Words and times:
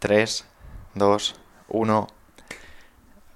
3, 0.00 0.46
2, 0.94 1.34
1. 1.68 2.06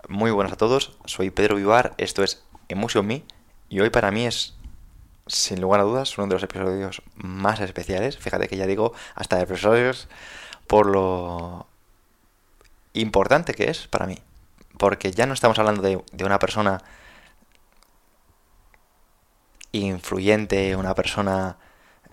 Muy 0.09 0.31
buenas 0.31 0.55
a 0.55 0.57
todos, 0.57 0.97
soy 1.05 1.29
Pedro 1.29 1.57
Vivar, 1.57 1.93
esto 1.99 2.25
es 2.25 2.43
Emotion 2.69 3.07
Me 3.07 3.23
y 3.69 3.81
hoy 3.81 3.91
para 3.91 4.11
mí 4.11 4.27
es, 4.27 4.55
sin 5.27 5.61
lugar 5.61 5.81
a 5.81 5.85
dudas, 5.85 6.17
uno 6.17 6.27
de 6.27 6.35
los 6.35 6.43
episodios 6.43 7.03
más 7.17 7.61
especiales. 7.61 8.17
Fíjate 8.17 8.49
que 8.49 8.57
ya 8.57 8.67
digo 8.67 8.95
hasta 9.15 9.43
episodios 9.43 10.09
por 10.67 10.87
lo 10.87 11.67
importante 12.95 13.53
que 13.53 13.69
es 13.69 13.87
para 13.87 14.07
mí. 14.07 14.17
Porque 14.79 15.13
ya 15.13 15.27
no 15.27 15.35
estamos 15.35 15.59
hablando 15.59 15.83
de, 15.83 16.03
una 16.25 16.39
persona 16.39 16.83
influyente, 19.73 20.77
una 20.77 20.95
persona 20.95 21.59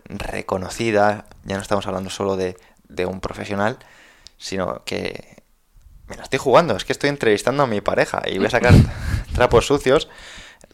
reconocida, 0.05 1.25
ya 1.45 1.55
no 1.55 1.61
estamos 1.61 1.87
hablando 1.87 2.09
solo 2.09 2.35
de 2.35 2.55
un 3.05 3.21
profesional, 3.21 3.79
sino 4.41 4.83
que 4.83 5.43
me 6.07 6.17
la 6.17 6.23
estoy 6.23 6.39
jugando, 6.39 6.75
es 6.75 6.83
que 6.83 6.91
estoy 6.91 7.09
entrevistando 7.09 7.63
a 7.63 7.67
mi 7.67 7.79
pareja 7.79 8.21
y 8.25 8.37
voy 8.37 8.47
a 8.47 8.49
sacar 8.49 8.73
trapos 9.35 9.67
sucios, 9.67 10.09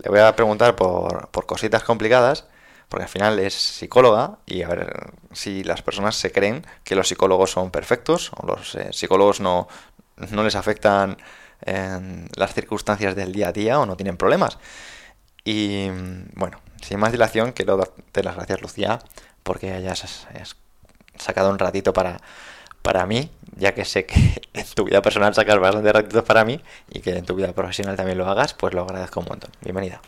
le 0.03 0.09
voy 0.09 0.19
a 0.19 0.35
preguntar 0.35 0.75
por, 0.75 1.27
por 1.29 1.45
cositas 1.45 1.83
complicadas, 1.83 2.47
porque 2.89 3.03
al 3.03 3.09
final 3.09 3.39
es 3.39 3.53
psicóloga 3.53 4.39
y 4.45 4.63
a 4.63 4.69
ver 4.69 5.11
si 5.33 5.63
las 5.63 5.81
personas 5.81 6.15
se 6.15 6.31
creen 6.31 6.65
que 6.83 6.95
los 6.95 7.09
psicólogos 7.09 7.51
son 7.51 7.69
perfectos 7.69 8.31
o 8.37 8.47
los 8.47 8.75
eh, 8.75 8.89
psicólogos 8.93 9.41
no, 9.41 9.67
no 10.31 10.43
les 10.43 10.55
afectan 10.55 11.17
en 11.61 12.29
las 12.35 12.53
circunstancias 12.53 13.15
del 13.15 13.33
día 13.33 13.49
a 13.49 13.51
día 13.51 13.79
o 13.79 13.85
no 13.85 13.97
tienen 13.97 14.15
problemas. 14.15 14.57
Y 15.43 15.89
bueno, 16.35 16.61
sin 16.81 16.99
más 16.99 17.11
dilación, 17.11 17.51
quiero 17.51 17.77
darte 17.77 18.23
las 18.23 18.35
gracias, 18.35 18.61
Lucía, 18.61 18.99
porque 19.43 19.73
hayas, 19.73 20.27
sacado 21.17 21.49
un 21.49 21.59
ratito 21.59 21.93
para, 21.93 22.19
para 22.87 23.05
mí, 23.05 23.29
ya 23.57 23.73
que 23.73 23.83
sé 23.83 24.05
que 24.05 24.15
en 24.53 24.65
tu 24.73 24.85
vida 24.85 25.01
personal 25.01 25.35
sacas 25.35 25.59
bastante 25.59 25.91
ratitos 25.91 26.23
para 26.23 26.45
mí 26.45 26.61
y 26.89 27.01
que 27.01 27.17
en 27.17 27.25
tu 27.25 27.35
vida 27.35 27.51
profesional 27.51 27.97
también 27.97 28.17
lo 28.17 28.25
hagas, 28.25 28.53
pues 28.53 28.73
lo 28.73 28.83
agradezco 28.83 29.19
un 29.19 29.25
montón. 29.25 29.51
Bienvenida. 29.61 29.99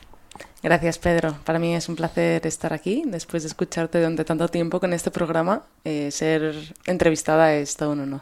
Gracias, 0.64 0.98
Pedro. 0.98 1.36
Para 1.44 1.60
mí 1.60 1.76
es 1.76 1.90
un 1.90 1.98
placer 1.98 2.48
estar 2.48 2.72
aquí 2.72 3.04
después 3.06 3.44
de 3.44 3.48
escucharte 3.48 3.98
durante 3.98 4.24
tanto 4.24 4.48
tiempo 4.48 4.80
con 4.80 4.94
este 4.94 5.12
programa. 5.12 5.64
Eh, 5.84 6.10
ser 6.12 6.56
entrevistada 6.86 7.54
es 7.54 7.76
todo 7.76 7.92
un 7.92 8.00
honor. 8.00 8.22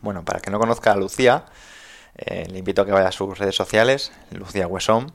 Bueno, 0.00 0.24
para 0.24 0.38
que 0.38 0.52
no 0.52 0.60
conozca 0.60 0.92
a 0.92 0.96
Lucía, 0.96 1.46
eh, 2.14 2.46
le 2.48 2.60
invito 2.60 2.82
a 2.82 2.86
que 2.86 2.92
vaya 2.92 3.08
a 3.08 3.12
sus 3.12 3.36
redes 3.36 3.56
sociales, 3.56 4.12
Lucía 4.30 4.68
Huesón. 4.68 5.10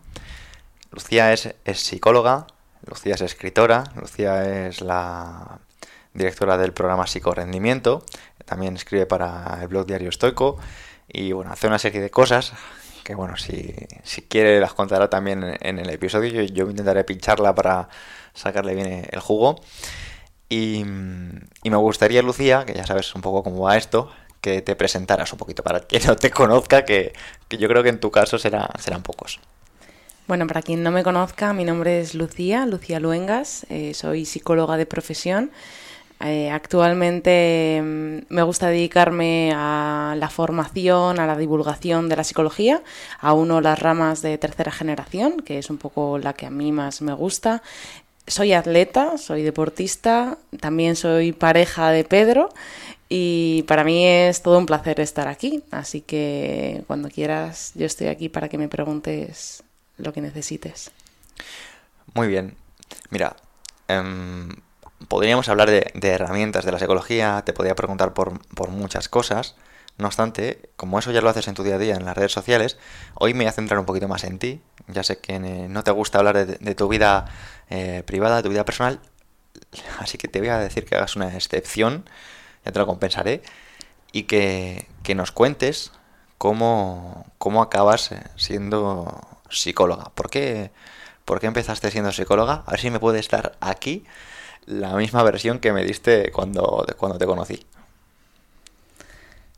Lucía 0.92 1.32
es, 1.32 1.56
es 1.64 1.80
psicóloga, 1.80 2.48
Lucía 2.86 3.16
es 3.16 3.22
escritora, 3.22 3.86
Lucía 3.96 4.68
es 4.68 4.82
la 4.82 5.60
directora 6.18 6.58
del 6.58 6.74
programa 6.74 7.08
Psicorrendimiento, 7.08 8.04
también 8.48 8.76
escribe 8.76 9.06
para 9.06 9.60
el 9.62 9.68
blog 9.68 9.86
Diario 9.86 10.10
Estoico 10.10 10.58
y 11.08 11.34
bueno, 11.34 11.52
hace 11.52 11.68
una 11.68 11.78
serie 11.78 12.02
de 12.02 12.10
cosas 12.10 12.54
que 13.04 13.16
bueno, 13.16 13.38
si, 13.38 13.74
si 14.04 14.24
quiere 14.24 14.60
las 14.60 14.74
contará 14.74 15.10
también 15.10 15.58
en, 15.62 15.80
el 15.80 15.90
episodio, 15.90 16.30
yo, 16.30 16.44
yo, 16.44 16.70
intentaré 16.70 17.06
pincharla 17.06 17.56
para 17.56 17.88
sacarle 18.34 18.76
bien 18.76 19.08
el 19.10 19.20
jugo. 19.22 19.62
Y, 20.50 20.82
y, 21.64 21.70
me 21.70 21.78
gustaría, 21.78 22.22
Lucía, 22.22 22.66
que 22.66 22.74
ya 22.74 22.86
sabes 22.86 23.16
un 23.16 23.22
poco 23.22 23.44
cómo 23.44 23.62
va 23.62 23.78
esto, 23.78 24.12
que 24.42 24.62
te 24.62 24.76
presentaras 24.76 25.32
un 25.32 25.40
poquito 25.40 25.64
para 25.64 25.80
quien 25.80 26.04
no 26.06 26.18
te 26.18 26.32
conozca, 26.32 26.84
que, 26.84 27.14
que 27.48 27.58
yo 27.58 27.70
creo 27.70 27.82
que 27.82 27.90
en 27.90 28.02
tu 28.02 28.12
caso 28.12 28.38
será, 28.38 28.70
serán 28.78 29.04
pocos. 29.04 29.40
Bueno, 30.28 30.46
para 30.46 30.62
quien 30.62 30.84
no 30.84 30.92
me 30.92 31.04
conozca, 31.04 31.54
mi 31.54 31.64
nombre 31.64 32.02
es 32.02 32.14
Lucía, 32.14 32.66
Lucía 32.66 33.00
Luengas, 33.00 33.66
eh, 33.70 33.94
soy 33.94 34.26
psicóloga 34.26 34.76
de 34.76 34.86
profesión. 34.86 35.52
Eh, 36.20 36.50
actualmente 36.50 37.80
mm, 37.82 38.34
me 38.34 38.42
gusta 38.42 38.70
dedicarme 38.70 39.52
a 39.56 40.16
la 40.18 40.30
formación, 40.30 41.20
a 41.20 41.28
la 41.28 41.38
divulgación 41.38 42.10
de 42.10 42.16
la 42.16 42.24
psicología, 42.24 42.82
a 43.20 43.34
uno 43.34 43.62
las 43.62 43.80
ramas 43.80 44.22
de 44.22 44.38
tercera 44.38 44.72
generación, 44.72 45.42
que 45.42 45.60
es 45.60 45.70
un 45.70 45.78
poco 45.78 46.18
la 46.18 46.34
que 46.34 46.48
a 46.48 46.50
mí 46.50 46.72
más 46.72 47.02
me 47.02 47.14
gusta. 47.14 47.62
Soy 48.26 48.54
atleta, 48.54 49.18
soy 49.18 49.44
deportista, 49.44 50.38
también 50.60 50.96
soy 50.96 51.32
pareja 51.32 51.92
de 51.92 52.04
Pedro 52.04 52.50
y 53.08 53.64
para 53.68 53.84
mí 53.84 54.06
es 54.06 54.42
todo 54.42 54.58
un 54.58 54.66
placer 54.66 55.00
estar 55.00 55.28
aquí. 55.28 55.64
Así 55.72 56.02
que 56.02 56.84
cuando 56.88 57.10
quieras, 57.10 57.72
yo 57.76 57.86
estoy 57.86 58.08
aquí 58.08 58.28
para 58.28 58.50
que 58.50 58.58
me 58.58 58.68
preguntes 58.68 59.64
lo 59.98 60.12
que 60.12 60.22
necesites. 60.22 60.92
Muy 62.16 62.28
bien. 62.28 62.56
Mira, 63.12 63.36
eh, 63.88 64.04
podríamos 65.08 65.50
hablar 65.50 65.70
de, 65.70 65.92
herramientas 66.02 66.66
de 66.66 66.72
la 66.72 66.80
psicología, 66.80 67.44
te 67.46 67.54
podría 67.54 67.76
preguntar 67.76 68.14
por, 68.14 68.70
muchas 68.70 69.10
cosas. 69.10 69.56
No 69.98 70.08
obstante, 70.08 70.70
como 70.76 71.00
eso 71.00 71.12
ya 71.12 71.22
lo 71.22 71.30
haces 71.30 71.48
en 71.48 71.56
tu 71.56 71.64
día 71.64 71.76
a 71.76 71.80
día 71.80 71.96
en 71.96 72.06
las 72.06 72.16
redes 72.16 72.32
sociales, 72.32 72.78
hoy 73.16 73.34
me 73.34 73.46
voy 73.46 73.50
a 73.50 73.52
centrar 73.52 73.80
un 73.80 73.86
poquito 73.86 74.08
más 74.08 74.24
en 74.24 74.38
ti. 74.38 74.62
Ya 74.88 75.04
sé 75.04 75.18
que 75.18 75.40
no 75.40 75.84
te 75.84 75.92
gusta 75.92 76.20
hablar 76.20 76.46
de, 76.46 76.76
tu 76.76 76.88
vida 76.88 77.26
eh, 77.70 78.04
privada, 78.06 78.38
de 78.38 78.44
tu 78.44 78.50
vida 78.50 78.64
personal, 78.64 79.00
así 80.00 80.18
que 80.18 80.28
te 80.28 80.40
voy 80.40 80.50
a 80.50 80.60
decir 80.60 80.86
que 80.86 80.96
hagas 80.96 81.16
una 81.16 81.36
excepción, 81.36 82.08
ya 82.64 82.72
te 82.72 82.80
lo 82.80 82.86
compensaré, 82.86 83.42
y 84.12 84.24
que, 84.24 84.88
que 85.04 85.16
nos 85.16 85.32
cuentes 85.32 85.92
cómo, 86.38 87.26
cómo 87.38 87.62
acabas 87.62 88.12
eh, 88.12 88.24
siendo 88.36 89.22
psicóloga. 89.50 90.12
¿Por 90.16 90.30
qué, 90.30 90.72
¿Por 91.26 91.40
qué 91.40 91.48
empezaste 91.48 91.92
siendo 91.92 92.12
psicóloga? 92.12 92.64
A 92.66 92.72
ver 92.72 92.80
si 92.80 92.92
me 92.92 93.00
puedes 93.00 93.30
dar 93.30 93.58
aquí 93.60 94.06
la 94.68 94.94
misma 94.96 95.24
versión 95.24 95.60
que 95.60 95.74
me 95.74 95.84
diste 95.84 96.32
cuando, 96.32 96.86
cuando 96.98 97.18
te 97.18 97.26
conocí. 97.26 97.66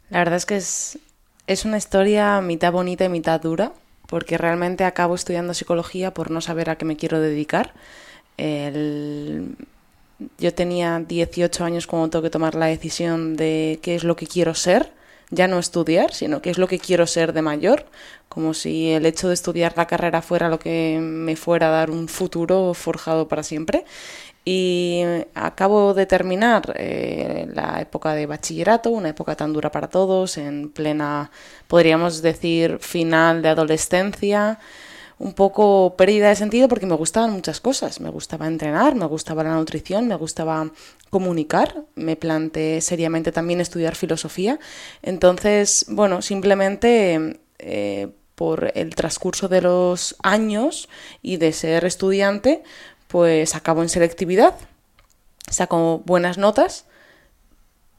La 0.09 0.19
verdad 0.19 0.35
es 0.35 0.45
que 0.45 0.55
es, 0.55 0.99
es 1.47 1.65
una 1.65 1.77
historia 1.77 2.41
mitad 2.41 2.71
bonita 2.71 3.05
y 3.05 3.09
mitad 3.09 3.41
dura, 3.41 3.73
porque 4.07 4.37
realmente 4.37 4.83
acabo 4.83 5.15
estudiando 5.15 5.53
psicología 5.53 6.13
por 6.13 6.31
no 6.31 6.41
saber 6.41 6.69
a 6.69 6.77
qué 6.77 6.85
me 6.85 6.97
quiero 6.97 7.19
dedicar. 7.19 7.73
El... 8.37 9.55
Yo 10.37 10.53
tenía 10.53 10.99
18 10.99 11.63
años 11.63 11.87
cuando 11.87 12.09
tengo 12.09 12.23
que 12.23 12.29
tomar 12.29 12.53
la 12.55 12.65
decisión 12.65 13.37
de 13.37 13.79
qué 13.81 13.95
es 13.95 14.03
lo 14.03 14.15
que 14.15 14.27
quiero 14.27 14.53
ser, 14.53 14.91
ya 15.31 15.47
no 15.47 15.59
estudiar, 15.59 16.13
sino 16.13 16.41
qué 16.41 16.49
es 16.49 16.57
lo 16.57 16.67
que 16.67 16.79
quiero 16.79 17.07
ser 17.07 17.33
de 17.33 17.41
mayor, 17.41 17.85
como 18.27 18.53
si 18.53 18.91
el 18.91 19.05
hecho 19.05 19.27
de 19.27 19.33
estudiar 19.33 19.73
la 19.77 19.87
carrera 19.87 20.21
fuera 20.21 20.49
lo 20.49 20.59
que 20.59 20.99
me 21.01 21.35
fuera 21.35 21.69
a 21.69 21.71
dar 21.71 21.89
un 21.89 22.07
futuro 22.07 22.73
forjado 22.73 23.27
para 23.27 23.43
siempre. 23.43 23.85
Y 24.45 25.03
acabo 25.35 25.93
de 25.93 26.05
terminar 26.05 26.73
eh, 26.75 27.47
la 27.53 27.81
época 27.81 28.13
de 28.13 28.25
bachillerato, 28.25 28.89
una 28.89 29.09
época 29.09 29.35
tan 29.35 29.53
dura 29.53 29.71
para 29.71 29.89
todos, 29.89 30.37
en 30.37 30.69
plena, 30.69 31.29
podríamos 31.67 32.21
decir, 32.21 32.79
final 32.79 33.41
de 33.41 33.49
adolescencia, 33.49 34.59
un 35.19 35.33
poco 35.33 35.95
pérdida 35.97 36.29
de 36.29 36.35
sentido 36.35 36.69
porque 36.69 36.85
me 36.85 36.95
gustaban 36.95 37.31
muchas 37.31 37.59
cosas. 37.59 37.99
Me 37.99 38.09
gustaba 38.09 38.47
entrenar, 38.47 38.95
me 38.95 39.05
gustaba 39.05 39.43
la 39.43 39.53
nutrición, 39.53 40.07
me 40.07 40.15
gustaba 40.15 40.71
comunicar, 41.09 41.83
me 41.95 42.15
planteé 42.15 42.81
seriamente 42.81 43.31
también 43.31 43.59
estudiar 43.59 43.95
filosofía. 43.95 44.59
Entonces, 45.01 45.85
bueno, 45.89 46.21
simplemente 46.21 47.41
eh, 47.59 48.07
por 48.35 48.71
el 48.73 48.95
transcurso 48.95 49.49
de 49.49 49.61
los 49.61 50.15
años 50.23 50.87
y 51.21 51.35
de 51.35 51.51
ser 51.51 51.83
estudiante, 51.83 52.63
pues 53.09 53.55
acabo 53.55 53.81
en 53.81 53.89
selectividad, 53.89 54.55
saco 55.49 56.03
buenas 56.05 56.37
notas, 56.37 56.85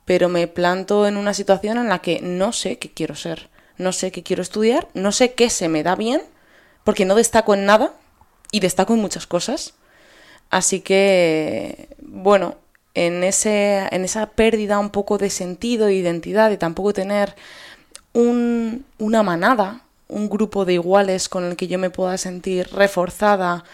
pero 0.04 0.28
me 0.28 0.47
planto 0.47 1.09
en 1.09 1.16
una 1.16 1.34
situación 1.34 1.78
en 1.78 1.88
la 1.88 1.98
que 1.98 2.21
no 2.22 2.53
sé 2.53 2.78
qué 2.78 2.91
quiero 2.91 3.16
ser, 3.16 3.48
no 3.76 3.93
sé 3.93 4.12
qué 4.12 4.22
quiero 4.22 4.41
estudiar, 4.41 4.87
no 4.94 5.10
sé 5.10 5.34
qué 5.34 5.50
se 5.50 5.69
me 5.69 5.82
da 5.82 5.97
bien, 5.97 6.22
porque 6.84 7.04
no 7.04 7.16
destaco 7.16 7.54
en 7.54 7.66
nada 7.66 7.93
y 8.53 8.60
destaco 8.60 8.94
en 8.94 9.00
muchas 9.00 9.26
cosas. 9.26 9.75
Así 10.48 10.81
que, 10.81 11.88
bueno, 12.00 12.54
en, 12.94 13.25
ese, 13.25 13.88
en 13.91 14.04
esa 14.04 14.27
pérdida 14.27 14.78
un 14.78 14.91
poco 14.91 15.19
de 15.19 15.31
sentido 15.31 15.88
e 15.88 15.94
identidad, 15.94 16.50
de 16.50 16.56
tampoco 16.56 16.92
tener 16.92 17.34
un, 18.13 18.84
una 18.98 19.24
manada, 19.24 19.83
un 20.06 20.28
grupo 20.28 20.65
de 20.65 20.74
iguales 20.74 21.28
con 21.28 21.45
el 21.45 21.56
que 21.56 21.66
yo 21.66 21.80
me 21.80 21.91
pueda 21.91 22.16
sentir 22.16 22.68
reforzada, 22.72 23.65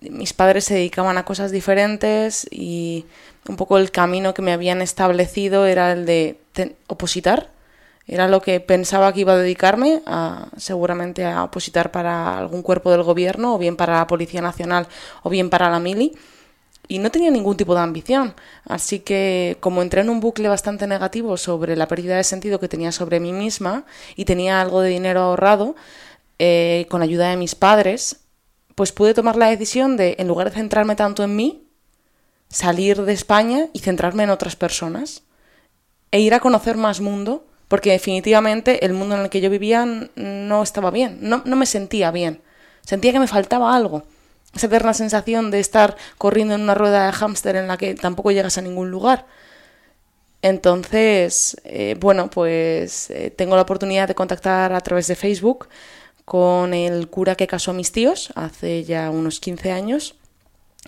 mis 0.00 0.32
padres 0.32 0.64
se 0.64 0.74
dedicaban 0.74 1.18
a 1.18 1.24
cosas 1.24 1.50
diferentes 1.50 2.46
y 2.50 3.06
un 3.48 3.56
poco 3.56 3.78
el 3.78 3.90
camino 3.90 4.34
que 4.34 4.42
me 4.42 4.52
habían 4.52 4.82
establecido 4.82 5.66
era 5.66 5.92
el 5.92 6.06
de 6.06 6.38
opositar. 6.86 7.50
Era 8.08 8.28
lo 8.28 8.40
que 8.40 8.60
pensaba 8.60 9.12
que 9.12 9.20
iba 9.20 9.32
a 9.32 9.36
dedicarme, 9.36 10.02
a, 10.06 10.48
seguramente 10.56 11.24
a 11.24 11.42
opositar 11.42 11.90
para 11.90 12.38
algún 12.38 12.62
cuerpo 12.62 12.92
del 12.92 13.02
gobierno, 13.02 13.54
o 13.54 13.58
bien 13.58 13.76
para 13.76 13.98
la 13.98 14.06
Policía 14.06 14.40
Nacional, 14.40 14.86
o 15.24 15.30
bien 15.30 15.50
para 15.50 15.70
la 15.70 15.80
Mili. 15.80 16.12
Y 16.86 17.00
no 17.00 17.10
tenía 17.10 17.32
ningún 17.32 17.56
tipo 17.56 17.74
de 17.74 17.80
ambición. 17.80 18.34
Así 18.64 19.00
que, 19.00 19.56
como 19.58 19.82
entré 19.82 20.02
en 20.02 20.10
un 20.10 20.20
bucle 20.20 20.48
bastante 20.48 20.86
negativo 20.86 21.36
sobre 21.36 21.74
la 21.74 21.88
pérdida 21.88 22.16
de 22.16 22.22
sentido 22.22 22.60
que 22.60 22.68
tenía 22.68 22.92
sobre 22.92 23.18
mí 23.18 23.32
misma 23.32 23.84
y 24.14 24.24
tenía 24.24 24.60
algo 24.60 24.82
de 24.82 24.90
dinero 24.90 25.20
ahorrado, 25.22 25.74
eh, 26.38 26.86
con 26.88 27.02
ayuda 27.02 27.30
de 27.30 27.36
mis 27.36 27.56
padres, 27.56 28.20
pues 28.76 28.92
pude 28.92 29.14
tomar 29.14 29.34
la 29.36 29.48
decisión 29.48 29.96
de, 29.96 30.14
en 30.18 30.28
lugar 30.28 30.50
de 30.50 30.54
centrarme 30.54 30.94
tanto 30.94 31.24
en 31.24 31.34
mí, 31.34 31.66
salir 32.48 33.02
de 33.02 33.12
España 33.12 33.66
y 33.72 33.80
centrarme 33.80 34.22
en 34.22 34.30
otras 34.30 34.54
personas 34.54 35.22
e 36.12 36.20
ir 36.20 36.34
a 36.34 36.40
conocer 36.40 36.76
más 36.76 37.00
mundo 37.00 37.46
porque 37.68 37.90
definitivamente 37.90 38.84
el 38.84 38.92
mundo 38.92 39.16
en 39.16 39.22
el 39.22 39.30
que 39.30 39.40
yo 39.40 39.50
vivía 39.50 39.84
no 40.14 40.62
estaba 40.62 40.92
bien, 40.92 41.18
no, 41.22 41.42
no 41.44 41.56
me 41.56 41.66
sentía 41.66 42.12
bien, 42.12 42.42
sentía 42.82 43.12
que 43.12 43.18
me 43.18 43.26
faltaba 43.26 43.74
algo. 43.74 44.04
Esa 44.54 44.68
eterna 44.68 44.94
sensación 44.94 45.50
de 45.50 45.58
estar 45.58 45.96
corriendo 46.16 46.54
en 46.54 46.60
una 46.62 46.74
rueda 46.74 47.06
de 47.06 47.12
hámster 47.12 47.56
en 47.56 47.66
la 47.66 47.76
que 47.76 47.94
tampoco 47.94 48.30
llegas 48.30 48.56
a 48.56 48.62
ningún 48.62 48.90
lugar. 48.90 49.26
Entonces, 50.42 51.56
eh, 51.64 51.96
bueno, 51.98 52.30
pues 52.30 53.10
eh, 53.10 53.30
tengo 53.30 53.56
la 53.56 53.62
oportunidad 53.62 54.06
de 54.06 54.14
contactar 54.14 54.72
a 54.72 54.80
través 54.80 55.08
de 55.08 55.16
Facebook 55.16 55.68
con 56.26 56.74
el 56.74 57.08
cura 57.08 57.36
que 57.36 57.46
casó 57.46 57.70
a 57.70 57.74
mis 57.74 57.92
tíos 57.92 58.30
hace 58.34 58.84
ya 58.84 59.10
unos 59.10 59.40
15 59.40 59.70
años. 59.70 60.16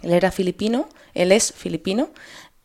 Él 0.03 0.13
era 0.13 0.33
filipino, 0.33 0.89
él 1.15 1.33
es 1.33 1.53
filipino, 1.53 2.11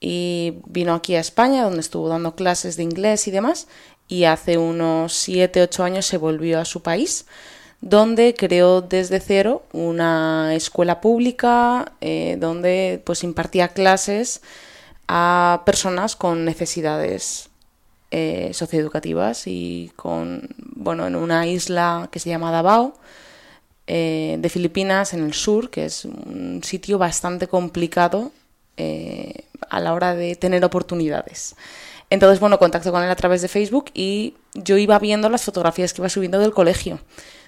y 0.01 0.55
vino 0.65 0.95
aquí 0.95 1.15
a 1.15 1.21
España, 1.21 1.63
donde 1.63 1.79
estuvo 1.79 2.09
dando 2.09 2.35
clases 2.35 2.75
de 2.75 2.83
inglés 2.83 3.27
y 3.27 3.31
demás, 3.31 3.67
y 4.07 4.25
hace 4.25 4.57
unos 4.57 5.13
7, 5.13 5.61
8 5.61 5.83
años 5.83 6.05
se 6.07 6.17
volvió 6.17 6.59
a 6.59 6.65
su 6.65 6.81
país, 6.81 7.25
donde 7.79 8.33
creó 8.33 8.81
desde 8.81 9.19
cero 9.19 9.63
una 9.71 10.55
escuela 10.55 10.99
pública, 10.99 11.93
eh, 12.01 12.37
donde 12.39 13.01
pues 13.05 13.23
impartía 13.23 13.67
clases 13.67 14.41
a 15.07 15.61
personas 15.65 16.15
con 16.15 16.43
necesidades 16.43 17.49
eh, 18.15 18.51
socioeducativas 18.53 19.47
y 19.47 19.91
con, 19.95 20.47
bueno, 20.75 21.07
en 21.07 21.15
una 21.15 21.47
isla 21.47 22.09
que 22.11 22.19
se 22.19 22.29
llama 22.29 22.51
Davao, 22.51 22.93
eh, 23.87 24.37
de 24.37 24.49
Filipinas, 24.49 25.15
en 25.15 25.23
el 25.23 25.33
sur, 25.33 25.71
que 25.71 25.85
es 25.85 26.05
un 26.05 26.61
sitio 26.63 26.99
bastante 26.99 27.47
complicado 27.47 28.31
eh, 28.77 29.45
a 29.67 29.79
la 29.79 29.93
hora 29.93 30.13
de 30.13 30.35
tener 30.35 30.63
oportunidades. 30.63 31.55
Entonces, 32.13 32.39
bueno, 32.39 32.59
contacto 32.59 32.91
con 32.91 33.01
él 33.01 33.09
a 33.09 33.15
través 33.15 33.41
de 33.41 33.47
Facebook 33.47 33.85
y 33.95 34.35
yo 34.53 34.77
iba 34.77 34.99
viendo 34.99 35.29
las 35.29 35.43
fotografías 35.43 35.93
que 35.93 36.01
iba 36.01 36.09
subiendo 36.09 36.37
del 36.37 36.53
colegio 36.53 36.99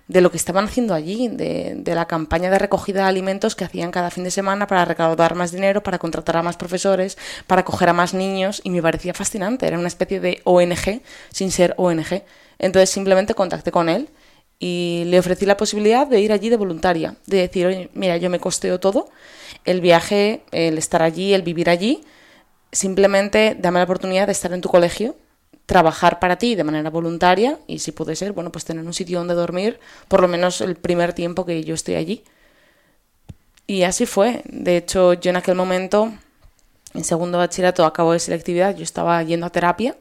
de 0.08 0.22
lo 0.22 0.32
que 0.32 0.38
estaban 0.38 0.66
haciendo 0.66 0.96
allí, 0.96 1.28
de, 1.28 1.84
la 1.86 2.08
campaña 2.08 2.50
de 2.50 2.58
recogida 2.58 3.04
de 3.04 3.10
alimentos 3.10 3.56
que 3.56 3.64
hacían 3.64 3.92
cada 3.92 4.10
fin 4.10 4.24
de 4.24 4.32
semana 4.32 4.66
para 4.66 4.84
recaudar 4.84 5.36
más 5.36 5.52
dinero, 5.52 5.84
para 5.84 6.00
contratar 6.00 6.38
a 6.38 6.42
más 6.42 6.58
profesores, 6.58 7.16
para 7.46 7.64
coger 7.64 7.90
a 7.90 7.94
más 7.94 8.16
niños, 8.16 8.60
y 8.64 8.72
me 8.72 8.82
parecía 8.82 9.14
fascinante, 9.14 9.68
era 9.68 9.78
una 9.78 9.88
especie 9.88 10.20
de 10.20 10.42
ONG 10.46 11.04
sin 11.30 11.52
ser 11.52 11.76
ONG. 11.78 12.24
Entonces 12.58 12.90
simplemente 12.90 13.36
contacté 13.36 13.72
con 13.72 13.88
él 13.88 14.10
y 14.58 15.04
le 15.06 15.20
ofrecí 15.20 15.46
la 15.46 15.58
posibilidad 15.58 16.08
de 16.08 16.22
ir 16.22 16.32
allí 16.32 16.50
de 16.50 16.58
voluntaria, 16.58 17.18
de 17.28 17.38
decir, 17.38 17.68
oye, 17.68 17.92
mira, 17.94 18.18
yo 18.18 18.32
me 18.32 18.40
costeo 18.40 18.80
todo, 18.80 19.10
el 19.64 19.80
viaje, 19.80 20.42
el 20.52 20.80
estar 20.80 21.04
allí, 21.04 21.36
el 21.36 21.44
vivir 21.44 21.70
allí, 21.70 22.04
simplemente 22.76 23.56
dame 23.60 23.80
la 23.80 23.86
oportunidad 23.86 24.28
de 24.28 24.34
estar 24.34 24.52
en 24.54 24.62
tu 24.62 24.70
colegio 24.70 25.16
trabajar 25.66 26.20
para 26.20 26.38
ti 26.38 26.56
de 26.56 26.64
manera 26.64 26.90
voluntaria 26.90 27.60
y 27.68 27.80
si 27.80 27.92
puede 27.92 28.16
ser, 28.16 28.34
bueno, 28.34 28.52
pues 28.52 28.66
tener 28.66 28.86
un 28.86 28.94
sitio 28.94 29.18
donde 29.18 29.34
dormir 29.34 29.80
por 30.08 30.22
lo 30.22 30.28
menos 30.28 30.62
el 30.62 30.76
primer 30.76 31.14
tiempo 31.14 31.46
que 31.46 31.64
yo 31.64 31.74
estoy 31.74 31.96
allí. 31.96 32.24
Y 33.68 33.84
así 33.84 34.06
fue. 34.06 34.44
De 34.46 34.78
hecho, 34.78 35.14
yo 35.14 35.32
en 35.32 35.38
aquel 35.38 35.56
momento, 35.56 36.14
en 36.94 37.04
segundo 37.04 37.40
bachillerato, 37.40 37.84
acabo 37.86 38.14
de 38.14 38.20
selectividad, 38.20 38.76
yo 38.76 38.84
estaba 38.84 39.22
yendo 39.24 39.48
a 39.48 39.50
terapia. 39.50 39.98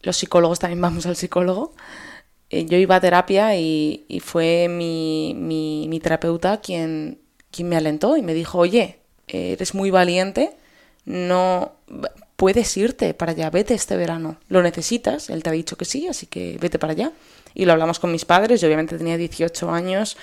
Los 0.00 0.16
psicólogos 0.16 0.58
también 0.60 0.80
vamos 0.80 1.04
al 1.04 1.16
psicólogo. 1.16 1.74
Eh, 2.48 2.64
yo 2.64 2.78
iba 2.78 2.96
a 2.96 3.00
terapia 3.00 3.56
y, 3.56 4.22
fue 4.24 4.68
mi, 4.68 5.34
mi, 5.36 5.88
mi, 5.88 6.00
terapeuta 6.00 6.60
quien, 6.60 7.20
quien 7.50 7.68
me 7.68 7.76
alentó 7.76 8.16
y 8.16 8.22
me 8.22 8.32
dijo, 8.32 8.58
oye, 8.58 9.00
eres 9.28 9.74
muy 9.74 9.90
valiente, 9.90 10.56
no 11.04 11.72
puedes 12.36 12.76
irte 12.76 13.14
para 13.14 13.32
allá, 13.32 13.50
vete 13.50 13.74
este 13.74 13.96
verano, 13.96 14.38
lo 14.48 14.62
necesitas, 14.62 15.30
él 15.30 15.42
te 15.42 15.50
ha 15.50 15.52
dicho 15.52 15.76
que 15.76 15.84
sí, 15.84 16.08
así 16.08 16.26
que 16.26 16.58
vete 16.60 16.78
para 16.78 16.92
allá. 16.92 17.12
Y 17.54 17.64
lo 17.64 17.72
hablamos 17.72 17.98
con 18.00 18.10
mis 18.10 18.24
padres, 18.24 18.60
yo 18.60 18.66
obviamente 18.66 18.98
tenía 18.98 19.16
18 19.16 19.70
años, 19.70 20.16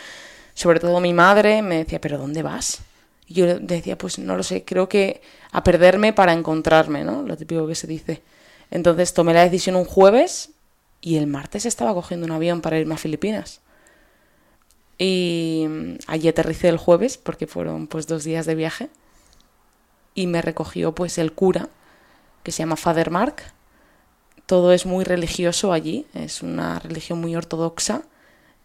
sobre 0.53 0.79
todo 0.79 0.99
mi 0.99 1.13
madre 1.13 1.61
me 1.61 1.77
decía, 1.77 2.01
pero 2.01 2.17
¿dónde 2.17 2.43
vas? 2.43 2.81
Y 3.27 3.35
yo 3.35 3.59
decía, 3.59 3.97
pues 3.97 4.19
no 4.19 4.35
lo 4.35 4.43
sé, 4.43 4.65
creo 4.65 4.89
que 4.89 5.21
a 5.51 5.63
perderme 5.63 6.11
para 6.11 6.33
encontrarme, 6.33 7.03
¿no? 7.03 7.21
Lo 7.23 7.37
típico 7.37 7.65
que 7.65 7.75
se 7.75 7.87
dice. 7.87 8.21
Entonces 8.69 9.13
tomé 9.13 9.33
la 9.33 9.43
decisión 9.43 9.75
un 9.75 9.85
jueves 9.85 10.49
y 10.99 11.17
el 11.17 11.27
martes 11.27 11.65
estaba 11.65 11.93
cogiendo 11.93 12.25
un 12.25 12.31
avión 12.31 12.61
para 12.61 12.77
irme 12.77 12.95
a 12.95 12.97
Filipinas. 12.97 13.61
Y 14.97 15.65
allí 16.07 16.27
aterricé 16.27 16.69
el 16.69 16.77
jueves 16.77 17.17
porque 17.17 17.47
fueron 17.47 17.87
pues 17.87 18.05
dos 18.05 18.23
días 18.23 18.45
de 18.45 18.55
viaje 18.55 18.89
y 20.13 20.27
me 20.27 20.41
recogió 20.41 20.93
pues 20.93 21.17
el 21.17 21.33
cura 21.33 21.69
que 22.43 22.51
se 22.51 22.59
llama 22.59 22.75
Father 22.75 23.11
Mark. 23.11 23.43
Todo 24.45 24.73
es 24.73 24.85
muy 24.85 25.05
religioso 25.05 25.71
allí, 25.71 26.05
es 26.13 26.41
una 26.41 26.79
religión 26.79 27.21
muy 27.21 27.35
ortodoxa. 27.35 28.03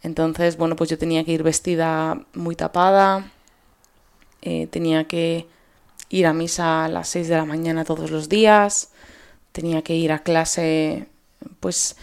Entonces, 0.03 0.57
bueno, 0.57 0.77
pues 0.77 0.91
yo 0.91 0.99
tenía 0.99 1.25
que 1.25 1.33
ir 1.33 1.43
vestida 1.43 2.21
muy 2.35 2.57
tapada, 2.57 3.31
eh, 4.43 4.67
tenía 4.69 5.05
que 5.05 5.47
ir 6.09 6.27
a 6.27 6.33
misa 6.33 6.85
a 6.85 6.89
las 6.89 7.09
6 7.09 7.29
de 7.29 7.37
la 7.37 7.45
mañana 7.45 7.85
todos 7.85 8.11
los 8.11 8.29
días, 8.29 8.91
tenía 9.53 9.83
que 9.83 9.95
ir 9.95 10.13
a 10.13 10.21
clase 10.21 11.09
pues 11.61 11.97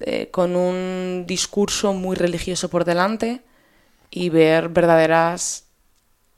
eh, 0.00 0.28
con 0.30 0.56
un 0.56 1.24
discurso 1.26 1.92
muy 1.94 2.16
religioso 2.16 2.68
por 2.68 2.84
delante 2.84 3.40
y 4.10 4.28
ver 4.30 4.68
verdaderas 4.68 5.64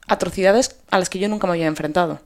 atrocidades 0.07 0.77
a 0.89 0.99
las 0.99 1.09
que 1.09 1.19
yo 1.19 1.29
nunca 1.29 1.47
me 1.47 1.53
había 1.53 1.67
enfrentado 1.67 2.19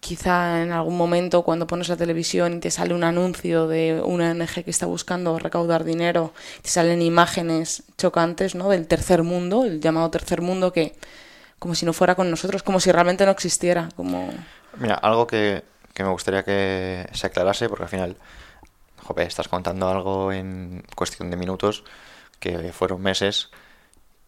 quizá 0.00 0.62
en 0.62 0.72
algún 0.72 0.96
momento 0.96 1.42
cuando 1.42 1.66
pones 1.66 1.88
la 1.88 1.96
televisión 1.96 2.54
y 2.54 2.60
te 2.60 2.70
sale 2.70 2.94
un 2.94 3.04
anuncio 3.04 3.66
de 3.66 4.00
una 4.04 4.30
ONG 4.30 4.64
que 4.64 4.70
está 4.70 4.86
buscando 4.86 5.38
recaudar 5.38 5.84
dinero, 5.84 6.32
te 6.62 6.68
salen 6.68 7.02
imágenes 7.02 7.82
chocantes 7.96 8.54
¿no? 8.54 8.68
del 8.68 8.86
tercer 8.86 9.22
mundo, 9.22 9.64
el 9.64 9.80
llamado 9.80 10.10
tercer 10.10 10.40
mundo, 10.40 10.72
que 10.72 10.94
como 11.58 11.74
si 11.74 11.84
no 11.84 11.92
fuera 11.92 12.14
con 12.14 12.30
nosotros, 12.30 12.62
como 12.62 12.80
si 12.80 12.92
realmente 12.92 13.24
no 13.24 13.32
existiera. 13.32 13.88
Como... 13.96 14.30
Mira, 14.76 14.94
algo 14.94 15.26
que, 15.26 15.64
que 15.92 16.04
me 16.04 16.10
gustaría 16.10 16.44
que 16.44 17.08
se 17.12 17.26
aclarase, 17.26 17.68
porque 17.68 17.84
al 17.84 17.90
final, 17.90 18.16
joder, 19.02 19.26
estás 19.26 19.48
contando 19.48 19.88
algo 19.88 20.32
en 20.32 20.84
cuestión 20.94 21.30
de 21.30 21.36
minutos, 21.36 21.82
que 22.38 22.72
fueron 22.72 23.02
meses, 23.02 23.50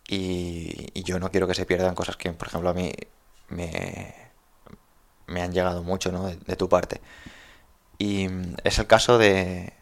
y, 0.09 0.89
y 0.93 1.05
yo 1.05 1.21
no 1.21 1.31
quiero 1.31 1.47
que 1.47 1.55
se 1.55 1.67
pierdan 1.67 1.95
cosas 1.95 2.17
que, 2.17 2.33
por 2.33 2.49
ejemplo, 2.49 2.71
a 2.71 2.75
mí 2.75 2.93
me, 3.49 4.30
me 5.31 5.43
han 5.43 5.53
llegado 5.53 5.83
mucho 5.83 6.13
¿no? 6.13 6.27
de, 6.29 6.57
tu 6.57 6.69
parte. 6.69 7.01
Y 7.99 8.29
mm, 8.29 8.57
es 8.65 8.79
el 8.79 8.87
caso 8.87 9.17
de, 9.17 9.73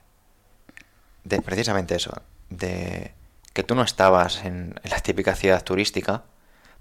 de 1.24 1.42
precisamente 1.42 1.96
eso, 1.96 2.12
de 2.50 3.14
que 3.52 3.64
tú 3.64 3.74
no 3.74 3.82
estabas 3.82 4.44
en, 4.44 4.78
la 4.84 5.00
típica 5.00 5.34
ciudad 5.34 5.64
turística, 5.64 6.24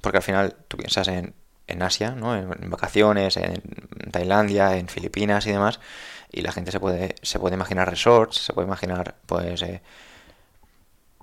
porque 0.01 0.18
al 0.18 0.24
final 0.24 0.56
tú 0.68 0.77
piensas 0.77 1.08
en, 1.08 1.34
en 1.68 1.82
Asia, 1.82 2.12
¿no? 2.12 2.36
En, 2.36 2.70
vacaciones, 2.70 3.38
en 3.38 3.62
Tailandia, 4.12 4.77
en 4.77 4.88
Filipinas 4.88 5.48
y 5.48 5.51
demás, 5.51 5.80
y 6.32 6.42
la 6.42 6.51
gente 6.51 6.72
se 6.72 6.80
puede, 6.80 7.15
se 7.22 7.39
puede 7.39 7.56
imaginar 7.56 7.89
resorts, 7.89 8.46
se 8.46 8.53
puede 8.53 8.68
imaginar 8.68 9.15
pues 9.25 9.62
eh, 9.62 9.82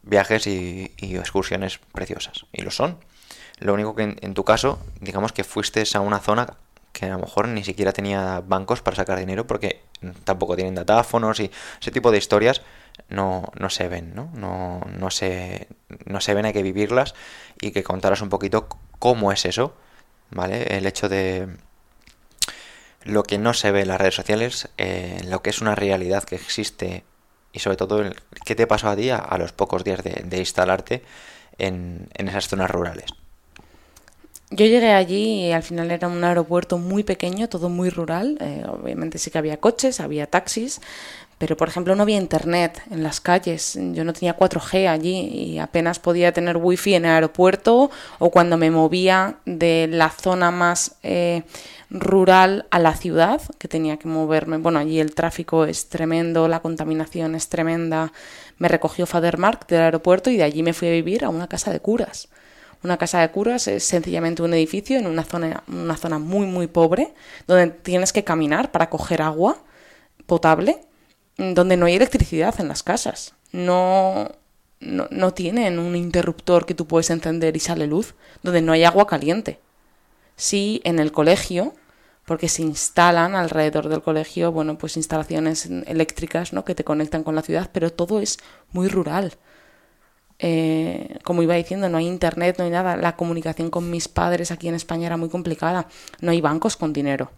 viajes 0.02 0.46
y, 0.46 0.92
y, 0.96 1.16
excursiones 1.16 1.78
preciosas, 1.92 2.46
y 2.52 2.62
lo 2.62 2.70
son. 2.70 2.98
Lo 3.58 3.74
único 3.74 3.94
que 3.94 4.02
en, 4.02 4.16
en, 4.22 4.34
tu 4.34 4.44
caso, 4.44 4.80
digamos 5.00 5.32
que 5.32 5.44
fuiste 5.44 5.84
a 5.94 6.00
una 6.00 6.18
zona 6.18 6.56
que 6.94 7.06
a 7.06 7.14
lo 7.14 7.18
mejor 7.18 7.48
ni 7.48 7.64
siquiera 7.64 7.92
tenía 7.92 8.40
bancos 8.40 8.80
para 8.80 8.96
sacar 8.96 9.18
dinero 9.18 9.46
porque 9.46 9.82
tampoco 10.22 10.56
tienen 10.56 10.76
datáfonos 10.76 11.40
y 11.40 11.50
ese 11.80 11.90
tipo 11.90 12.10
de 12.10 12.18
historias 12.18 12.62
no, 13.08 13.50
no 13.58 13.68
se 13.68 13.88
ven, 13.88 14.14
¿no? 14.14 14.30
No, 14.34 14.80
no, 14.98 15.10
se, 15.10 15.68
no 16.06 16.20
se 16.20 16.32
ven, 16.32 16.46
hay 16.46 16.52
que 16.52 16.62
vivirlas 16.62 17.14
y 17.60 17.72
que 17.72 17.82
contaras 17.82 18.22
un 18.22 18.28
poquito 18.28 18.68
cómo 18.98 19.32
es 19.32 19.44
eso, 19.44 19.74
¿vale? 20.30 20.76
El 20.76 20.86
hecho 20.86 21.08
de 21.08 21.48
lo 23.02 23.24
que 23.24 23.38
no 23.38 23.52
se 23.54 23.72
ve 23.72 23.82
en 23.82 23.88
las 23.88 24.00
redes 24.00 24.14
sociales, 24.14 24.68
eh, 24.78 25.20
lo 25.26 25.42
que 25.42 25.50
es 25.50 25.60
una 25.60 25.74
realidad 25.74 26.22
que 26.22 26.36
existe 26.36 27.04
y 27.52 27.58
sobre 27.58 27.76
todo 27.76 28.04
qué 28.44 28.54
te 28.54 28.68
pasó 28.68 28.88
a 28.88 28.96
ti 28.96 29.10
a, 29.10 29.36
los 29.36 29.52
pocos 29.52 29.82
días 29.82 30.02
de, 30.04 30.22
de 30.24 30.38
instalarte 30.38 31.02
en, 31.58 32.08
en 32.14 32.28
esas 32.28 32.48
zonas 32.48 32.70
rurales. 32.70 33.06
Yo 34.56 34.66
llegué 34.66 34.92
allí 34.92 35.46
y 35.46 35.52
al 35.52 35.64
final 35.64 35.90
era 35.90 36.06
un 36.06 36.22
aeropuerto 36.22 36.78
muy 36.78 37.02
pequeño, 37.02 37.48
todo 37.48 37.68
muy 37.68 37.90
rural. 37.90 38.38
Eh, 38.40 38.64
obviamente 38.68 39.18
sí 39.18 39.32
que 39.32 39.38
había 39.38 39.56
coches, 39.56 39.98
había 39.98 40.28
taxis, 40.28 40.80
pero 41.38 41.56
por 41.56 41.66
ejemplo 41.66 41.96
no 41.96 42.04
había 42.04 42.18
internet 42.18 42.80
en 42.88 43.02
las 43.02 43.20
calles. 43.20 43.76
Yo 43.94 44.04
no 44.04 44.12
tenía 44.12 44.36
4G 44.36 44.86
allí 44.86 45.26
y 45.26 45.58
apenas 45.58 45.98
podía 45.98 46.30
tener 46.30 46.56
wifi 46.56 46.94
en 46.94 47.04
el 47.04 47.10
aeropuerto 47.10 47.90
o 48.20 48.30
cuando 48.30 48.56
me 48.56 48.70
movía 48.70 49.38
de 49.44 49.88
la 49.90 50.10
zona 50.10 50.52
más 50.52 50.98
eh, 51.02 51.42
rural 51.90 52.66
a 52.70 52.78
la 52.78 52.94
ciudad, 52.94 53.42
que 53.58 53.66
tenía 53.66 53.96
que 53.96 54.06
moverme. 54.06 54.58
Bueno, 54.58 54.78
allí 54.78 55.00
el 55.00 55.16
tráfico 55.16 55.64
es 55.64 55.88
tremendo, 55.88 56.46
la 56.46 56.60
contaminación 56.60 57.34
es 57.34 57.48
tremenda. 57.48 58.12
Me 58.58 58.68
recogió 58.68 59.04
Fadermark 59.04 59.66
del 59.66 59.80
aeropuerto 59.80 60.30
y 60.30 60.36
de 60.36 60.44
allí 60.44 60.62
me 60.62 60.74
fui 60.74 60.86
a 60.86 60.92
vivir 60.92 61.24
a 61.24 61.28
una 61.28 61.48
casa 61.48 61.72
de 61.72 61.80
curas. 61.80 62.28
Una 62.84 62.98
casa 62.98 63.20
de 63.20 63.30
curas 63.30 63.66
es 63.66 63.82
sencillamente 63.84 64.42
un 64.42 64.52
edificio 64.52 64.98
en 64.98 65.06
una 65.06 65.24
zona, 65.24 65.64
una 65.68 65.96
zona 65.96 66.18
muy, 66.18 66.46
muy 66.46 66.66
pobre, 66.66 67.14
donde 67.46 67.68
tienes 67.68 68.12
que 68.12 68.24
caminar 68.24 68.70
para 68.72 68.90
coger 68.90 69.22
agua 69.22 69.56
potable. 70.26 70.80
donde 71.36 71.76
no 71.76 71.86
hay 71.86 71.96
electricidad 71.96 72.54
en 72.60 72.68
las 72.68 72.82
casas. 72.84 73.34
No, 73.50 74.30
no, 74.80 75.08
no, 75.10 75.34
tienen 75.34 75.78
un 75.80 75.96
interruptor 75.96 76.66
que 76.66 76.74
tú 76.74 76.86
puedes 76.86 77.10
encender 77.10 77.56
y 77.56 77.60
sale 77.60 77.86
luz, 77.86 78.14
donde 78.42 78.62
no 78.62 78.72
hay 78.72 78.84
agua 78.84 79.06
caliente. 79.06 79.58
Sí, 80.36 80.80
en 80.84 80.98
el 81.00 81.10
colegio, 81.10 81.74
porque 82.26 82.48
se 82.48 82.62
instalan 82.62 83.34
alrededor 83.34 83.88
del 83.88 84.02
colegio, 84.02 84.52
bueno, 84.52 84.78
pues 84.78 84.96
instalaciones 84.96 85.66
eléctricas, 85.86 86.52
¿no? 86.52 86.64
Que 86.64 86.74
te 86.74 86.84
conectan 86.84 87.24
con 87.24 87.34
la 87.34 87.42
ciudad, 87.42 87.70
pero 87.72 87.90
todo 87.92 88.20
es 88.20 88.38
muy 88.72 88.88
rural. 88.88 89.34
Eh, 90.38 91.18
como 91.22 91.42
iba 91.42 91.54
diciendo, 91.54 91.88
no 91.88 91.98
hay 91.98 92.06
internet, 92.06 92.56
no 92.58 92.64
hay 92.64 92.70
nada. 92.70 92.96
La 92.96 93.16
comunicación 93.16 93.70
con 93.70 93.90
mis 93.90 94.08
padres 94.08 94.50
aquí 94.50 94.68
en 94.68 94.74
España 94.74 95.06
era 95.06 95.16
muy 95.16 95.28
complicada. 95.28 95.86
No 96.20 96.30
hay 96.30 96.40
bancos 96.40 96.76
con 96.76 96.92
dinero. 96.92 97.30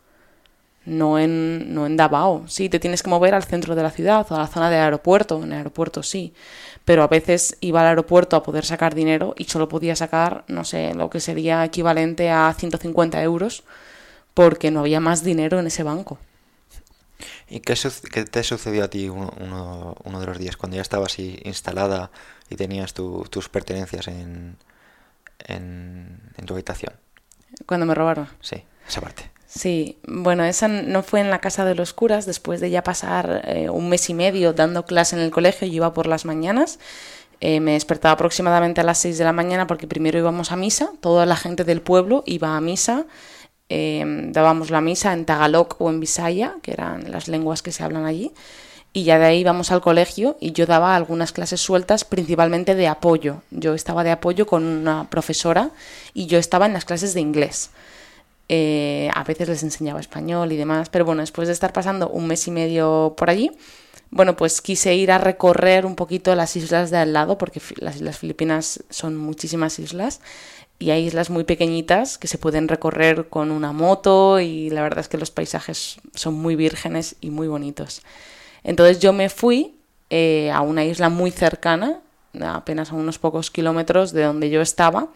No 0.84 1.18
en, 1.18 1.74
no 1.74 1.84
en 1.86 1.96
Davao. 1.96 2.44
Sí, 2.46 2.68
te 2.68 2.78
tienes 2.78 3.02
que 3.02 3.10
mover 3.10 3.34
al 3.34 3.44
centro 3.44 3.74
de 3.74 3.82
la 3.82 3.90
ciudad 3.90 4.26
o 4.30 4.36
a 4.36 4.38
la 4.38 4.46
zona 4.46 4.70
del 4.70 4.80
aeropuerto. 4.80 5.42
En 5.42 5.52
el 5.52 5.58
aeropuerto 5.58 6.02
sí. 6.02 6.32
Pero 6.84 7.02
a 7.02 7.08
veces 7.08 7.56
iba 7.60 7.80
al 7.80 7.88
aeropuerto 7.88 8.36
a 8.36 8.42
poder 8.42 8.64
sacar 8.64 8.94
dinero 8.94 9.34
y 9.36 9.44
solo 9.44 9.68
podía 9.68 9.96
sacar, 9.96 10.44
no 10.46 10.64
sé, 10.64 10.94
lo 10.94 11.10
que 11.10 11.20
sería 11.20 11.64
equivalente 11.64 12.30
a 12.30 12.54
150 12.56 13.22
euros 13.22 13.64
porque 14.34 14.70
no 14.70 14.80
había 14.80 15.00
más 15.00 15.24
dinero 15.24 15.58
en 15.58 15.66
ese 15.66 15.82
banco. 15.82 16.18
¿Y 17.48 17.60
qué, 17.60 17.74
te 17.74 18.42
sucedió 18.42 18.84
a 18.84 18.88
ti 18.88 19.08
uno, 19.08 19.96
uno, 20.04 20.20
de 20.20 20.26
los 20.26 20.38
días 20.38 20.56
cuando 20.56 20.76
ya 20.76 20.82
estabas 20.82 21.18
instalada 21.18 22.10
y 22.50 22.56
tenías 22.56 22.92
tus 22.92 23.48
pertenencias 23.48 24.08
en, 24.08 24.56
en, 25.46 26.20
tu 26.44 26.54
habitación? 26.54 26.92
Cuando 27.66 27.86
me 27.86 27.94
robaron. 27.94 28.28
Sí, 28.40 28.64
esa 28.88 29.00
parte. 29.00 29.30
Sí, 29.46 29.98
bueno, 30.06 30.44
esa 30.44 30.66
no 30.66 31.02
fue 31.04 31.20
en 31.20 31.30
la 31.30 31.40
casa 31.40 31.64
de 31.64 31.76
los 31.76 31.92
curas, 31.92 32.26
después 32.26 32.60
de 32.60 32.70
ya 32.70 32.82
pasar 32.82 33.42
eh, 33.46 33.70
un 33.70 33.88
mes 33.88 34.10
y 34.10 34.14
medio 34.14 34.52
dando 34.52 34.84
clase 34.84 35.14
en 35.16 35.22
el 35.22 35.30
colegio, 35.30 35.68
yo 35.68 35.74
iba 35.74 35.94
por 35.94 36.08
las 36.08 36.24
mañanas, 36.24 36.80
eh, 37.40 37.60
me 37.60 37.72
despertaba 37.72 38.12
aproximadamente 38.12 38.80
a 38.80 38.84
las 38.84 38.98
6 38.98 39.18
de 39.18 39.24
la 39.24 39.32
mañana 39.32 39.66
porque 39.66 39.86
primero 39.86 40.18
íbamos 40.18 40.52
a 40.52 40.56
misa, 40.56 40.90
toda 41.00 41.26
la 41.26 41.36
gente 41.36 41.64
del 41.64 41.80
pueblo 41.80 42.24
iba 42.26 42.56
a 42.56 42.60
misa, 42.60 43.06
Em, 43.68 44.32
dábamos 44.32 44.70
la 44.70 44.80
misa 44.80 45.12
en 45.12 45.24
Tagalog 45.24 45.76
o 45.78 45.90
en 45.90 45.98
Visaya, 46.00 46.54
que 46.62 46.72
eran 46.72 47.10
las 47.10 47.26
lenguas 47.26 47.62
que 47.62 47.72
se 47.72 47.82
hablan 47.82 48.04
allí, 48.04 48.32
y 48.92 49.04
ya 49.04 49.18
de 49.18 49.26
ahí 49.26 49.40
íbamos 49.40 49.72
al 49.72 49.82
colegio 49.82 50.38
y 50.40 50.52
yo 50.52 50.64
daba 50.64 50.96
algunas 50.96 51.32
clases 51.32 51.60
sueltas, 51.60 52.04
principalmente 52.04 52.74
de 52.74 52.88
apoyo. 52.88 53.42
Yo 53.50 53.74
estaba 53.74 54.04
de 54.04 54.10
apoyo 54.10 54.46
con 54.46 54.64
una 54.64 55.10
profesora 55.10 55.70
y 56.14 56.26
yo 56.26 56.38
estaba 56.38 56.64
en 56.64 56.72
las 56.72 56.86
clases 56.86 57.12
de 57.12 57.20
inglés. 57.20 57.70
Eh, 58.48 59.10
a 59.12 59.24
veces 59.24 59.48
les 59.48 59.62
enseñaba 59.64 60.00
español 60.00 60.52
y 60.52 60.56
demás, 60.56 60.88
pero 60.88 61.04
bueno, 61.04 61.20
después 61.20 61.48
de 61.48 61.52
estar 61.52 61.72
pasando 61.72 62.08
un 62.08 62.26
mes 62.26 62.46
y 62.46 62.52
medio 62.52 63.14
por 63.18 63.28
allí, 63.28 63.50
bueno, 64.10 64.36
pues 64.36 64.62
quise 64.62 64.94
ir 64.94 65.10
a 65.10 65.18
recorrer 65.18 65.84
un 65.84 65.96
poquito 65.96 66.34
las 66.34 66.56
islas 66.56 66.90
de 66.90 66.98
al 66.98 67.12
lado, 67.12 67.38
porque 67.38 67.60
las 67.78 67.96
Islas 67.96 68.18
Filipinas 68.18 68.84
son 68.88 69.16
muchísimas 69.16 69.78
islas, 69.78 70.20
y 70.78 70.90
hay 70.90 71.06
islas 71.06 71.30
muy 71.30 71.44
pequeñitas 71.44 72.18
que 72.18 72.28
se 72.28 72.38
pueden 72.38 72.68
recorrer 72.68 73.28
con 73.28 73.50
una 73.50 73.72
moto 73.72 74.40
y 74.40 74.70
la 74.70 74.82
verdad 74.82 75.00
es 75.00 75.08
que 75.08 75.18
los 75.18 75.30
paisajes 75.30 75.98
son 76.14 76.34
muy 76.34 76.56
vírgenes 76.56 77.16
y 77.20 77.30
muy 77.30 77.48
bonitos. 77.48 78.02
Entonces 78.62 78.98
yo 78.98 79.12
me 79.12 79.28
fui 79.28 79.76
eh, 80.10 80.50
a 80.52 80.60
una 80.60 80.84
isla 80.84 81.08
muy 81.08 81.30
cercana, 81.30 82.00
apenas 82.40 82.92
a 82.92 82.94
unos 82.94 83.18
pocos 83.18 83.50
kilómetros 83.50 84.12
de 84.12 84.24
donde 84.24 84.50
yo 84.50 84.60
estaba, 84.60 85.08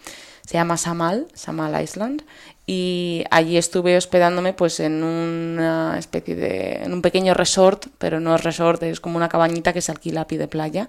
se 0.47 0.55
llama 0.55 0.79
Samal, 0.79 1.29
Samal 1.35 1.83
Island, 1.83 2.23
y 2.67 3.25
allí 3.31 3.59
estuve 3.59 3.97
hospedándome 3.97 4.55
pues 4.55 4.81
en 4.81 5.03
una 5.05 5.97
especie 5.99 6.35
de, 6.35 6.83
en 6.85 6.93
un 6.93 7.03
pequeño 7.03 7.35
resort, 7.35 7.87
pero 7.99 8.21
no 8.21 8.35
es 8.35 8.43
resort, 8.43 8.83
es 8.85 9.01
como 9.01 9.17
una 9.17 9.29
cabañita 9.29 9.73
que 9.73 9.83
se 9.83 9.93
alquila 9.93 10.23
a 10.23 10.27
pie 10.27 10.39
de 10.39 10.49
playa, 10.49 10.89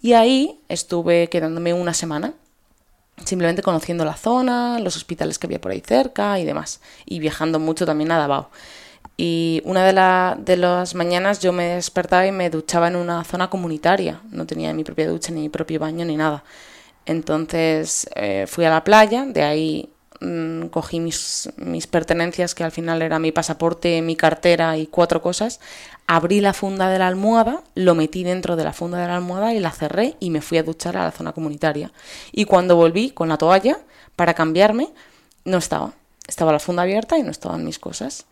y 0.00 0.12
ahí 0.12 0.60
estuve 0.68 1.28
quedándome 1.28 1.74
una 1.74 1.94
semana 1.94 2.34
simplemente 3.24 3.62
conociendo 3.62 4.04
la 4.04 4.16
zona, 4.16 4.78
los 4.78 4.96
hospitales 4.96 5.38
que 5.38 5.46
había 5.46 5.60
por 5.60 5.72
ahí 5.72 5.82
cerca 5.84 6.38
y 6.38 6.44
demás, 6.44 6.80
y 7.04 7.18
viajando 7.18 7.58
mucho 7.58 7.86
también 7.86 8.12
a 8.12 8.18
Davao. 8.18 8.50
Y 9.16 9.62
una 9.64 9.84
de, 9.84 10.42
de 10.42 10.56
las 10.58 10.94
mañanas 10.94 11.40
yo 11.40 11.52
me 11.52 11.76
despertaba 11.76 12.26
y 12.26 12.32
me 12.32 12.50
duchaba 12.50 12.88
en 12.88 12.96
una 12.96 13.24
zona 13.24 13.48
comunitaria, 13.48 14.20
no 14.30 14.46
tenía 14.46 14.74
mi 14.74 14.84
propia 14.84 15.08
ducha, 15.08 15.32
ni 15.32 15.40
mi 15.42 15.48
propio 15.48 15.80
baño, 15.80 16.04
ni 16.04 16.16
nada. 16.16 16.44
Entonces 17.06 18.08
eh, 18.16 18.46
fui 18.46 18.64
a 18.64 18.70
la 18.70 18.84
playa, 18.84 19.24
de 19.24 19.42
ahí 19.42 19.90
mm, 20.20 20.66
cogí 20.66 21.00
mis, 21.00 21.48
pertenencias, 21.90 22.54
que 22.54 22.64
al 22.64 22.72
final 22.72 23.02
era 23.02 23.18
mi 23.18 23.32
pasaporte, 23.32 24.02
mi 24.02 24.16
cartera 24.16 24.76
y 24.76 24.86
cuatro 24.86 25.22
cosas, 25.22 25.60
abrí 26.06 26.40
la 26.40 26.52
funda 26.52 26.88
de 26.88 26.98
la 26.98 27.08
almohada, 27.08 27.62
lo 27.74 27.94
metí 27.94 28.24
dentro 28.24 28.56
de 28.56 28.64
la 28.64 28.72
funda 28.72 28.98
de 28.98 29.06
la 29.06 29.16
almohada 29.16 29.54
y 29.54 29.60
la 29.60 29.70
cerré 29.70 30.16
y 30.20 30.30
me 30.30 30.40
fui 30.40 30.58
a 30.58 30.62
duchar 30.62 30.96
a 30.96 31.04
la 31.04 31.12
zona 31.12 31.32
comunitaria. 31.32 31.92
Y 32.32 32.44
cuando 32.44 32.76
volví 32.76 33.10
con 33.10 33.28
la 33.28 33.38
toalla 33.38 33.78
para 34.16 34.34
cambiarme, 34.34 34.88
no 35.44 35.58
estaba. 35.58 35.92
Estaba 36.26 36.52
la 36.52 36.58
funda 36.58 36.82
abierta 36.82 37.18
y 37.18 37.22
no 37.22 37.30
estaban 37.30 37.64
mis 37.64 37.78
cosas. 37.78 38.26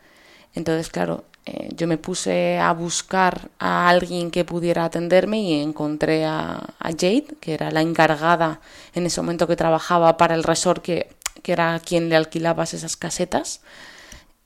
Entonces, 0.54 0.88
claro, 0.88 1.24
eh, 1.46 1.68
yo 1.76 1.86
me 1.86 1.98
puse 1.98 2.58
a 2.58 2.72
buscar 2.72 3.50
a 3.58 3.88
alguien 3.88 4.30
que 4.30 4.44
pudiera 4.44 4.84
atenderme 4.84 5.40
y 5.40 5.60
encontré 5.60 6.24
a, 6.24 6.74
a, 6.78 6.90
Jade, 6.90 7.26
que 7.40 7.54
era 7.54 7.70
la 7.70 7.82
encargada 7.82 8.60
en 8.94 9.04
ese 9.06 9.20
momento 9.20 9.46
que 9.46 9.56
trabajaba 9.56 10.16
para 10.16 10.34
el 10.34 10.42
resort, 10.42 10.82
que, 10.82 11.08
que 11.44 11.52
era 11.52 11.78
quien 11.78 12.08
le 12.08 12.16
alquilaba 12.16 12.64
esas 12.64 12.96
casetas 12.96 13.60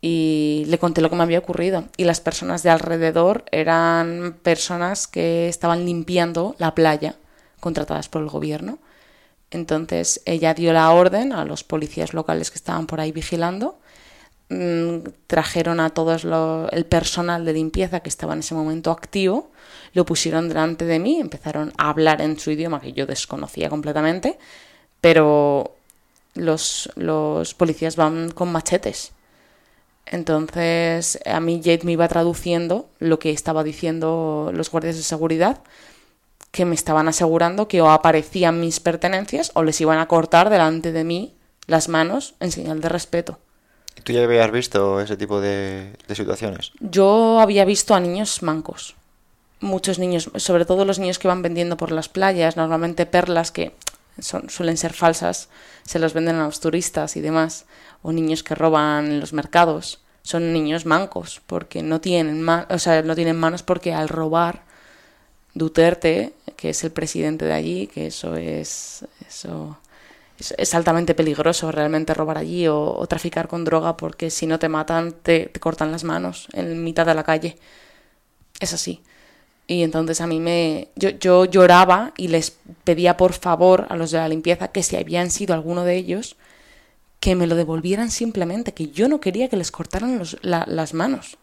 y 0.01 0.65
le 0.67 0.79
conté 0.79 1.01
lo 1.01 1.09
que 1.09 1.17
me 1.17 1.23
había 1.23 1.39
ocurrido. 1.39 1.85
Y 1.97 2.05
las 2.05 2.21
personas 2.21 2.65
de 2.65 2.71
alrededor 2.71 3.45
eran 3.53 4.37
personas 4.43 5.07
que 5.07 5.49
estaban 5.49 5.87
limpiando 5.87 6.57
la 6.59 6.75
playa, 6.75 7.15
contratadas 7.61 8.09
por 8.09 8.23
el 8.23 8.29
gobierno. 8.29 8.79
Entonces 9.53 10.21
ella 10.25 10.55
dio 10.55 10.73
la 10.73 10.91
orden 10.91 11.33
a 11.33 11.45
los 11.45 11.63
policías 11.63 12.15
locales 12.15 12.51
que 12.51 12.59
estaban 12.59 12.89
por 12.89 13.01
ahí 13.01 13.13
vigilando. 13.13 13.79
Mm, 14.51 15.11
trajeron 15.29 15.79
a 15.79 15.91
todo 15.91 16.69
el 16.71 16.87
personal 16.87 17.45
de 17.45 17.53
limpieza 17.53 18.01
que 18.01 18.09
estaba 18.09 18.33
en 18.33 18.41
ese 18.41 18.55
momento 18.55 18.91
activo, 18.91 19.53
lo 19.93 20.05
pusieron 20.05 20.49
delante 20.49 20.85
de 20.85 20.99
mí, 20.99 21.21
empezaron 21.21 21.73
a 21.77 21.91
hablar 21.91 22.23
en 22.23 22.39
su 22.41 22.51
idioma 22.51 22.81
que 22.81 22.93
yo 22.93 23.07
desconocía 23.07 23.69
completamente, 23.69 24.39
pero 25.03 25.78
los, 26.39 26.91
los 26.97 27.55
policías 27.55 27.97
van 27.97 28.31
con 28.31 28.51
machetes 28.51 29.13
entonces 30.11 31.19
a 31.27 31.41
mí 31.41 31.61
Jade 31.63 31.81
me 31.85 31.93
iba 31.93 32.09
traduciendo 32.09 32.89
lo 32.99 33.19
que 33.19 33.31
estaba 33.31 33.65
diciendo 33.65 34.51
los 34.55 34.71
guardias 34.71 34.97
de 34.97 35.03
seguridad, 35.03 35.61
que 36.51 36.65
me 36.65 36.75
estaban 36.75 37.09
asegurando 37.09 37.69
que 37.69 37.83
o 37.83 37.91
aparecían 37.91 38.61
mis 38.61 38.81
pertenencias 38.81 39.51
o 39.55 39.63
les 39.63 39.81
iban 39.81 39.99
a 39.99 40.09
cortar 40.09 40.51
delante 40.51 40.93
de 40.93 41.05
mí 41.05 41.35
las 41.67 41.89
manos 41.89 42.35
en 42.41 42.51
señal 42.51 42.81
de 42.81 42.89
respeto. 42.89 43.39
¿Tú 44.03 44.13
ya 44.13 44.23
habías 44.23 44.51
visto 44.51 45.01
ese 45.01 45.17
tipo 45.17 45.41
de, 45.41 45.93
situaciones? 46.15 46.73
Yo 46.81 47.41
había 47.41 47.65
visto 47.65 47.95
a 47.95 48.01
niños 48.01 48.43
mancos. 48.43 48.95
Muchos 49.61 49.99
niños, 49.99 50.31
sobre 50.37 50.65
todo 50.65 50.85
los 50.85 51.01
niños 51.01 51.19
que 51.19 51.29
van 51.29 51.43
vendiendo 51.43 51.77
por 51.77 51.91
las 51.91 52.09
playas, 52.09 52.57
normalmente 52.57 53.07
perlas 53.07 53.51
que 53.51 53.73
son, 54.21 54.51
suelen 54.51 54.77
ser 54.77 54.93
falsas, 54.93 55.49
se 55.85 55.99
los 55.99 56.13
venden 56.13 56.37
a 56.37 56.45
los 56.45 56.61
turistas 56.61 57.17
y 57.17 57.21
demás 57.21 57.67
o 58.03 58.13
niños 58.13 58.43
que 58.43 58.55
roban 58.55 59.07
en 59.07 59.21
los 59.21 59.33
mercados 59.33 60.01
son 60.29 60.53
niños 60.53 60.85
mancos 60.85 61.41
porque 61.47 61.83
no 61.83 62.03
tienen 62.03 62.47
o 62.47 62.79
sea, 62.79 63.01
no 63.03 63.15
tienen 63.15 63.39
manos 63.39 63.63
porque 63.63 63.95
al 63.95 64.09
robar 64.11 64.69
Duterte, 65.55 66.35
que 66.57 66.71
es 66.71 66.85
el 66.85 66.93
presidente 66.93 67.47
de 67.47 67.55
allí, 67.55 67.87
que 67.87 68.09
eso 68.09 68.37
es 68.37 69.07
eso 69.27 69.79
es, 70.39 70.75
altamente 70.75 71.15
peligroso 71.15 71.73
realmente 71.73 72.13
robar 72.15 72.39
allí 72.39 72.69
o, 72.69 73.05
traficar 73.09 73.49
con 73.49 73.65
droga 73.65 73.97
porque 73.97 74.31
si 74.31 74.47
no 74.47 74.59
te 74.59 74.69
matan 74.69 75.13
te, 75.13 75.47
te 75.47 75.61
cortan 75.61 75.91
las 75.91 76.05
manos 76.05 76.49
en 76.53 76.85
mitad 76.85 77.07
de 77.07 77.15
la 77.15 77.25
calle. 77.25 77.57
Es 78.61 78.75
así. 78.75 79.03
Y 79.71 79.83
entonces 79.83 80.23
a 80.23 80.27
mí 80.27 80.41
me. 80.41 80.89
Yo, 80.97 81.11
yo, 81.11 81.45
lloraba 81.45 82.15
y 82.17 82.29
les 82.29 82.57
pedía 82.85 83.19
por 83.19 83.35
favor 83.35 83.87
a 83.91 83.97
los 83.97 84.11
de 84.11 84.19
la 84.19 84.29
limpieza 84.29 84.69
que 84.69 84.83
si 84.83 84.97
habían 84.97 85.31
sido 85.31 85.53
alguno 85.53 85.85
de 85.85 85.95
ellos, 85.95 86.37
que 87.21 87.37
me 87.37 87.47
lo 87.47 87.55
devolvieran 87.55 88.11
simplemente, 88.11 88.73
que 88.73 88.89
yo 88.89 89.09
no 89.09 89.21
quería 89.21 89.49
que 89.49 89.59
les 89.59 89.71
cortaran 89.71 90.23
las 90.41 90.95
manos, 90.95 91.37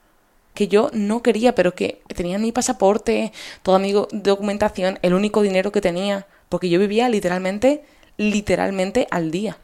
que 0.56 0.68
yo 0.68 0.90
no 0.92 1.22
quería, 1.22 1.54
pero 1.54 1.76
que 1.76 2.02
tenían 2.16 2.42
mi 2.42 2.52
pasaporte, 2.52 3.32
toda 3.62 3.78
mi 3.78 3.94
documentación, 4.12 4.98
el 5.04 5.14
único 5.14 5.44
dinero 5.44 5.72
que 5.72 5.82
tenía, 5.82 6.26
porque 6.50 6.70
yo 6.70 6.80
vivía 6.80 7.08
literalmente, 7.10 7.84
literalmente 8.18 9.08
al 9.12 9.30
día. 9.30 9.60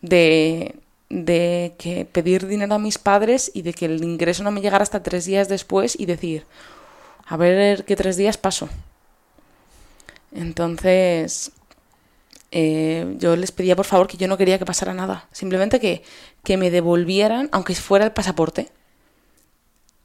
De, 0.00 0.76
de 1.08 1.74
que 1.78 2.04
pedir 2.04 2.46
dinero 2.46 2.74
a 2.74 2.78
mis 2.78 2.98
padres 2.98 3.50
y 3.52 3.62
de 3.62 3.72
que 3.72 3.86
el 3.86 4.02
ingreso 4.04 4.44
no 4.44 4.52
me 4.52 4.60
llegara 4.60 4.82
hasta 4.82 5.02
tres 5.02 5.24
días 5.24 5.48
después 5.48 5.98
y 5.98 6.06
decir, 6.06 6.46
a 7.32 7.36
ver 7.38 7.86
qué 7.86 7.96
tres 7.96 8.18
días 8.18 8.36
paso. 8.36 8.68
Entonces, 10.32 11.52
eh, 12.50 13.16
yo 13.18 13.36
les 13.36 13.52
pedía 13.52 13.74
por 13.74 13.86
favor 13.86 14.06
que 14.06 14.18
yo 14.18 14.28
no 14.28 14.36
quería 14.36 14.58
que 14.58 14.66
pasara 14.66 14.92
nada, 14.92 15.28
simplemente 15.32 15.80
que, 15.80 16.02
que 16.44 16.58
me 16.58 16.70
devolvieran, 16.70 17.48
aunque 17.52 17.74
fuera 17.74 18.04
el 18.04 18.12
pasaporte. 18.12 18.70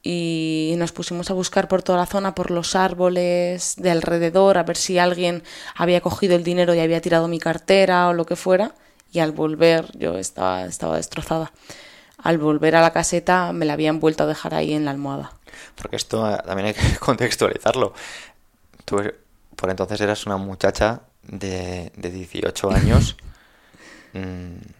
y 0.04 0.76
nos 0.78 0.94
pusimos 0.94 1.30
a 1.30 1.34
buscar 1.34 1.68
por 1.68 1.84
toda 1.84 1.98
la 1.98 2.06
zona, 2.06 2.34
por 2.34 2.50
los 2.50 2.76
árboles 2.76 3.76
de 3.78 3.92
alrededor, 3.92 4.58
a 4.58 4.64
ver 4.64 4.78
si 4.78 4.98
alguien 4.98 5.44
había 5.76 6.00
cogido 6.02 6.36
el 6.36 6.46
dinero 6.46 6.74
y 6.74 6.80
había 6.80 7.02
tirado 7.02 7.28
mi 7.28 7.40
cartera 7.40 8.08
o 8.08 8.14
lo 8.14 8.26
que 8.26 8.38
fuera. 8.38 8.74
Y 9.12 9.20
al 9.20 9.34
volver, 9.34 9.92
yo 9.98 10.18
estaba, 10.18 10.66
estaba 10.66 10.96
destrozada. 10.98 11.52
Al 12.18 12.38
volver 12.38 12.76
a 12.78 12.82
la 12.82 12.94
caseta 12.94 13.52
me 13.54 13.66
la 13.66 13.74
habían 13.74 14.00
vuelto 14.00 14.24
a 14.24 14.28
dejar 14.28 14.54
ahí 14.54 14.74
en 14.74 14.86
la 14.86 14.92
almohada. 14.92 15.37
Porque 15.76 15.96
esto 15.96 16.30
eh, 16.32 16.38
también 16.46 16.68
hay 16.68 16.74
que 16.74 16.98
contextualizarlo. 17.00 17.94
Tú 18.86 19.02
por 19.56 19.70
entonces 19.70 20.00
eras 20.02 20.26
una 20.26 20.38
muchacha 20.38 21.02
de, 21.24 21.92
de 21.96 22.10
18 22.12 22.72
años 22.72 23.18
mmm, 24.14 24.56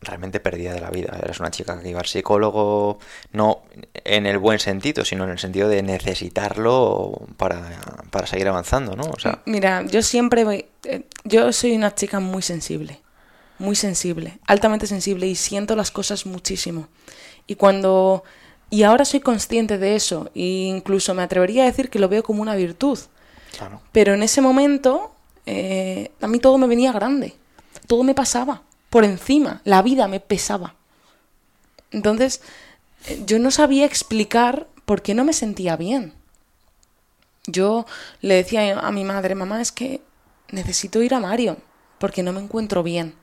realmente 0.00 0.40
perdida 0.40 0.72
de 0.72 0.80
la 0.80 0.90
vida. 0.90 1.18
Eras 1.22 1.40
una 1.40 1.50
chica 1.50 1.80
que 1.80 1.90
iba 1.90 2.00
al 2.00 2.06
psicólogo, 2.06 2.98
no 3.32 3.62
en 4.04 4.26
el 4.26 4.38
buen 4.38 4.58
sentido, 4.58 5.04
sino 5.04 5.24
en 5.24 5.30
el 5.30 5.38
sentido 5.38 5.68
de 5.68 5.82
necesitarlo 5.82 7.26
para, 7.36 7.78
para 8.10 8.26
seguir 8.26 8.48
avanzando, 8.48 8.96
¿no? 8.96 9.04
O 9.04 9.18
sea... 9.18 9.42
Mira, 9.44 9.84
yo 9.86 10.02
siempre 10.02 10.44
voy... 10.44 10.66
Eh, 10.84 11.02
yo 11.24 11.52
soy 11.52 11.72
una 11.72 11.94
chica 11.94 12.18
muy 12.18 12.42
sensible, 12.42 13.00
muy 13.58 13.76
sensible, 13.76 14.38
altamente 14.46 14.86
sensible 14.86 15.26
y 15.26 15.34
siento 15.34 15.76
las 15.76 15.90
cosas 15.90 16.26
muchísimo. 16.26 16.88
Y 17.46 17.56
cuando... 17.56 18.24
Y 18.70 18.84
ahora 18.84 19.04
soy 19.04 19.20
consciente 19.20 19.78
de 19.78 19.96
eso 19.96 20.30
e 20.34 20.68
incluso 20.68 21.12
me 21.12 21.22
atrevería 21.22 21.64
a 21.64 21.66
decir 21.66 21.90
que 21.90 21.98
lo 21.98 22.08
veo 22.08 22.22
como 22.22 22.40
una 22.40 22.54
virtud. 22.54 22.98
Claro. 23.56 23.80
Pero 23.92 24.14
en 24.14 24.22
ese 24.22 24.40
momento 24.40 25.12
eh, 25.46 26.12
a 26.20 26.28
mí 26.28 26.38
todo 26.38 26.58
me 26.58 26.68
venía 26.68 26.92
grande, 26.92 27.34
todo 27.86 28.04
me 28.04 28.14
pasaba 28.14 28.62
por 28.88 29.04
encima, 29.04 29.60
la 29.64 29.82
vida 29.82 30.06
me 30.08 30.20
pesaba. 30.20 30.74
Entonces, 31.90 32.42
eh, 33.06 33.22
yo 33.26 33.38
no 33.38 33.50
sabía 33.50 33.86
explicar 33.86 34.68
por 34.84 35.02
qué 35.02 35.14
no 35.14 35.24
me 35.24 35.32
sentía 35.32 35.76
bien. 35.76 36.14
Yo 37.46 37.86
le 38.20 38.34
decía 38.34 38.78
a 38.78 38.92
mi 38.92 39.04
madre, 39.04 39.34
mamá, 39.34 39.60
es 39.60 39.72
que 39.72 40.02
necesito 40.50 41.02
ir 41.02 41.14
a 41.14 41.20
Mario, 41.20 41.56
porque 41.98 42.22
no 42.22 42.32
me 42.32 42.40
encuentro 42.40 42.82
bien. 42.82 43.14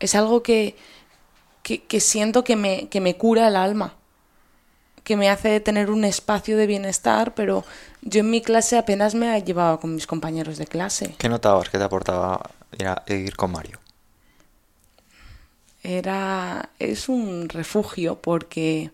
Es 0.00 0.14
algo 0.14 0.42
que, 0.42 0.76
que, 1.68 1.82
que 1.82 2.00
siento 2.00 2.44
que 2.44 2.56
me, 2.56 2.88
que 2.88 3.02
me 3.02 3.18
cura 3.18 3.48
el 3.48 3.54
alma, 3.54 3.92
que 5.04 5.18
me 5.18 5.28
hace 5.28 5.60
tener 5.60 5.90
un 5.90 6.06
espacio 6.06 6.56
de 6.56 6.66
bienestar, 6.66 7.34
pero 7.34 7.62
yo 8.00 8.20
en 8.20 8.30
mi 8.30 8.40
clase 8.40 8.78
apenas 8.78 9.14
me 9.14 9.42
llevaba 9.42 9.78
con 9.78 9.94
mis 9.94 10.06
compañeros 10.06 10.56
de 10.56 10.66
clase. 10.66 11.14
¿Qué 11.18 11.28
notabas 11.28 11.68
que 11.68 11.76
te 11.76 11.84
aportaba 11.84 12.40
ir, 12.78 12.86
a, 12.86 13.04
ir 13.08 13.36
con 13.36 13.52
Mario? 13.52 13.80
era 15.82 16.70
es 16.78 17.08
un 17.08 17.48
refugio 17.48 18.20
porque 18.20 18.90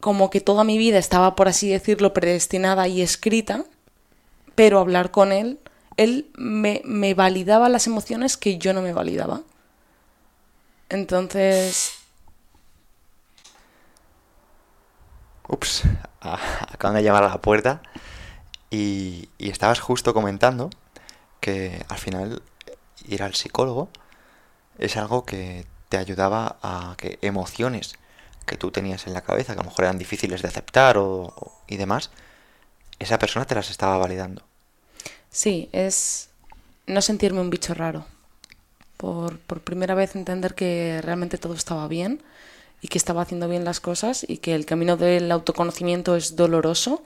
como 0.00 0.30
que 0.30 0.40
toda 0.40 0.64
mi 0.64 0.78
vida 0.78 0.98
estaba 0.98 1.36
por 1.36 1.48
así 1.48 1.68
decirlo 1.68 2.14
predestinada 2.14 2.88
y 2.88 3.02
escrita 3.02 3.64
pero 4.54 4.78
hablar 4.78 5.10
con 5.10 5.32
él 5.32 5.58
él 5.98 6.30
me, 6.34 6.80
me 6.84 7.12
validaba 7.12 7.68
las 7.68 7.86
emociones 7.86 8.38
que 8.38 8.56
yo 8.56 8.72
no 8.72 8.80
me 8.80 8.94
validaba 8.94 9.42
entonces 10.88 11.94
Ups, 15.48 15.82
acaban 16.20 16.96
de 16.96 17.02
llamar 17.02 17.24
a 17.24 17.28
la 17.28 17.40
puerta 17.40 17.82
y, 18.70 19.28
y 19.38 19.50
estabas 19.50 19.80
justo 19.80 20.14
comentando 20.14 20.70
que 21.40 21.84
al 21.88 21.98
final 21.98 22.42
ir 23.06 23.22
al 23.22 23.34
psicólogo 23.34 23.88
es 24.78 24.96
algo 24.96 25.24
que 25.24 25.66
te 25.88 25.98
ayudaba 25.98 26.56
a 26.62 26.94
que 26.96 27.18
emociones 27.22 27.94
que 28.46 28.56
tú 28.56 28.70
tenías 28.70 29.06
en 29.06 29.14
la 29.14 29.22
cabeza, 29.22 29.54
que 29.54 29.60
a 29.60 29.62
lo 29.62 29.70
mejor 29.70 29.84
eran 29.84 29.98
difíciles 29.98 30.42
de 30.42 30.48
aceptar 30.48 30.98
o, 30.98 31.34
y 31.66 31.76
demás, 31.76 32.10
esa 32.98 33.18
persona 33.18 33.46
te 33.46 33.54
las 33.54 33.70
estaba 33.70 33.98
validando. 33.98 34.42
Sí, 35.30 35.68
es 35.72 36.30
no 36.86 37.00
sentirme 37.00 37.40
un 37.40 37.50
bicho 37.50 37.74
raro. 37.74 38.06
Por, 39.04 39.60
primera 39.60 39.94
vez 39.94 40.16
entender 40.16 40.54
que 40.54 41.00
realmente 41.02 41.36
todo 41.36 41.54
estaba 41.54 41.86
bien 41.88 42.22
y 42.80 42.88
que 42.88 42.96
estaba 42.96 43.22
haciendo 43.22 43.48
bien 43.48 43.64
las 43.64 43.80
cosas 43.80 44.24
y 44.26 44.38
que 44.38 44.54
el 44.54 44.64
camino 44.64 44.96
del 44.96 45.30
autoconocimiento 45.30 46.16
es 46.16 46.36
doloroso. 46.36 47.02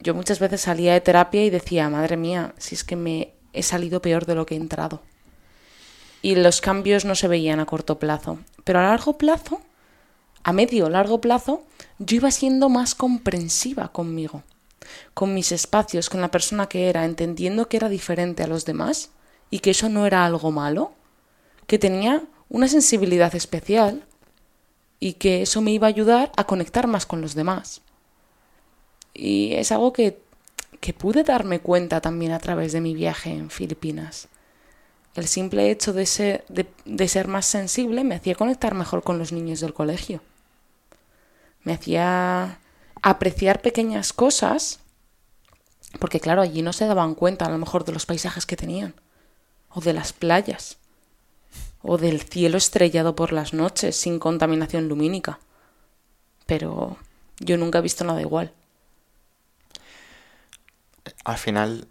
Yo 0.00 0.14
muchas 0.14 0.38
veces 0.38 0.60
salía 0.60 0.92
de 0.92 1.00
terapia 1.00 1.44
y 1.44 1.50
decía, 1.50 1.88
madre 1.88 2.16
mía, 2.16 2.54
si 2.58 2.74
es 2.74 2.84
que 2.84 2.96
me 2.96 3.32
he 3.52 3.62
salido 3.62 4.02
peor 4.02 4.26
de 4.26 4.34
lo 4.34 4.44
que 4.44 4.54
he 4.54 4.58
entrado 4.58 5.00
y 6.22 6.34
los 6.34 6.60
cambios 6.60 7.04
no 7.04 7.14
se 7.14 7.28
veían 7.28 7.60
a 7.60 7.66
corto 7.66 7.98
plazo. 7.98 8.38
Pero 8.64 8.80
a 8.80 8.82
largo 8.82 9.18
plazo, 9.18 9.60
a 10.42 10.52
medio 10.52 10.88
largo 10.90 11.20
plazo, 11.20 11.62
yo 11.98 12.16
iba 12.16 12.30
siendo 12.30 12.68
más 12.68 12.94
comprensiva 12.94 13.88
conmigo, 13.92 14.42
con 15.14 15.34
mis 15.34 15.52
espacios, 15.52 16.10
con 16.10 16.20
la 16.20 16.30
persona 16.30 16.66
que 16.66 16.88
era, 16.88 17.04
entendiendo 17.04 17.68
que 17.68 17.76
era 17.76 17.88
diferente 17.88 18.42
a 18.42 18.46
los 18.46 18.64
demás 18.64 19.10
y 19.50 19.60
que 19.60 19.70
eso 19.70 19.88
no 19.88 20.06
era 20.06 20.24
algo 20.24 20.50
malo, 20.50 20.92
que 21.68 21.78
tenía 21.78 22.24
una 22.48 22.66
sensibilidad 22.66 23.32
especial 23.36 24.04
y 24.98 25.12
que 25.12 25.42
eso 25.42 25.60
me 25.60 25.70
iba 25.70 25.86
a 25.86 25.90
ayudar 25.90 26.32
a 26.36 26.42
conectar 26.44 26.88
más 26.88 27.06
con 27.06 27.20
los 27.20 27.36
demás. 27.36 27.82
Y 29.14 29.52
es 29.52 29.70
algo 29.70 29.92
que, 29.92 30.18
que 30.80 30.92
pude 30.92 31.22
darme 31.22 31.60
cuenta 31.60 32.00
también 32.00 32.32
a 32.32 32.40
través 32.40 32.72
de 32.72 32.80
mi 32.80 32.94
viaje 32.94 33.30
en 33.30 33.50
Filipinas 33.50 34.28
el 35.18 35.26
simple 35.26 35.70
hecho 35.70 35.92
de 35.92 36.06
ser, 36.06 36.44
de, 36.48 37.08
ser 37.08 37.28
más 37.28 37.46
sensible 37.46 38.04
me 38.04 38.14
hacía 38.14 38.34
conectar 38.34 38.74
mejor 38.74 39.02
con 39.02 39.18
los 39.18 39.32
niños 39.32 39.60
del 39.60 39.74
colegio. 39.74 40.20
Me 41.64 41.72
hacía 41.72 42.60
apreciar 43.02 43.60
pequeñas 43.60 44.12
cosas, 44.12 44.80
porque 45.98 46.20
claro, 46.20 46.40
allí 46.40 46.62
no 46.62 46.72
se 46.72 46.86
daban 46.86 47.14
cuenta 47.14 47.46
a 47.46 47.50
lo 47.50 47.58
mejor 47.58 47.84
de 47.84 47.92
los 47.92 48.06
paisajes 48.06 48.46
que 48.46 48.56
tenían, 48.56 48.94
o 49.70 49.80
de 49.80 49.92
las 49.92 50.12
playas, 50.12 50.78
o 51.82 51.98
del 51.98 52.22
cielo 52.22 52.58
estrellado 52.58 53.14
por 53.14 53.32
las 53.32 53.54
noches 53.54 53.96
sin 53.96 54.18
contaminación 54.18 54.88
lumínica. 54.88 55.38
Pero 56.46 56.96
yo 57.40 57.56
nunca 57.56 57.78
he 57.78 57.82
visto 57.82 58.04
nada 58.04 58.20
igual. 58.20 58.52
Al 61.24 61.38
final, 61.38 61.88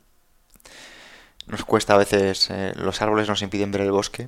nos 1.48 1.64
cuesta 1.64 1.94
a 1.94 1.98
veces, 1.98 2.50
eh, 2.50 2.74
los 2.76 3.02
árboles 3.02 3.28
nos 3.28 3.42
impiden 3.42 3.72
ver 3.72 3.82
el 3.82 3.92
bosque. 3.92 4.28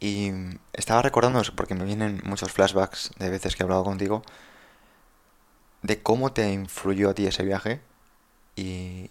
Y 0.00 0.32
estaba 0.72 1.02
recordando, 1.02 1.42
porque 1.56 1.74
me 1.74 1.84
vienen 1.84 2.20
muchos 2.24 2.50
flashbacks 2.50 3.12
de 3.18 3.30
veces 3.30 3.54
que 3.54 3.62
he 3.62 3.64
hablado 3.64 3.84
contigo, 3.84 4.22
de 5.82 6.02
cómo 6.02 6.32
te 6.32 6.52
influyó 6.52 7.10
a 7.10 7.14
ti 7.14 7.26
ese 7.26 7.44
viaje. 7.44 7.80
Y, 8.56 9.10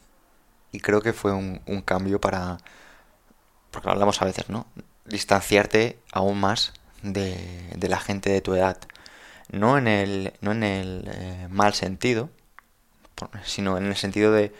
creo 0.81 1.01
que 1.01 1.13
fue 1.13 1.31
un, 1.33 1.61
un 1.65 1.81
cambio 1.81 2.19
para, 2.19 2.57
porque 3.71 3.89
hablamos 3.89 4.21
a 4.21 4.25
veces, 4.25 4.49
¿no? 4.49 4.67
Distanciarte 5.05 5.99
aún 6.11 6.39
más 6.39 6.73
de, 7.01 7.73
de 7.75 7.89
la 7.89 7.99
gente 7.99 8.29
de 8.29 8.41
tu 8.41 8.53
edad. 8.53 8.77
No 9.51 9.77
en 9.77 9.87
el, 9.87 10.33
no 10.41 10.51
en 10.51 10.63
el 10.63 11.09
eh, 11.11 11.47
mal 11.49 11.73
sentido, 11.73 12.29
sino 13.43 13.77
en 13.77 13.85
el 13.85 13.95
sentido 13.95 14.31
de, 14.31 14.53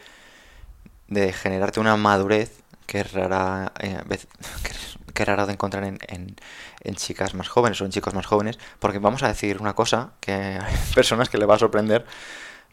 de 1.08 1.32
generarte 1.32 1.80
una 1.80 1.96
madurez 1.96 2.62
que 2.86 3.00
es 3.00 3.12
rara, 3.12 3.72
eh, 3.80 3.98
que, 5.14 5.24
rara 5.24 5.46
de 5.46 5.52
encontrar 5.54 5.84
en, 5.84 5.98
en, 6.08 6.94
chicas 6.96 7.34
más 7.34 7.48
jóvenes 7.48 7.80
o 7.80 7.84
en 7.84 7.90
chicos 7.90 8.12
más 8.12 8.26
jóvenes, 8.26 8.58
porque 8.78 8.98
vamos 8.98 9.22
a 9.22 9.28
decir 9.28 9.60
una 9.60 9.74
cosa 9.74 10.12
que 10.20 10.32
hay 10.60 10.76
personas 10.94 11.28
que 11.28 11.38
le 11.38 11.46
va 11.46 11.54
a 11.54 11.58
sorprender, 11.58 12.04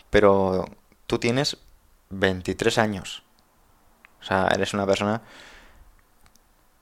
pero 0.10 0.66
tú 1.08 1.20
tienes 1.20 1.58
23 2.10 2.78
años. 2.80 3.24
O 4.22 4.26
sea, 4.26 4.50
eres 4.54 4.74
una 4.74 4.86
persona 4.86 5.22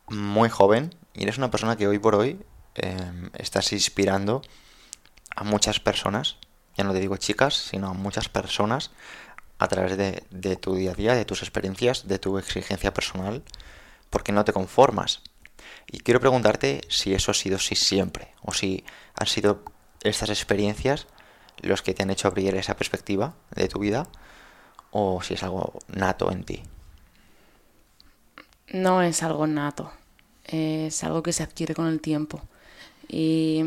muy 0.09 0.49
joven 0.49 0.95
y 1.13 1.23
eres 1.23 1.37
una 1.37 1.51
persona 1.51 1.75
que 1.75 1.87
hoy 1.87 1.99
por 1.99 2.15
hoy 2.15 2.39
eh, 2.75 3.29
estás 3.33 3.71
inspirando 3.73 4.41
a 5.35 5.43
muchas 5.43 5.79
personas, 5.79 6.37
ya 6.75 6.83
no 6.83 6.93
te 6.93 6.99
digo 6.99 7.17
chicas, 7.17 7.55
sino 7.55 7.89
a 7.89 7.93
muchas 7.93 8.29
personas 8.29 8.91
a 9.59 9.67
través 9.67 9.97
de, 9.97 10.23
de, 10.29 10.55
tu 10.55 10.75
día 10.75 10.91
a 10.91 10.95
día, 10.95 11.15
de 11.15 11.25
tus 11.25 11.41
experiencias, 11.41 12.07
de 12.07 12.19
tu 12.19 12.37
exigencia 12.37 12.93
personal, 12.93 13.43
porque 14.09 14.31
no 14.31 14.45
te 14.45 14.53
conformas. 14.53 15.21
Y 15.87 15.99
quiero 15.99 16.19
preguntarte 16.19 16.81
si 16.89 17.13
eso 17.13 17.31
ha 17.31 17.33
sido 17.33 17.57
así 17.57 17.75
siempre, 17.75 18.33
o 18.41 18.53
si 18.53 18.85
han 19.15 19.27
sido 19.27 19.63
estas 20.03 20.29
experiencias 20.29 21.07
los 21.61 21.81
que 21.81 21.93
te 21.93 22.03
han 22.03 22.11
hecho 22.11 22.27
abrir 22.27 22.55
esa 22.55 22.75
perspectiva 22.75 23.33
de 23.55 23.67
tu 23.67 23.79
vida, 23.79 24.07
o 24.91 25.21
si 25.23 25.33
es 25.33 25.43
algo 25.43 25.79
nato 25.87 26.31
en 26.31 26.43
ti. 26.43 26.63
No 28.69 29.01
es 29.01 29.23
algo 29.23 29.47
nato, 29.47 29.91
es 30.47 31.03
algo 31.03 31.23
que 31.23 31.33
se 31.33 31.43
adquiere 31.43 31.75
con 31.75 31.87
el 31.87 32.01
tiempo. 32.01 32.41
Y 33.07 33.63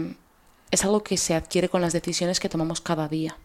es 0.70 0.84
algo 0.84 1.02
que 1.02 1.16
se 1.16 1.34
adquiere 1.34 1.68
con 1.68 1.80
las 1.80 1.92
decisiones 1.92 2.40
que 2.40 2.48
tomamos 2.48 2.80
cada 2.80 3.08
día 3.08 3.36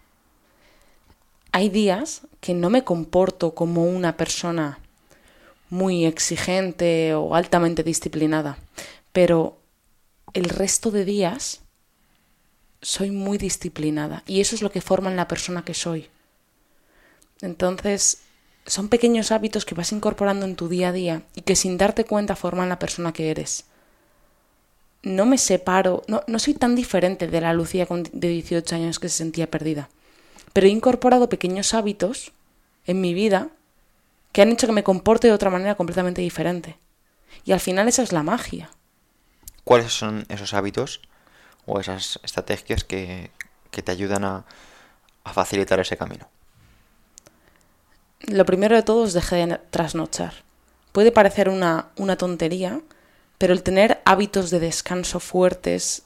hay 1.56 1.70
días 1.70 2.24
que 2.42 2.54
no 2.54 2.70
me 2.70 2.84
comporto 2.84 3.56
como 3.56 3.86
una 3.86 4.18
persona 4.18 4.80
muy 5.70 6.04
exigente 6.04 7.14
o 7.14 7.34
altamente 7.34 7.82
disciplinada, 7.82 8.58
pero 9.14 9.58
el 10.34 10.50
resto 10.50 10.92
de 10.92 11.06
días 11.06 11.62
soy 12.82 13.10
muy 13.12 13.38
disciplinada 13.38 14.22
y 14.28 14.42
eso 14.42 14.54
es 14.54 14.62
lo 14.62 14.70
que 14.70 14.82
forma 14.82 15.10
en 15.10 15.16
la 15.16 15.30
persona 15.30 15.64
que 15.64 15.74
soy. 15.74 16.10
Entonces, 17.40 18.18
son 18.66 18.90
pequeños 18.90 19.32
hábitos 19.32 19.66
que 19.66 19.76
vas 19.76 19.92
incorporando 19.92 20.46
en 20.46 20.56
tu 20.56 20.68
día 20.68 20.90
a 20.90 20.92
día 20.92 21.22
y 21.36 21.42
que 21.42 21.56
sin 21.56 21.78
darte 21.78 22.06
cuenta 22.06 22.36
forman 22.36 22.70
la 22.70 22.80
persona 22.80 23.14
que 23.14 23.32
eres. 23.32 23.66
No 25.04 25.26
me 25.26 25.38
separo, 25.38 26.04
no, 26.08 26.24
no 26.28 26.40
soy 26.40 26.56
tan 26.56 26.76
diferente 26.76 27.28
de 27.28 27.42
la 27.42 27.54
Lucía 27.54 27.88
de 27.90 28.28
18 28.28 28.76
años 28.76 29.00
que 29.00 29.10
se 29.10 29.18
sentía 29.18 29.52
perdida, 29.52 29.90
pero 30.54 30.68
he 30.68 30.72
incorporado 30.72 31.30
pequeños 31.30 31.74
hábitos 31.74 32.32
en 32.86 33.02
mi 33.02 33.14
vida 33.14 33.50
que 34.32 34.42
han 34.42 34.52
hecho 34.52 34.68
que 34.68 34.74
me 34.74 34.84
comporte 34.84 35.28
de 35.28 35.34
otra 35.34 35.50
manera 35.50 35.76
completamente 35.76 36.22
diferente. 36.22 36.78
Y 37.46 37.52
al 37.52 37.60
final 37.60 37.88
esa 37.88 38.04
es 38.04 38.12
la 38.12 38.24
magia. 38.24 38.70
¿Cuáles 39.64 39.94
son 39.94 40.26
esos 40.30 40.54
hábitos 40.54 41.02
o 41.66 41.80
esas 41.80 42.20
estrategias 42.22 42.84
que, 42.84 43.32
te 43.72 43.92
ayudan 43.92 44.24
a, 44.26 44.46
facilitar 45.34 45.80
ese 45.80 45.98
camino? 45.98 46.30
Lo 48.28 48.46
primero 48.46 48.76
de 48.76 48.84
todo 48.84 49.06
es 49.06 49.14
dejar 49.14 49.48
de 49.48 49.58
trasnochar. 49.70 50.34
Puede 50.92 51.12
parecer 51.12 51.50
una, 51.50 51.90
una 51.98 52.18
tontería, 52.18 52.82
pero 53.38 53.54
el 53.54 53.64
tener 53.64 54.02
hábitos 54.06 54.50
de 54.50 54.60
descanso 54.60 55.20
fuertes, 55.20 56.04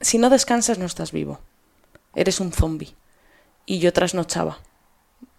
si 0.00 0.18
no 0.18 0.28
descansas 0.28 0.78
no 0.78 0.86
estás 0.86 1.12
vivo. 1.12 1.40
Eres 2.14 2.40
un 2.40 2.52
zombie. 2.52 2.94
Y 3.64 3.78
yo 3.78 3.92
trasnochaba. 3.92 4.58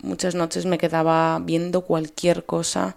Muchas 0.02 0.36
noches 0.36 0.66
me 0.66 0.78
quedaba 0.78 1.40
viendo 1.40 1.82
cualquier 1.82 2.46
cosa 2.46 2.96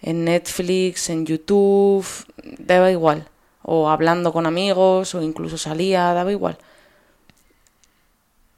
en 0.00 0.24
Netflix, 0.24 1.10
en 1.10 1.26
YouTube, 1.26 2.06
daba 2.58 2.90
igual 2.90 3.28
o 3.64 3.88
hablando 3.88 4.32
con 4.32 4.46
amigos, 4.46 5.14
o 5.14 5.22
incluso 5.22 5.56
salía, 5.56 6.12
daba 6.12 6.30
igual. 6.30 6.58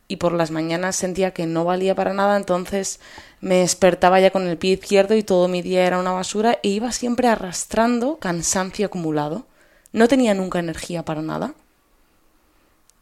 Y 0.08 0.16
por 0.16 0.32
las 0.32 0.50
mañanas 0.50 0.96
sentía 0.96 1.32
que 1.32 1.46
no 1.46 1.64
valía 1.64 1.94
para 1.94 2.12
nada, 2.12 2.36
entonces 2.36 3.00
me 3.40 3.56
despertaba 3.56 4.20
ya 4.20 4.30
con 4.30 4.46
el 4.46 4.56
pie 4.56 4.74
izquierdo 4.74 5.16
y 5.16 5.22
todo 5.22 5.48
mi 5.48 5.62
día 5.62 5.84
era 5.84 5.98
una 5.98 6.12
basura 6.12 6.58
e 6.62 6.68
iba 6.68 6.92
siempre 6.92 7.28
arrastrando 7.28 8.18
cansancio 8.18 8.86
acumulado. 8.86 9.46
No 9.92 10.08
tenía 10.08 10.34
nunca 10.34 10.58
energía 10.58 11.04
para 11.04 11.22
nada. 11.22 11.54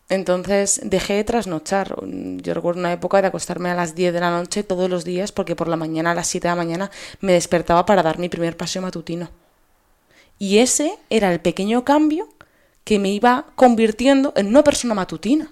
Entonces 0.09 0.81
dejé 0.85 1.15
de 1.15 1.25
trasnochar. 1.25 1.97
Yo 2.07 2.55
recuerdo 2.55 2.81
una 2.81 2.93
época 2.93 3.21
de 3.21 3.29
acostarme 3.29 3.71
a 3.71 3.75
las 3.75 3.95
10 3.95 4.13
de 4.13 4.21
la 4.21 4.31
noche 4.31 4.63
todos 4.63 4.91
los 4.91 5.05
días 5.05 5.33
porque 5.33 5.57
por 5.57 5.69
la 5.69 5.77
mañana 5.77 6.11
a 6.11 6.15
las 6.15 6.29
7 6.29 6.49
de 6.49 6.53
la 6.53 6.57
mañana 6.57 6.91
me 7.21 7.33
despertaba 7.33 7.87
para 7.87 8.03
dar 8.03 8.19
mi 8.19 8.29
primer 8.29 8.57
paseo 8.57 8.83
matutino. 8.83 9.31
Y 10.39 10.59
ese 10.59 10.99
era 11.11 11.33
el 11.33 11.41
pequeño 11.41 11.85
cambio 11.85 12.29
que 12.85 12.99
me 12.99 13.11
iba 13.11 13.47
convirtiendo 13.55 14.33
en 14.37 14.49
una 14.49 14.63
persona 14.63 14.95
matutina. 14.95 15.51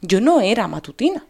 Yo 0.00 0.20
no 0.20 0.40
era 0.40 0.68
matutina. 0.68 1.26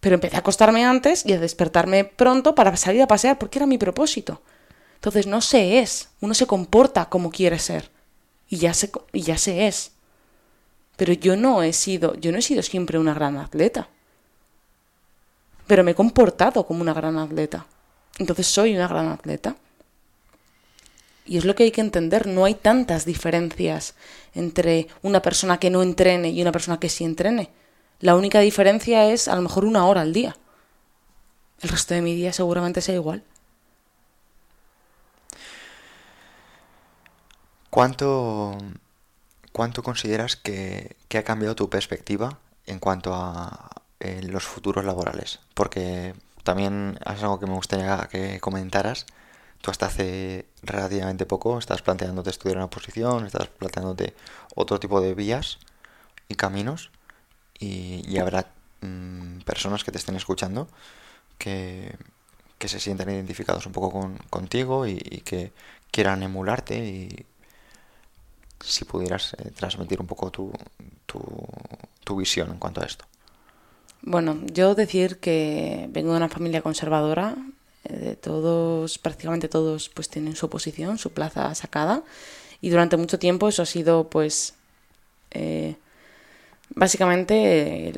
Pero 0.00 0.14
empecé 0.14 0.36
a 0.36 0.40
acostarme 0.40 0.84
antes 0.84 1.26
y 1.26 1.32
a 1.32 1.40
despertarme 1.40 2.04
pronto 2.04 2.54
para 2.54 2.76
salir 2.76 3.02
a 3.02 3.06
pasear 3.06 3.38
porque 3.38 3.58
era 3.58 3.66
mi 3.66 3.78
propósito. 3.78 4.40
Entonces 4.94 5.26
no 5.26 5.40
se 5.40 5.78
es, 5.78 6.10
uno 6.20 6.34
se 6.34 6.46
comporta 6.46 7.08
como 7.08 7.30
quiere 7.30 7.58
ser. 7.58 7.90
Y 8.48 8.56
ya 8.56 8.74
se, 8.74 8.90
y 9.12 9.22
ya 9.22 9.38
se 9.38 9.66
es. 9.66 9.92
Pero 10.96 11.12
yo 11.12 11.36
no 11.36 11.62
he 11.62 11.72
sido, 11.72 12.14
yo 12.16 12.32
no 12.32 12.38
he 12.38 12.42
sido 12.42 12.62
siempre 12.62 12.98
una 12.98 13.14
gran 13.14 13.36
atleta. 13.38 13.88
Pero 15.66 15.84
me 15.84 15.92
he 15.92 15.94
comportado 15.94 16.66
como 16.66 16.82
una 16.82 16.92
gran 16.92 17.18
atleta. 17.18 17.66
Entonces 18.18 18.46
soy 18.46 18.74
una 18.74 18.88
gran 18.88 19.08
atleta. 19.08 19.56
Y 21.30 21.38
es 21.38 21.44
lo 21.44 21.54
que 21.54 21.62
hay 21.62 21.70
que 21.70 21.80
entender, 21.80 22.26
no 22.26 22.44
hay 22.44 22.56
tantas 22.56 23.04
diferencias 23.04 23.94
entre 24.34 24.88
una 25.00 25.22
persona 25.22 25.60
que 25.60 25.70
no 25.70 25.80
entrene 25.80 26.30
y 26.30 26.42
una 26.42 26.50
persona 26.50 26.80
que 26.80 26.88
sí 26.88 27.04
entrene. 27.04 27.50
La 28.00 28.16
única 28.16 28.40
diferencia 28.40 29.06
es 29.06 29.28
a 29.28 29.36
lo 29.36 29.42
mejor 29.42 29.64
una 29.64 29.86
hora 29.86 30.00
al 30.00 30.12
día. 30.12 30.36
El 31.62 31.68
resto 31.68 31.94
de 31.94 32.02
mi 32.02 32.16
día 32.16 32.32
seguramente 32.32 32.80
sea 32.80 32.96
igual. 32.96 33.22
¿Cuánto, 37.70 38.58
cuánto 39.52 39.84
consideras 39.84 40.34
que, 40.34 40.96
ha 41.16 41.22
cambiado 41.22 41.54
tu 41.54 41.70
perspectiva 41.70 42.40
en 42.66 42.80
cuanto 42.80 43.14
a 43.14 43.70
los 44.00 44.42
futuros 44.42 44.84
laborales? 44.84 45.38
Porque 45.54 46.12
también 46.42 46.98
es 47.06 47.22
algo 47.22 47.38
que 47.38 47.46
me 47.46 47.54
gustaría 47.54 48.08
que 48.10 48.40
comentaras 48.40 49.06
tú 49.60 49.70
hasta 49.70 49.86
hace 49.86 50.46
relativamente 50.62 51.26
poco 51.26 51.58
estás 51.58 51.82
planteándote 51.82 52.30
estudiar 52.30 52.58
una 52.58 52.70
posición, 52.70 53.26
estás 53.26 53.48
planteándote 53.48 54.14
otro 54.54 54.80
tipo 54.80 55.00
de 55.00 55.14
vías 55.14 55.58
y 56.28 56.34
caminos 56.34 56.90
y, 57.58 58.18
habrá 58.18 58.52
mm, 58.80 59.40
personas 59.40 59.84
que 59.84 59.92
te 59.92 59.98
estén 59.98 60.16
escuchando 60.16 60.68
que, 61.38 61.96
se 62.58 62.80
sientan 62.80 63.10
identificados 63.10 63.66
un 63.66 63.72
poco 63.72 63.90
con, 63.90 64.16
contigo 64.30 64.86
y, 64.86 64.98
que 65.24 65.52
quieran 65.90 66.22
emularte 66.22 66.76
y 66.78 67.26
si 68.60 68.84
pudieras 68.84 69.34
eh, 69.34 69.50
transmitir 69.50 70.00
un 70.00 70.06
poco 70.06 70.30
tu, 70.30 70.52
tu, 71.06 71.22
tu 72.04 72.16
visión 72.16 72.50
en 72.50 72.58
cuanto 72.58 72.82
a 72.82 72.84
esto. 72.84 73.06
Bueno, 74.02 74.38
yo 74.52 74.74
decir 74.74 75.18
que 75.18 75.88
vengo 75.90 76.12
de 76.12 76.18
una 76.18 76.28
familia 76.28 76.62
conservadora, 76.62 77.36
de 77.84 78.16
todos, 78.16 78.98
prácticamente 78.98 79.48
todos, 79.48 79.88
pues 79.88 80.08
tienen 80.08 80.36
su 80.36 80.48
posición, 80.48 80.98
su 80.98 81.10
plaza 81.10 81.54
sacada. 81.54 82.02
Y 82.60 82.70
durante 82.70 82.96
mucho 82.96 83.18
tiempo 83.18 83.48
eso 83.48 83.62
ha 83.62 83.66
sido, 83.66 84.10
pues, 84.10 84.54
eh, 85.30 85.76
básicamente 86.74 87.92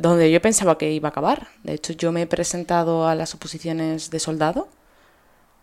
donde 0.00 0.30
yo 0.30 0.40
pensaba 0.40 0.78
que 0.78 0.92
iba 0.92 1.08
a 1.08 1.10
acabar. 1.10 1.48
De 1.62 1.74
hecho, 1.74 1.92
yo 1.92 2.12
me 2.12 2.22
he 2.22 2.26
presentado 2.26 3.06
a 3.06 3.14
las 3.14 3.34
oposiciones 3.34 4.10
de 4.10 4.20
soldado 4.20 4.68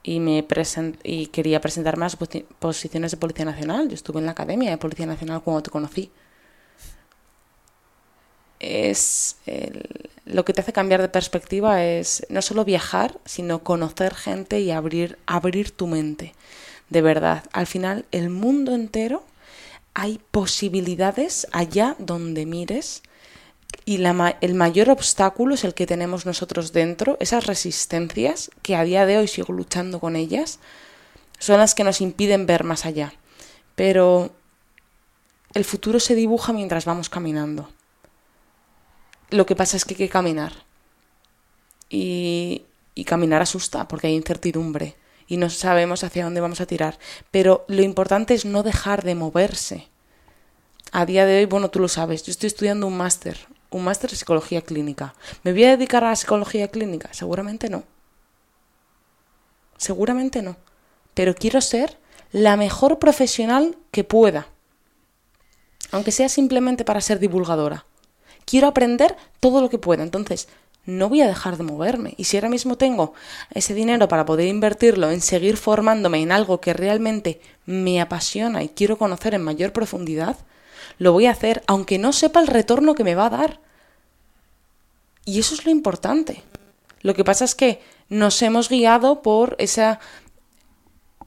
y, 0.03 0.19
me 0.19 0.43
present 0.43 0.99
y 1.03 1.27
quería 1.27 1.59
presentarme 1.61 2.05
a 2.05 2.09
las 2.09 2.15
posiciones 2.15 3.11
de 3.11 3.17
Policía 3.17 3.45
Nacional. 3.45 3.89
Yo 3.89 3.95
estuve 3.95 4.19
en 4.19 4.25
la 4.25 4.31
Academia 4.31 4.69
de 4.69 4.77
Policía 4.77 5.05
Nacional 5.05 5.41
cuando 5.41 5.63
te 5.63 5.71
conocí. 5.71 6.11
Es 8.59 9.37
lo 10.25 10.45
que 10.45 10.53
te 10.53 10.61
hace 10.61 10.73
cambiar 10.73 11.01
de 11.01 11.09
perspectiva 11.09 11.83
es 11.83 12.25
no 12.29 12.41
solo 12.41 12.65
viajar, 12.65 13.19
sino 13.25 13.63
conocer 13.63 14.13
gente 14.13 14.59
y 14.59 14.71
abrir, 14.71 15.17
abrir 15.25 15.71
tu 15.71 15.87
mente. 15.87 16.33
De 16.89 17.01
verdad, 17.01 17.43
al 17.53 17.67
final 17.67 18.05
el 18.11 18.29
mundo 18.29 18.73
entero 18.73 19.23
hay 19.93 20.19
posibilidades 20.31 21.47
allá 21.51 21.95
donde 21.97 22.45
mires 22.45 23.03
y 23.85 23.97
la, 23.97 24.37
el 24.41 24.53
mayor 24.53 24.89
obstáculo 24.89 25.55
es 25.55 25.63
el 25.63 25.73
que 25.73 25.87
tenemos 25.87 26.25
nosotros 26.25 26.73
dentro, 26.73 27.17
esas 27.19 27.45
resistencias 27.45 28.51
que 28.61 28.75
a 28.75 28.83
día 28.83 29.05
de 29.05 29.17
hoy 29.17 29.27
sigo 29.27 29.53
luchando 29.53 29.99
con 29.99 30.15
ellas, 30.15 30.59
son 31.39 31.59
las 31.59 31.73
que 31.73 31.83
nos 31.83 32.01
impiden 32.01 32.45
ver 32.45 32.63
más 32.63 32.85
allá. 32.85 33.13
Pero 33.75 34.31
el 35.53 35.63
futuro 35.63 35.99
se 35.99 36.15
dibuja 36.15 36.51
mientras 36.53 36.85
vamos 36.85 37.09
caminando. 37.09 37.69
Lo 39.29 39.45
que 39.45 39.55
pasa 39.55 39.77
es 39.77 39.85
que 39.85 39.93
hay 39.93 39.97
que 39.97 40.09
caminar. 40.09 40.53
Y, 41.89 42.63
y 42.95 43.05
caminar 43.05 43.41
asusta 43.41 43.87
porque 43.87 44.07
hay 44.07 44.15
incertidumbre 44.15 44.95
y 45.27 45.37
no 45.37 45.49
sabemos 45.49 46.03
hacia 46.03 46.23
dónde 46.23 46.41
vamos 46.41 46.61
a 46.61 46.65
tirar. 46.65 46.97
Pero 47.31 47.65
lo 47.67 47.83
importante 47.83 48.33
es 48.33 48.45
no 48.45 48.63
dejar 48.63 49.03
de 49.03 49.15
moverse. 49.15 49.87
A 50.91 51.05
día 51.05 51.25
de 51.25 51.39
hoy, 51.39 51.45
bueno, 51.45 51.69
tú 51.69 51.79
lo 51.79 51.89
sabes, 51.89 52.23
yo 52.23 52.31
estoy 52.31 52.47
estudiando 52.47 52.87
un 52.87 52.97
máster, 52.97 53.37
un 53.69 53.83
máster 53.83 54.09
de 54.09 54.15
psicología 54.15 54.61
clínica. 54.61 55.13
¿Me 55.43 55.51
voy 55.51 55.65
a 55.65 55.71
dedicar 55.71 56.03
a 56.03 56.09
la 56.09 56.15
psicología 56.15 56.69
clínica? 56.69 57.09
Seguramente 57.11 57.69
no. 57.69 57.83
Seguramente 59.77 60.41
no. 60.41 60.55
Pero 61.13 61.35
quiero 61.35 61.59
ser 61.61 61.97
la 62.31 62.55
mejor 62.55 62.99
profesional 62.99 63.77
que 63.91 64.05
pueda. 64.05 64.47
Aunque 65.91 66.11
sea 66.11 66.29
simplemente 66.29 66.85
para 66.85 67.01
ser 67.01 67.19
divulgadora 67.19 67.85
quiero 68.47 68.67
aprender 68.67 69.15
todo 69.39 69.61
lo 69.61 69.69
que 69.69 69.77
pueda. 69.77 70.01
Entonces, 70.01 70.47
no 70.87 71.09
voy 71.09 71.21
a 71.21 71.27
dejar 71.27 71.57
de 71.57 71.63
moverme. 71.63 72.15
Y 72.17 72.23
si 72.23 72.37
ahora 72.37 72.49
mismo 72.49 72.77
tengo 72.77 73.13
ese 73.53 73.73
dinero 73.73 74.07
para 74.07 74.25
poder 74.25 74.47
invertirlo 74.47 75.11
en 75.11 75.21
seguir 75.21 75.57
formándome 75.57 76.21
en 76.21 76.31
algo 76.31 76.61
que 76.61 76.73
realmente 76.73 77.41
me 77.65 78.01
apasiona 78.01 78.63
y 78.63 78.69
quiero 78.69 78.97
conocer 78.97 79.33
en 79.33 79.43
mayor 79.43 79.73
profundidad, 79.73 80.37
lo 80.97 81.11
voy 81.11 81.25
a 81.27 81.31
hacer, 81.31 81.61
aunque 81.67 81.99
no 81.99 82.13
sepa 82.13 82.39
el 82.39 82.47
retorno 82.47 82.95
que 82.95 83.03
me 83.03 83.15
va 83.15 83.27
a 83.27 83.31
dar. 83.31 83.59
Y 85.25 85.39
eso 85.39 85.53
es 85.53 85.65
lo 85.65 85.71
importante. 85.71 86.41
Lo 87.01 87.13
que 87.13 87.25
pasa 87.25 87.43
es 87.43 87.53
que 87.53 87.81
nos 88.07 88.41
hemos 88.41 88.69
guiado 88.69 89.21
por 89.21 89.57
esa, 89.59 89.99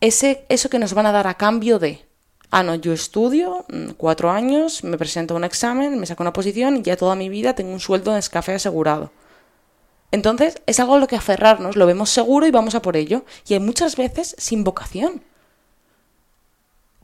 ese, 0.01 0.47
eso 0.49 0.71
que 0.71 0.79
nos 0.79 0.95
van 0.95 1.07
a 1.07 1.13
dar 1.13 1.27
a 1.27 1.35
cambio 1.35 1.79
de. 1.79 2.03
Ah, 2.51 2.63
no, 2.65 2.75
yo 2.75 2.93
estudio 2.93 3.65
mm, 3.69 3.91
cuatro 3.97 4.31
años, 4.31 4.83
me 4.83 4.99
presento 4.99 5.35
a 5.35 5.37
un 5.37 5.45
examen, 5.45 5.99
me 5.99 6.07
saco 6.07 6.23
una 6.23 6.33
posición 6.33 6.77
y 6.77 6.83
ya 6.83 6.97
toda 6.97 7.15
mi 7.15 7.29
vida 7.29 7.55
tengo 7.55 7.73
un 7.73 7.81
sueldo 7.81 8.15
en 8.15 8.23
café 8.23 8.55
asegurado. 8.55 9.13
Entonces 10.11 10.61
es 10.67 10.81
algo 10.81 10.97
a 10.97 10.99
lo 10.99 11.07
que 11.07 11.17
aferrarnos, 11.17 11.77
lo 11.77 11.87
vemos 11.87 12.11
seguro 12.11 12.47
y 12.47 12.51
vamos 12.51 12.75
a 12.75 12.83
por 12.83 12.97
ello. 12.97 13.25
Y 13.47 13.55
hay 13.55 13.61
muchas 13.61 13.97
veces 13.97 14.35
sin 14.39 14.65
vocación. 14.65 15.23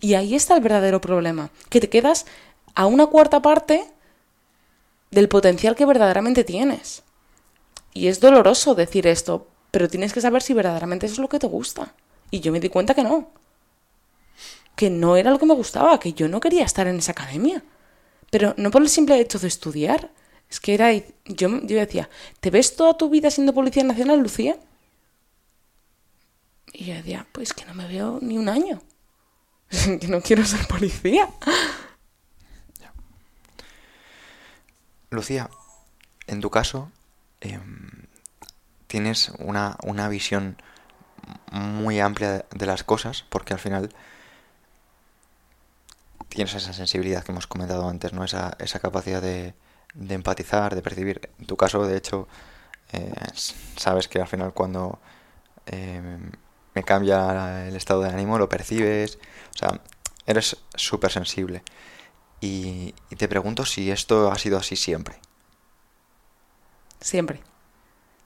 Y 0.01 0.15
ahí 0.15 0.35
está 0.35 0.57
el 0.57 0.63
verdadero 0.63 1.01
problema, 1.01 1.51
que 1.71 1.81
te 1.81 1.89
quedas 1.89 2.27
a 2.75 2.87
una 2.87 3.07
cuarta 3.07 3.41
parte 3.41 3.87
del 5.11 5.29
potencial 5.29 5.77
que 5.77 5.87
verdaderamente 5.87 6.45
tienes. 6.45 7.03
Y 7.95 8.09
es 8.09 8.21
doloroso 8.21 8.75
decir 8.75 9.07
esto, 9.07 9.47
pero 9.71 9.89
tienes 9.89 10.13
que 10.13 10.21
saber 10.21 10.43
si 10.43 10.53
verdaderamente 10.53 11.07
eso 11.07 11.15
es 11.15 11.19
lo 11.21 11.29
que 11.29 11.39
te 11.39 11.47
gusta. 11.47 11.95
Y 12.31 12.41
yo 12.41 12.53
me 12.53 12.61
di 12.61 12.69
cuenta 12.69 12.95
que 12.95 13.05
no. 13.05 13.31
Que 14.77 14.91
no 14.91 15.17
era 15.17 15.31
lo 15.31 15.39
que 15.39 15.47
me 15.47 15.55
gustaba, 15.55 15.99
que 15.99 16.13
yo 16.13 16.29
no 16.29 16.39
quería 16.39 16.65
estar 16.65 16.87
en 16.87 16.99
esa 16.99 17.13
academia. 17.13 17.65
Pero 18.31 18.55
no 18.57 18.71
por 18.71 18.83
el 18.83 18.89
simple 18.89 19.19
hecho 19.19 19.39
de 19.39 19.49
estudiar. 19.49 20.11
Es 20.49 20.61
que 20.61 20.75
era. 20.75 20.93
Yo, 20.93 21.49
yo 21.63 21.77
decía, 21.77 22.09
¿te 22.41 22.51
ves 22.51 22.77
toda 22.77 22.97
tu 22.97 23.11
vida 23.11 23.31
siendo 23.31 23.55
Policía 23.55 23.83
Nacional, 23.83 24.21
Lucía? 24.21 24.57
Y 26.73 26.85
yo 26.85 26.95
decía, 26.95 27.27
pues 27.33 27.53
que 27.53 27.65
no 27.65 27.75
me 27.75 27.89
veo 27.89 28.19
ni 28.21 28.39
un 28.39 28.49
año. 28.49 28.83
que 30.01 30.09
no 30.09 30.21
quiero 30.21 30.45
ser 30.45 30.67
policía. 30.67 31.29
Lucía, 35.11 35.49
en 36.27 36.41
tu 36.41 36.51
caso, 36.51 36.91
em, 37.41 38.07
tienes 38.87 39.31
una, 39.39 39.77
una, 39.85 40.09
visión 40.09 40.61
muy 41.51 42.01
amplia 42.01 42.45
de 42.51 42.67
las 42.67 42.85
cosas, 42.85 43.25
porque 43.31 43.55
al 43.55 43.61
final 43.61 43.95
tienes 46.29 46.55
esa 46.55 46.73
sensibilidad 46.73 47.25
que 47.25 47.33
hemos 47.33 47.47
comentado 47.47 47.89
antes, 47.89 48.13
¿no? 48.13 48.25
Esa, 48.25 48.57
esa 48.59 48.79
capacidad 48.79 49.23
de, 49.23 49.55
de 49.95 50.15
empatizar, 50.15 50.75
de 50.75 50.83
percibir. 50.83 51.31
En 51.39 51.47
tu 51.47 51.57
caso, 51.57 51.87
de 51.87 51.97
hecho, 51.97 52.29
eh, 52.93 53.13
sabes 53.77 54.09
que 54.09 54.21
al 54.21 54.29
final 54.29 54.53
cuando 54.53 54.99
em, 55.67 56.31
me 56.75 56.83
cambia 56.85 57.67
el 57.67 57.77
estado 57.77 58.03
de 58.03 58.11
ánimo, 58.11 58.39
lo 58.39 58.49
percibes, 58.49 59.19
o 59.55 59.59
sea, 59.59 59.81
eres 60.27 60.57
súper 60.75 61.11
sensible. 61.11 61.63
Y, 62.41 62.95
te 63.17 63.29
pregunto 63.29 63.65
si 63.65 63.91
esto 63.91 64.31
ha 64.31 64.39
sido 64.39 64.59
así 64.59 64.77
siempre. 64.77 65.17
Siempre, 67.01 67.41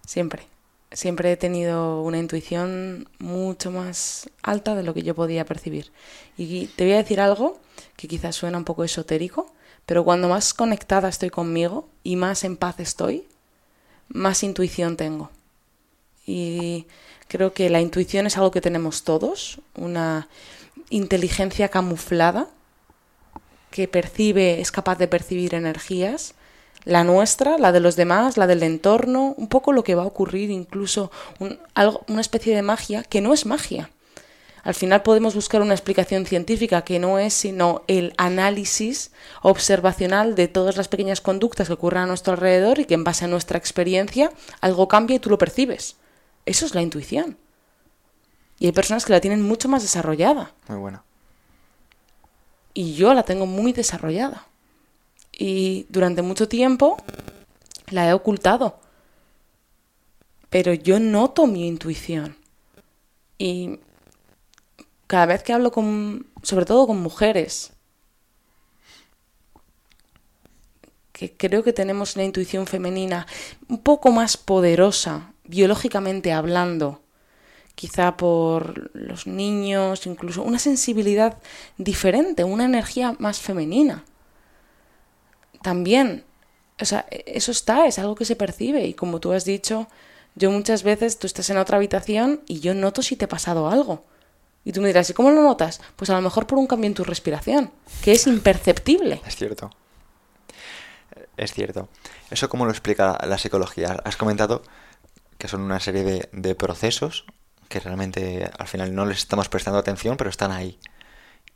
siempre. 0.06 0.48
Siempre 0.92 1.30
he 1.30 1.36
tenido 1.36 2.02
una 2.02 2.18
intuición 2.18 3.08
mucho 3.18 3.70
más 3.70 4.28
alta 4.42 4.74
de 4.74 4.82
lo 4.82 4.92
que 4.92 5.02
yo 5.02 5.14
podía 5.14 5.44
percibir. 5.44 5.92
Y 6.36 6.66
te 6.68 6.84
voy 6.84 6.94
a 6.94 6.98
decir 6.98 7.20
algo 7.20 7.60
que 7.96 8.08
quizás 8.08 8.34
suena 8.34 8.58
un 8.58 8.64
poco 8.64 8.82
esotérico, 8.82 9.52
pero 9.86 10.04
cuando 10.04 10.28
más 10.28 10.52
conectada 10.52 11.08
estoy 11.08 11.30
conmigo 11.30 11.88
y 12.02 12.16
más 12.16 12.42
en 12.44 12.56
paz 12.56 12.80
estoy, 12.80 13.28
más 14.08 14.42
intuición 14.42 14.96
tengo. 14.96 15.30
Y 16.26 16.86
creo 17.28 17.52
que 17.52 17.70
la 17.70 17.80
intuición 17.80 18.26
es 18.26 18.36
algo 18.36 18.50
que 18.50 18.60
tenemos 18.60 19.04
todos, 19.04 19.60
una 19.76 20.28
inteligencia 20.90 21.68
camuflada 21.68 22.48
que 23.70 23.86
percibe, 23.86 24.60
es 24.60 24.72
capaz 24.72 24.98
de 24.98 25.08
percibir 25.08 25.54
energías, 25.54 26.34
la 26.84 27.04
nuestra, 27.04 27.58
la 27.58 27.72
de 27.72 27.80
los 27.80 27.96
demás, 27.96 28.36
la 28.36 28.46
del 28.46 28.62
entorno, 28.62 29.34
un 29.36 29.48
poco 29.48 29.72
lo 29.72 29.84
que 29.84 29.94
va 29.94 30.02
a 30.02 30.06
ocurrir, 30.06 30.50
incluso 30.50 31.10
algo, 31.74 32.04
una 32.08 32.20
especie 32.20 32.54
de 32.54 32.62
magia 32.62 33.02
que 33.02 33.20
no 33.20 33.32
es 33.32 33.46
magia. 33.46 33.90
Al 34.62 34.74
final 34.74 35.02
podemos 35.02 35.34
buscar 35.34 35.62
una 35.62 35.72
explicación 35.72 36.26
científica 36.26 36.82
que 36.82 36.98
no 36.98 37.18
es 37.18 37.32
sino 37.32 37.82
el 37.86 38.12
análisis 38.18 39.10
observacional 39.40 40.34
de 40.34 40.48
todas 40.48 40.76
las 40.76 40.88
pequeñas 40.88 41.22
conductas 41.22 41.68
que 41.68 41.72
ocurren 41.72 42.02
a 42.02 42.06
nuestro 42.06 42.34
alrededor 42.34 42.78
y 42.78 42.84
que 42.84 42.94
en 42.94 43.04
base 43.04 43.24
a 43.24 43.28
nuestra 43.28 43.56
experiencia 43.56 44.30
algo 44.60 44.86
cambia 44.86 45.16
y 45.16 45.18
tú 45.18 45.30
lo 45.30 45.38
percibes. 45.38 45.96
Eso 46.44 46.66
es 46.66 46.74
la 46.74 46.82
intuición. 46.82 47.38
Y 48.58 48.66
hay 48.66 48.72
personas 48.72 49.06
que 49.06 49.14
la 49.14 49.20
tienen 49.20 49.40
mucho 49.40 49.68
más 49.68 49.82
desarrollada. 49.82 50.52
Muy 50.68 50.78
buena 50.78 51.04
y 52.74 52.94
yo 52.94 53.14
la 53.14 53.22
tengo 53.22 53.46
muy 53.46 53.72
desarrollada. 53.72 54.46
Y 55.40 55.86
durante 55.88 56.20
mucho 56.20 56.48
tiempo 56.48 56.98
la 57.88 58.06
he 58.06 58.12
ocultado. 58.12 58.78
Pero 60.50 60.74
yo 60.74 61.00
noto 61.00 61.46
mi 61.46 61.66
intuición. 61.66 62.36
Y 63.38 63.80
cada 65.06 65.24
vez 65.24 65.42
que 65.42 65.54
hablo 65.54 65.72
con, 65.72 66.26
sobre 66.42 66.66
todo 66.66 66.86
con 66.86 67.00
mujeres, 67.00 67.72
que 71.14 71.34
creo 71.34 71.62
que 71.62 71.72
tenemos 71.72 72.16
una 72.16 72.24
intuición 72.24 72.66
femenina 72.66 73.26
un 73.66 73.78
poco 73.78 74.12
más 74.12 74.36
poderosa, 74.36 75.32
biológicamente 75.44 76.34
hablando, 76.34 77.00
quizá 77.74 78.18
por 78.18 78.94
los 78.94 79.26
niños, 79.26 80.06
incluso 80.06 80.42
una 80.42 80.58
sensibilidad 80.58 81.38
diferente, 81.78 82.44
una 82.44 82.66
energía 82.66 83.16
más 83.18 83.40
femenina. 83.40 84.04
También, 85.62 86.24
o 86.80 86.84
sea, 86.84 87.06
eso 87.10 87.50
está, 87.52 87.86
es 87.86 87.98
algo 87.98 88.14
que 88.14 88.24
se 88.24 88.36
percibe 88.36 88.86
y 88.86 88.94
como 88.94 89.20
tú 89.20 89.32
has 89.32 89.44
dicho, 89.44 89.88
yo 90.34 90.50
muchas 90.50 90.82
veces 90.82 91.18
tú 91.18 91.26
estás 91.26 91.50
en 91.50 91.58
otra 91.58 91.76
habitación 91.76 92.42
y 92.46 92.60
yo 92.60 92.74
noto 92.74 93.02
si 93.02 93.16
te 93.16 93.26
ha 93.26 93.28
pasado 93.28 93.68
algo. 93.68 94.04
Y 94.64 94.72
tú 94.72 94.80
me 94.80 94.88
dirás, 94.88 95.08
¿y 95.10 95.14
cómo 95.14 95.30
lo 95.30 95.42
notas? 95.42 95.80
Pues 95.96 96.10
a 96.10 96.14
lo 96.14 96.20
mejor 96.20 96.46
por 96.46 96.58
un 96.58 96.66
cambio 96.66 96.88
en 96.88 96.94
tu 96.94 97.04
respiración, 97.04 97.70
que 98.02 98.12
es 98.12 98.26
imperceptible. 98.26 99.20
Es 99.26 99.36
cierto. 99.36 99.70
Es 101.36 101.52
cierto. 101.52 101.88
¿Eso 102.30 102.48
cómo 102.48 102.66
lo 102.66 102.70
explica 102.70 103.18
la 103.26 103.38
psicología? 103.38 104.00
Has 104.04 104.16
comentado 104.16 104.62
que 105.38 105.48
son 105.48 105.62
una 105.62 105.80
serie 105.80 106.28
de, 106.30 106.54
procesos 106.54 107.24
que 107.68 107.80
realmente 107.80 108.50
al 108.58 108.68
final 108.68 108.94
no 108.94 109.06
les 109.06 109.18
estamos 109.18 109.48
prestando 109.48 109.78
atención, 109.78 110.16
pero 110.18 110.28
están 110.28 110.52
ahí. 110.52 110.78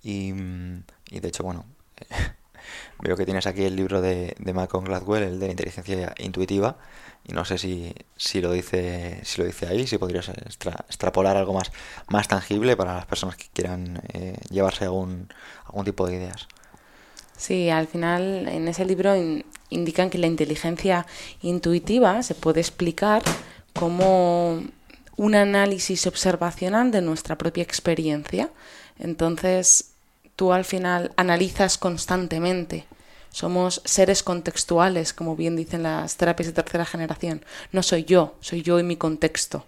Y 0.03 0.33
de 0.33 1.29
hecho, 1.29 1.43
bueno, 1.43 1.67
veo 3.05 3.17
que 3.17 3.27
tienes 3.27 3.47
aquí 3.47 3.63
el 3.65 3.77
libro 3.77 4.01
de, 4.01 4.35
Malcolm 4.53 4.85
Gladwell, 4.85 5.23
el 5.23 5.39
de 5.39 5.47
la 5.47 5.53
inteligencia 5.53 6.15
intuitiva, 6.19 6.77
y 7.27 7.33
no 7.35 7.45
sé 7.45 7.59
si, 7.59 7.95
si, 8.17 8.41
lo, 8.41 8.51
dice, 8.51 9.21
si 9.23 9.41
lo 9.41 9.47
dice 9.47 9.67
ahí, 9.67 9.87
si 9.87 9.99
podrías 9.99 10.29
extrapolar 10.29 11.37
algo 11.37 11.53
más, 11.53 11.71
más 12.09 12.29
tangible 12.29 12.77
para 12.77 12.95
las 12.95 13.07
personas 13.07 13.37
que 13.37 13.47
quieran 13.53 14.03
eh, 14.15 14.37
llevarse 14.51 14.85
algún, 14.85 15.29
algún 15.67 15.85
tipo 15.85 16.07
de 16.07 16.17
ideas. 16.17 16.49
Sí, 17.37 17.69
al 17.69 17.87
final 17.87 18.49
en 18.49 18.69
ese 18.69 18.85
libro 18.87 19.15
indican 19.69 20.09
que 20.09 20.19
la 20.19 20.27
inteligencia 20.27 21.07
intuitiva 21.43 22.23
se 22.23 22.35
puede 22.35 22.61
explicar 22.61 23.23
como 23.75 24.63
un 25.17 25.35
análisis 25.35 26.07
observacional 26.07 26.91
de 26.91 27.03
nuestra 27.03 27.37
propia 27.37 27.63
experiencia. 27.63 28.49
Entonces, 28.99 29.91
tú 30.37 30.53
al 30.53 30.65
final 30.65 31.13
analizas 31.17 31.77
constantemente. 31.77 32.87
Somos 33.35 33.83
seres 33.85 34.23
contextuales, 34.23 35.13
como 35.13 35.35
bien 35.35 35.57
dicen 35.57 35.83
las 35.83 36.17
terapias 36.17 36.47
de 36.47 36.53
tercera 36.53 36.85
generación. 36.85 37.45
No 37.73 37.83
soy 37.83 38.05
yo, 38.05 38.37
soy 38.39 38.63
yo 38.63 38.79
y 38.79 38.85
mi 38.85 38.95
contexto. 38.95 39.65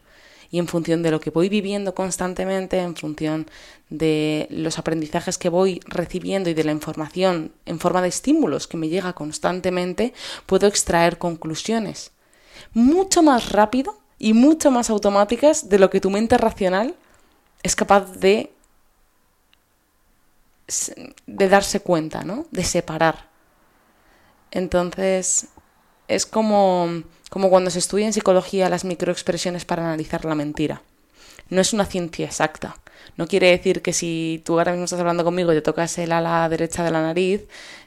Y 0.52 0.60
en 0.60 0.68
función 0.68 1.02
de 1.02 1.10
lo 1.10 1.18
que 1.18 1.30
voy 1.30 1.48
viviendo 1.48 1.92
constantemente, 1.92 2.78
en 2.78 2.94
función 2.94 3.50
de 3.90 4.46
los 4.50 4.78
aprendizajes 4.78 5.36
que 5.36 5.48
voy 5.48 5.80
recibiendo 5.84 6.48
y 6.48 6.54
de 6.54 6.62
la 6.62 6.70
información 6.70 7.50
en 7.64 7.80
forma 7.80 8.02
de 8.02 8.06
estímulos 8.06 8.68
que 8.68 8.76
me 8.76 8.88
llega 8.88 9.14
constantemente, 9.14 10.14
puedo 10.46 10.68
extraer 10.68 11.18
conclusiones. 11.18 12.12
Mucho 12.72 13.24
más 13.24 13.50
rápido 13.50 13.98
y 14.20 14.32
mucho 14.32 14.70
más 14.70 14.90
automáticas 14.90 15.68
de 15.68 15.80
lo 15.80 15.90
que 15.90 16.00
tu 16.00 16.10
mente 16.10 16.38
racional 16.38 16.94
es 17.64 17.74
capaz 17.74 18.12
de, 18.12 18.52
de 21.26 21.48
darse 21.48 21.80
cuenta, 21.80 22.22
¿no? 22.22 22.46
De 22.52 22.62
separar. 22.62 23.34
Entonces, 24.50 25.48
es 26.08 26.26
como, 26.26 27.02
como 27.30 27.50
cuando 27.50 27.70
se 27.70 27.78
estudia 27.78 28.06
en 28.06 28.12
psicología 28.12 28.68
las 28.68 28.84
microexpresiones 28.84 29.64
para 29.64 29.84
analizar 29.84 30.24
la 30.24 30.34
mentira. 30.34 30.82
No 31.48 31.60
es 31.60 31.72
una 31.72 31.84
ciencia 31.84 32.26
exacta. 32.26 32.76
No 33.16 33.26
quiere 33.26 33.50
decir 33.50 33.80
que 33.80 33.92
si 33.92 34.42
tú 34.44 34.58
ahora 34.58 34.72
mismo 34.72 34.84
estás 34.84 35.00
hablando 35.00 35.24
conmigo 35.24 35.52
y 35.52 35.56
te 35.56 35.62
tocas 35.62 35.96
el 35.98 36.12
ala 36.12 36.48
derecha 36.48 36.84
de 36.84 36.90
la 36.90 37.02
nariz, 37.02 37.42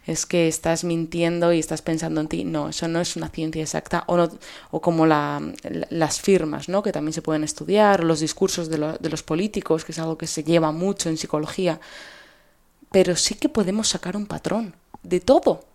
es 0.07 0.25
que 0.25 0.47
estás 0.47 0.83
mintiendo 0.83 1.53
y 1.53 1.59
estás 1.59 1.81
pensando 1.81 2.21
en 2.21 2.27
ti. 2.27 2.43
No, 2.45 2.69
eso 2.69 2.87
no 2.87 2.99
es 3.01 3.15
una 3.15 3.29
ciencia 3.29 3.61
exacta. 3.61 4.05
O, 4.07 4.17
no, 4.17 4.29
o 4.71 4.81
como 4.81 5.05
la, 5.05 5.41
las 5.89 6.19
firmas, 6.19 6.69
¿no? 6.69 6.81
que 6.81 6.91
también 6.91 7.13
se 7.13 7.21
pueden 7.21 7.43
estudiar, 7.43 8.01
o 8.01 8.05
los 8.05 8.21
discursos 8.21 8.69
de, 8.69 8.97
de 8.99 9.09
los 9.09 9.21
políticos, 9.21 9.85
que 9.85 9.91
es 9.91 9.99
algo 9.99 10.17
que 10.17 10.27
se 10.27 10.43
lleva 10.43 10.71
mucho 10.71 11.09
en 11.09 11.17
psicología. 11.17 11.79
Pero 12.91 13.15
sí 13.15 13.35
que 13.35 13.49
podemos 13.49 13.89
sacar 13.89 14.15
un 14.15 14.25
patrón 14.25 14.75
de 15.03 15.19
todo. 15.19 15.68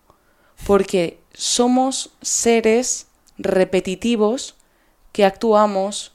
Porque 0.66 1.18
somos 1.32 2.10
seres 2.22 3.06
repetitivos 3.38 4.54
que 5.12 5.24
actuamos 5.24 6.12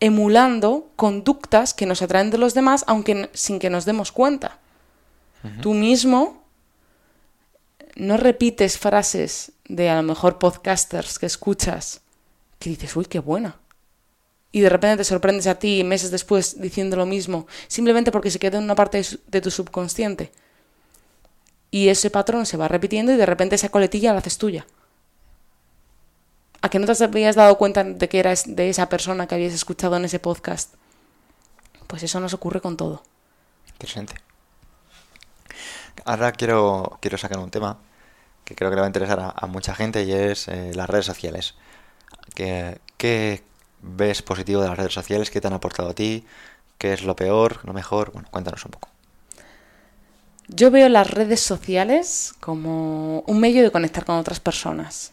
emulando 0.00 0.90
conductas 0.96 1.72
que 1.72 1.86
nos 1.86 2.02
atraen 2.02 2.30
de 2.30 2.38
los 2.38 2.54
demás, 2.54 2.84
aunque 2.86 3.30
sin 3.32 3.58
que 3.58 3.70
nos 3.70 3.84
demos 3.84 4.12
cuenta. 4.12 4.58
Tú 5.60 5.74
mismo 5.74 6.42
no 7.96 8.16
repites 8.16 8.78
frases 8.78 9.52
de 9.68 9.90
a 9.90 9.96
lo 9.96 10.02
mejor 10.02 10.38
podcasters 10.38 11.18
que 11.18 11.26
escuchas 11.26 12.00
que 12.58 12.70
dices, 12.70 12.96
uy, 12.96 13.04
qué 13.04 13.18
buena. 13.18 13.60
Y 14.52 14.60
de 14.60 14.68
repente 14.68 14.98
te 14.98 15.04
sorprendes 15.04 15.46
a 15.46 15.58
ti 15.58 15.84
meses 15.84 16.10
después 16.10 16.60
diciendo 16.60 16.96
lo 16.96 17.04
mismo, 17.06 17.46
simplemente 17.66 18.12
porque 18.12 18.30
se 18.30 18.38
queda 18.38 18.58
en 18.58 18.64
una 18.64 18.74
parte 18.74 19.02
de 19.26 19.40
tu 19.40 19.50
subconsciente. 19.50 20.32
Y 21.74 21.88
ese 21.88 22.08
patrón 22.08 22.46
se 22.46 22.56
va 22.56 22.68
repitiendo 22.68 23.10
y 23.10 23.16
de 23.16 23.26
repente 23.26 23.56
esa 23.56 23.68
coletilla 23.68 24.12
la 24.12 24.20
haces 24.20 24.38
tuya. 24.38 24.64
¿A 26.62 26.68
que 26.68 26.78
no 26.78 26.86
te 26.86 27.02
habías 27.02 27.34
dado 27.34 27.58
cuenta 27.58 27.82
de 27.82 28.08
que 28.08 28.20
eras 28.20 28.44
de 28.46 28.70
esa 28.70 28.88
persona 28.88 29.26
que 29.26 29.34
habías 29.34 29.52
escuchado 29.52 29.96
en 29.96 30.04
ese 30.04 30.20
podcast? 30.20 30.74
Pues 31.88 32.04
eso 32.04 32.20
nos 32.20 32.32
ocurre 32.32 32.60
con 32.60 32.76
todo. 32.76 33.02
Interesante. 33.72 34.14
Ahora 36.04 36.30
quiero, 36.30 36.96
quiero 37.00 37.18
sacar 37.18 37.40
un 37.40 37.50
tema 37.50 37.78
que 38.44 38.54
creo 38.54 38.70
que 38.70 38.76
le 38.76 38.80
va 38.82 38.86
a 38.86 38.90
interesar 38.90 39.34
a, 39.34 39.46
mucha 39.48 39.74
gente 39.74 40.04
y 40.04 40.12
es 40.12 40.46
eh, 40.46 40.70
las 40.76 40.88
redes 40.88 41.06
sociales. 41.06 41.56
¿Qué, 42.36 42.78
¿Qué 42.96 43.42
ves 43.82 44.22
positivo 44.22 44.62
de 44.62 44.68
las 44.68 44.78
redes 44.78 44.94
sociales? 44.94 45.28
¿Qué 45.28 45.40
te 45.40 45.48
han 45.48 45.54
aportado 45.54 45.88
a 45.88 45.94
ti? 45.94 46.24
¿Qué 46.78 46.92
es 46.92 47.02
lo 47.02 47.16
peor, 47.16 47.58
lo 47.64 47.72
mejor? 47.72 48.12
Bueno, 48.12 48.28
cuéntanos 48.30 48.64
un 48.64 48.70
poco. 48.70 48.93
Yo 50.48 50.70
veo 50.70 50.88
las 50.88 51.10
redes 51.10 51.40
sociales 51.40 52.34
como 52.40 53.20
un 53.20 53.40
medio 53.40 53.62
de 53.62 53.70
conectar 53.70 54.04
con 54.04 54.16
otras 54.16 54.40
personas. 54.40 55.12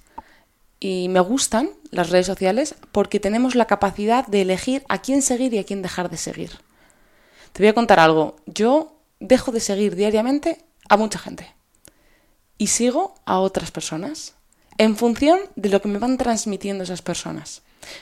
Y 0.79 1.07
me 1.09 1.19
gustan 1.21 1.69
las 1.91 2.09
redes 2.09 2.25
sociales 2.25 2.75
porque 2.91 3.19
tenemos 3.19 3.55
la 3.55 3.65
capacidad 3.65 4.27
de 4.27 4.41
elegir 4.41 4.83
a 4.89 5.01
quién 5.01 5.21
seguir 5.21 5.53
y 5.53 5.59
a 5.59 5.63
quién 5.63 5.81
dejar 5.81 6.09
de 6.09 6.17
seguir. 6.17 6.51
Te 7.53 7.63
voy 7.63 7.69
a 7.69 7.73
contar 7.73 7.99
algo. 7.99 8.35
Yo 8.45 8.95
dejo 9.19 9.51
de 9.51 9.59
seguir 9.59 9.95
diariamente 9.95 10.65
a 10.89 10.97
mucha 10.97 11.19
gente 11.19 11.53
y 12.57 12.67
sigo 12.67 13.15
a 13.25 13.39
otras 13.39 13.71
personas 13.71 14.35
en 14.77 14.97
función 14.97 15.39
de 15.55 15.69
lo 15.69 15.81
que 15.81 15.87
me 15.87 15.99
van 15.99 16.17
transmitiendo 16.17 16.83
esas 16.83 17.01
personas. 17.01 17.61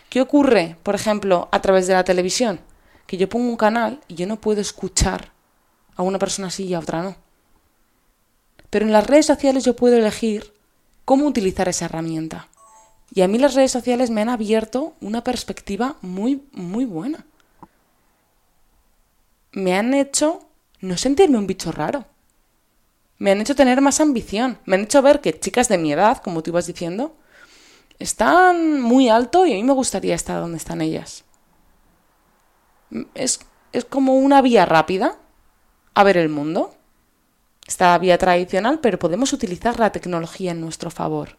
¿Qué 0.10 0.22
ocurre, 0.22 0.78
por 0.84 0.96
ejemplo, 0.96 1.48
a 1.52 1.62
través 1.62 1.88
de 1.88 1.94
la 1.94 2.04
televisión? 2.04 2.60
Que 3.06 3.18
yo 3.18 3.30
pongo 3.30 3.50
un 3.50 3.58
canal 3.58 4.02
y 4.08 4.15
yo 4.15 4.26
no 4.26 4.42
puedo 4.42 4.62
escuchar 4.62 5.32
a 6.00 6.04
una 6.04 6.20
persona 6.20 6.48
así 6.48 6.66
y 6.66 6.74
a 6.74 6.80
otra 6.80 7.04
no. 7.04 7.16
Pero 8.70 8.86
en 8.86 8.92
las 8.92 9.06
redes 9.06 9.26
sociales 9.26 9.64
yo 9.64 9.76
puedo 9.76 9.98
elegir 9.98 10.54
cómo 11.06 11.26
utilizar 11.26 11.68
esa 11.68 11.86
herramienta. 11.86 12.48
Y 13.14 13.22
a 13.22 13.28
mí 13.28 13.38
las 13.38 13.56
redes 13.56 13.72
sociales 13.72 14.10
me 14.10 14.22
han 14.22 14.30
abierto 14.30 14.94
una 15.02 15.24
perspectiva 15.24 15.98
muy, 16.02 16.44
muy 16.52 16.86
buena. 16.86 17.26
Me 19.52 19.76
han 19.76 19.94
hecho 19.94 20.42
no 20.82 20.96
sentirme 20.98 21.38
un 21.38 21.48
bicho 21.48 21.72
raro 21.72 22.06
me 23.20 23.32
han 23.32 23.42
hecho 23.42 23.56
tener 23.56 23.82
más 23.82 24.00
ambición, 24.00 24.58
me 24.66 24.78
han 24.78 24.84
hecho 24.84 25.02
ver 25.02 25.20
que 25.20 25.38
chicas 25.38 25.68
de 25.68 25.78
mi 25.78 25.92
edad, 25.92 26.18
como 26.24 26.42
tú 26.42 26.52
ibas 26.52 26.66
diciendo, 26.66 27.16
están 28.00 28.80
muy 28.80 29.10
alto 29.10 29.46
y 29.46 29.52
a 29.52 29.56
mí 29.56 29.64
me 29.64 29.74
gustaría 29.74 30.16
estar 30.16 30.40
donde 30.40 30.58
están 30.58 30.82
ellas. 30.82 31.26
Es, 33.14 33.42
es 33.74 33.84
como 33.84 34.16
una 34.16 34.42
vía 34.42 34.66
rápida 34.66 35.18
a 36.00 36.04
ver 36.04 36.16
el 36.16 36.30
mundo. 36.30 36.74
Está 37.68 37.92
la 37.92 37.98
vía 37.98 38.18
tradicional, 38.18 38.80
pero 38.80 38.98
podemos 38.98 39.34
utilizar 39.34 39.80
la 39.80 39.92
tecnología 39.92 40.52
en 40.52 40.62
nuestro 40.62 40.90
favor. 40.90 41.38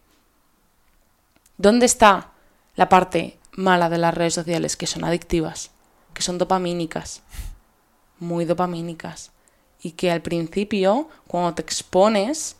¿Dónde 1.57 1.87
está 1.87 2.29
la 2.75 2.87
parte 2.87 3.39
mala 3.53 3.89
de 3.89 3.97
las 3.97 4.13
redes 4.13 4.35
sociales? 4.35 4.77
Que 4.77 4.85
son 4.85 5.03
adictivas, 5.03 5.71
que 6.13 6.21
son 6.21 6.37
dopamínicas, 6.37 7.23
muy 8.19 8.45
dopamínicas 8.45 9.31
y 9.81 9.93
que 9.93 10.11
al 10.11 10.21
principio, 10.21 11.09
cuando 11.25 11.55
te 11.55 11.63
expones, 11.63 12.55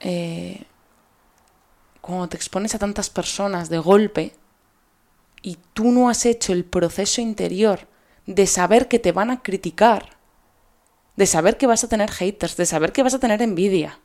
eh, 0.00 0.64
cuando 2.02 2.28
te 2.28 2.36
expones 2.36 2.74
a 2.74 2.78
tantas 2.78 3.08
personas 3.08 3.70
de 3.70 3.78
golpe 3.78 4.34
y 5.40 5.56
tú 5.72 5.90
no 5.92 6.10
has 6.10 6.26
hecho 6.26 6.52
el 6.52 6.66
proceso 6.66 7.22
interior 7.22 7.88
de 8.26 8.46
saber 8.46 8.86
que 8.86 8.98
te 8.98 9.12
van 9.12 9.30
a 9.30 9.40
criticar, 9.40 10.20
de 11.16 11.26
saber 11.26 11.56
que 11.56 11.66
vas 11.66 11.84
a 11.84 11.88
tener 11.88 12.10
haters, 12.10 12.56
de 12.56 12.66
saber 12.66 12.92
que 12.92 13.02
vas 13.02 13.14
a 13.14 13.18
tener 13.18 13.42
envidia, 13.42 13.98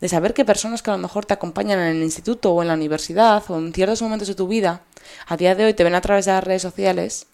de 0.00 0.08
saber 0.08 0.34
que 0.34 0.44
personas 0.44 0.82
que 0.82 0.90
a 0.90 0.94
lo 0.94 0.98
mejor 0.98 1.26
te 1.26 1.34
acompañan 1.34 1.78
en 1.78 1.96
el 1.96 2.02
instituto 2.02 2.52
o 2.52 2.62
en 2.62 2.68
la 2.68 2.74
universidad 2.74 3.42
o 3.48 3.58
en 3.58 3.72
ciertos 3.72 4.02
momentos 4.02 4.28
de 4.28 4.34
tu 4.34 4.48
vida, 4.48 4.82
a 5.26 5.36
día 5.36 5.54
de 5.54 5.64
hoy 5.64 5.74
te 5.74 5.84
ven 5.84 5.94
a 5.94 6.00
través 6.00 6.26
de 6.26 6.32
las 6.32 6.44
redes 6.44 6.62
sociales 6.62 7.26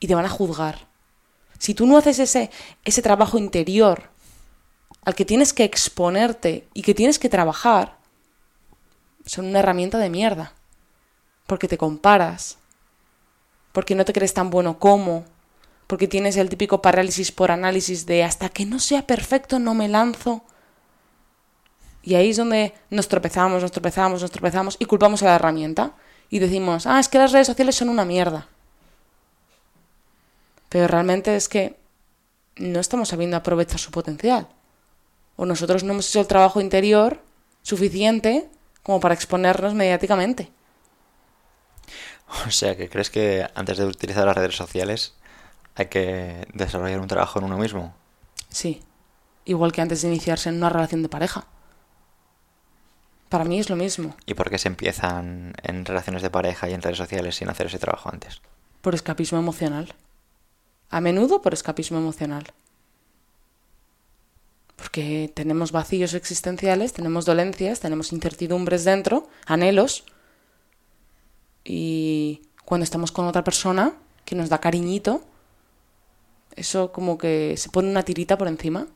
y 0.00 0.06
te 0.06 0.14
van 0.14 0.26
a 0.26 0.30
juzgar 0.30 0.94
si 1.64 1.74
tú 1.74 1.86
no 1.86 1.96
haces 1.96 2.18
ese, 2.18 2.50
ese 2.84 3.00
trabajo 3.00 3.38
interior 3.38 4.10
al 5.02 5.14
que 5.14 5.24
tienes 5.24 5.54
que 5.54 5.64
exponerte 5.64 6.68
y 6.74 6.82
que 6.82 6.94
tienes 6.94 7.18
que 7.18 7.30
trabajar, 7.30 7.96
son 9.24 9.46
una 9.46 9.60
herramienta 9.60 9.96
de 9.96 10.10
mierda. 10.10 10.52
Porque 11.46 11.66
te 11.66 11.78
comparas, 11.78 12.58
porque 13.72 13.94
no 13.94 14.04
te 14.04 14.12
crees 14.12 14.34
tan 14.34 14.50
bueno 14.50 14.78
como, 14.78 15.24
porque 15.86 16.08
tienes 16.08 16.36
el 16.36 16.48
típico 16.48 16.80
parálisis 16.80 17.32
por 17.32 17.50
análisis 17.50 18.06
de 18.06 18.24
hasta 18.24 18.48
que 18.48 18.64
no 18.64 18.78
sea 18.78 19.06
perfecto 19.06 19.58
no 19.58 19.74
me 19.74 19.88
lanzo. 19.88 20.42
Y 22.02 22.14
ahí 22.14 22.30
es 22.30 22.36
donde 22.36 22.74
nos 22.90 23.08
tropezamos, 23.08 23.62
nos 23.62 23.72
tropezamos, 23.72 24.22
nos 24.22 24.30
tropezamos 24.30 24.76
y 24.78 24.84
culpamos 24.84 25.22
a 25.22 25.26
la 25.26 25.34
herramienta. 25.36 25.92
Y 26.30 26.38
decimos, 26.38 26.86
ah, 26.86 26.98
es 27.00 27.08
que 27.08 27.18
las 27.18 27.32
redes 27.32 27.46
sociales 27.46 27.76
son 27.76 27.88
una 27.88 28.04
mierda. 28.04 28.48
Pero 30.68 30.88
realmente 30.88 31.36
es 31.36 31.48
que 31.48 31.76
no 32.56 32.80
estamos 32.80 33.08
sabiendo 33.08 33.36
aprovechar 33.36 33.78
su 33.78 33.90
potencial. 33.90 34.48
O 35.36 35.46
nosotros 35.46 35.84
no 35.84 35.92
hemos 35.92 36.08
hecho 36.08 36.20
el 36.20 36.26
trabajo 36.26 36.60
interior 36.60 37.22
suficiente 37.62 38.48
como 38.82 39.00
para 39.00 39.14
exponernos 39.14 39.74
mediáticamente. 39.74 40.50
O 42.48 42.50
sea, 42.50 42.74
que 42.74 42.88
crees 42.88 43.10
que 43.10 43.46
antes 43.54 43.78
de 43.78 43.84
utilizar 43.84 44.26
las 44.26 44.36
redes 44.36 44.56
sociales 44.56 45.14
hay 45.74 45.86
que 45.86 46.46
desarrollar 46.54 47.00
un 47.00 47.08
trabajo 47.08 47.38
en 47.38 47.46
uno 47.46 47.58
mismo. 47.58 47.94
Sí, 48.48 48.82
igual 49.44 49.72
que 49.72 49.80
antes 49.80 50.02
de 50.02 50.08
iniciarse 50.08 50.48
en 50.48 50.56
una 50.56 50.70
relación 50.70 51.02
de 51.02 51.08
pareja. 51.08 51.46
Para 53.28 53.44
mí 53.44 53.58
es 53.58 53.68
lo 53.68 53.76
mismo. 53.76 54.14
¿Y 54.26 54.34
por 54.34 54.50
qué 54.50 54.58
se 54.58 54.68
empiezan 54.68 55.54
en 55.62 55.84
relaciones 55.84 56.22
de 56.22 56.30
pareja 56.30 56.68
y 56.68 56.74
en 56.74 56.82
redes 56.82 56.98
sociales 56.98 57.36
sin 57.36 57.48
hacer 57.48 57.66
ese 57.66 57.78
trabajo 57.78 58.10
antes? 58.12 58.40
Por 58.80 58.94
escapismo 58.94 59.38
emocional 59.38 59.94
a 60.94 61.00
menudo 61.00 61.42
por 61.42 61.54
escapismo 61.54 61.98
emocional. 61.98 62.52
Porque 64.76 65.28
tenemos 65.34 65.72
vacíos 65.72 66.14
existenciales, 66.14 66.92
tenemos 66.92 67.24
dolencias, 67.24 67.80
tenemos 67.80 68.12
incertidumbres 68.12 68.84
dentro, 68.84 69.28
anhelos, 69.44 70.04
y 71.64 72.42
cuando 72.64 72.84
estamos 72.84 73.10
con 73.10 73.26
otra 73.26 73.42
persona 73.42 73.94
que 74.24 74.36
nos 74.36 74.48
da 74.50 74.60
cariñito, 74.60 75.24
eso 76.56 76.92
como 76.92 77.18
que 77.18 77.56
se 77.56 77.68
pone 77.70 77.90
una 77.90 78.02
tirita 78.02 78.38
por 78.38 78.48
encima. 78.48 78.86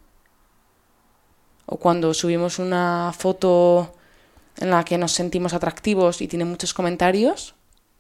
O 1.67 1.77
cuando 1.77 2.15
subimos 2.15 2.59
una 2.59 3.13
foto 3.17 3.95
en 4.57 4.71
la 4.71 4.85
que 4.85 4.99
nos 4.99 5.13
sentimos 5.13 5.53
atractivos 5.53 6.21
y 6.23 6.29
tiene 6.29 6.45
muchos 6.45 6.73
comentarios, 6.73 7.55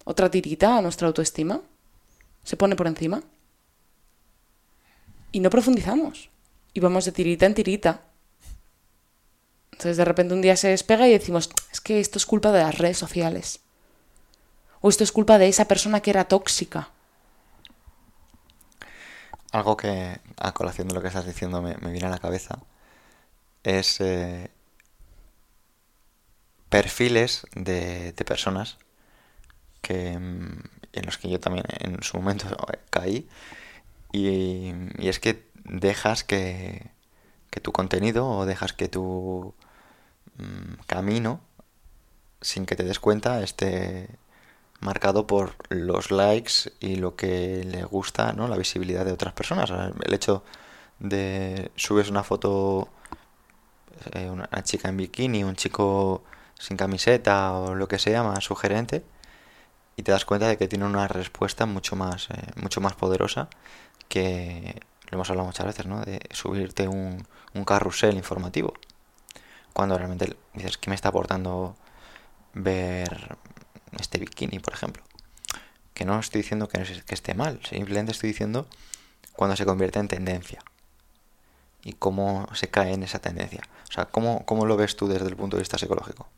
otra 0.04 0.30
tirita 0.30 0.78
a 0.78 0.82
nuestra 0.82 1.06
autoestima 1.06 1.60
se 2.44 2.56
pone 2.56 2.76
por 2.76 2.86
encima 2.86 3.22
y 5.32 5.40
no 5.40 5.50
profundizamos. 5.50 6.30
Y 6.72 6.80
vamos 6.80 7.04
de 7.04 7.12
tirita 7.12 7.46
en 7.46 7.54
tirita. 7.54 8.02
Entonces 9.72 9.96
de 9.96 10.04
repente 10.04 10.34
un 10.34 10.40
día 10.40 10.56
se 10.56 10.68
despega 10.68 11.06
y 11.06 11.12
decimos, 11.12 11.50
es 11.70 11.80
que 11.80 12.00
esto 12.00 12.18
es 12.18 12.26
culpa 12.26 12.52
de 12.52 12.60
las 12.60 12.78
redes 12.78 12.98
sociales. 12.98 13.60
O 14.80 14.88
esto 14.88 15.04
es 15.04 15.12
culpa 15.12 15.38
de 15.38 15.48
esa 15.48 15.66
persona 15.66 16.00
que 16.00 16.10
era 16.10 16.24
tóxica. 16.24 16.90
Algo 19.52 19.76
que, 19.76 20.20
a 20.36 20.52
colación 20.52 20.88
de 20.88 20.94
lo 20.94 21.02
que 21.02 21.08
estás 21.08 21.26
diciendo, 21.26 21.62
me, 21.62 21.74
viene 21.74 22.06
a 22.06 22.10
la 22.10 22.18
cabeza 22.18 22.58
es 23.64 24.00
eh, 24.00 24.50
perfiles 26.68 27.46
de, 27.54 28.12
de 28.12 28.24
personas 28.24 28.78
que, 29.80 30.12
en 30.12 31.06
los 31.06 31.18
que 31.18 31.28
yo 31.28 31.40
también 31.40 31.64
en 31.80 32.02
su 32.02 32.16
momento 32.18 32.46
caí. 32.90 33.28
Y, 34.12 34.72
es 34.98 35.20
que 35.20 35.46
dejas 35.64 36.24
que, 36.24 36.90
tu 37.62 37.72
contenido 37.72 38.28
o 38.28 38.46
dejas 38.46 38.72
que 38.72 38.88
tu 38.88 39.52
mm, 40.36 40.74
camino, 40.86 41.40
sin 42.40 42.66
que 42.66 42.76
te 42.76 42.84
des 42.84 43.00
cuenta, 43.00 43.42
esté 43.42 44.08
marcado 44.80 45.26
por 45.26 45.54
los 45.70 46.10
likes 46.10 46.72
y 46.80 46.96
lo 46.96 47.16
que 47.16 47.64
le 47.64 47.84
gusta, 47.84 48.32
¿no? 48.32 48.48
La 48.48 48.56
visibilidad 48.56 49.04
de 49.04 49.12
otras 49.12 49.34
personas. 49.34 49.70
El 49.70 50.14
hecho 50.14 50.44
de 50.98 51.70
subes 51.76 52.10
una 52.10 52.22
foto, 52.24 52.88
eh, 54.12 54.30
una 54.30 54.48
chica 54.62 54.88
en 54.88 54.96
bikini, 54.96 55.44
un 55.44 55.56
chico 55.56 56.22
sin 56.58 56.76
camiseta 56.76 57.52
o 57.54 57.74
lo 57.74 57.88
que 57.88 57.98
sea, 57.98 58.22
más 58.22 58.44
sugerente, 58.44 59.04
y 59.96 60.02
te 60.02 60.12
das 60.12 60.24
cuenta 60.24 60.48
de 60.48 60.56
que 60.56 60.68
tiene 60.68 60.84
una 60.86 61.08
respuesta 61.08 61.66
mucho 61.66 61.96
más, 61.96 62.30
eh, 62.30 62.34
mucho 62.56 62.80
más 62.80 62.94
poderosa 62.94 63.48
que 64.08 64.80
lo 65.10 65.16
hemos 65.16 65.30
hablado 65.30 65.46
muchas 65.46 65.66
veces, 65.66 65.86
¿no? 65.86 66.00
De 66.02 66.20
subirte 66.30 66.88
un, 66.88 67.26
un 67.54 67.64
carrusel 67.64 68.16
informativo. 68.16 68.74
Cuando 69.72 69.96
realmente 69.98 70.36
dices, 70.54 70.78
¿qué 70.78 70.90
me 70.90 70.96
está 70.96 71.10
aportando 71.10 71.76
ver 72.54 73.36
este 73.98 74.18
bikini, 74.18 74.58
por 74.58 74.74
ejemplo? 74.74 75.02
Que 75.94 76.04
no 76.04 76.18
estoy 76.20 76.42
diciendo 76.42 76.68
que, 76.68 76.82
que 76.82 77.14
esté 77.14 77.34
mal, 77.34 77.60
simplemente 77.68 78.12
estoy 78.12 78.30
diciendo 78.30 78.68
cuando 79.34 79.56
se 79.56 79.64
convierte 79.64 79.98
en 79.98 80.08
tendencia. 80.08 80.62
y 81.84 81.92
cómo 81.94 82.48
se 82.54 82.68
cae 82.68 82.92
en 82.92 83.02
esa 83.02 83.18
tendencia? 83.18 83.62
O 83.88 83.92
sea, 83.92 84.06
¿cómo, 84.06 84.44
¿cómo 84.44 84.66
lo 84.66 84.76
ves 84.76 84.96
tú 84.96 85.08
desde 85.08 85.28
el 85.28 85.36
punto 85.36 85.56
de 85.56 85.62
vista 85.62 85.78
psicológico? 85.78 86.28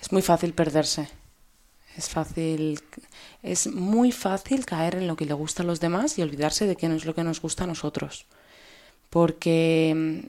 Es 0.00 0.12
muy 0.12 0.22
fácil 0.22 0.52
perderse. 0.52 1.08
Es 1.96 2.08
fácil, 2.08 2.80
es 3.42 3.68
muy 3.68 4.10
fácil 4.10 4.66
caer 4.66 4.96
en 4.96 5.06
lo 5.06 5.16
que 5.16 5.26
le 5.26 5.34
gusta 5.34 5.62
a 5.62 5.66
los 5.66 5.78
demás 5.78 6.18
y 6.18 6.22
olvidarse 6.22 6.66
de 6.66 6.76
qué 6.76 6.88
no 6.88 6.96
es 6.96 7.04
lo 7.04 7.14
que 7.14 7.22
nos 7.22 7.40
gusta 7.40 7.64
a 7.64 7.66
nosotros. 7.68 8.26
Porque, 9.10 10.28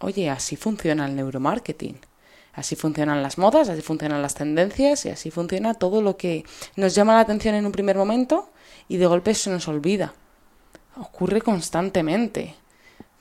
oye, 0.00 0.28
así 0.28 0.56
funciona 0.56 1.06
el 1.06 1.14
neuromarketing. 1.14 2.00
Así 2.54 2.76
funcionan 2.76 3.22
las 3.22 3.38
modas, 3.38 3.68
así 3.68 3.80
funcionan 3.80 4.20
las 4.20 4.34
tendencias 4.34 5.06
y 5.06 5.10
así 5.10 5.30
funciona 5.30 5.74
todo 5.74 6.02
lo 6.02 6.16
que 6.16 6.44
nos 6.76 6.94
llama 6.94 7.14
la 7.14 7.20
atención 7.20 7.54
en 7.54 7.64
un 7.64 7.72
primer 7.72 7.96
momento 7.96 8.50
y 8.88 8.98
de 8.98 9.06
golpe 9.06 9.34
se 9.34 9.50
nos 9.50 9.68
olvida. 9.68 10.12
Ocurre 10.96 11.40
constantemente. 11.40 12.56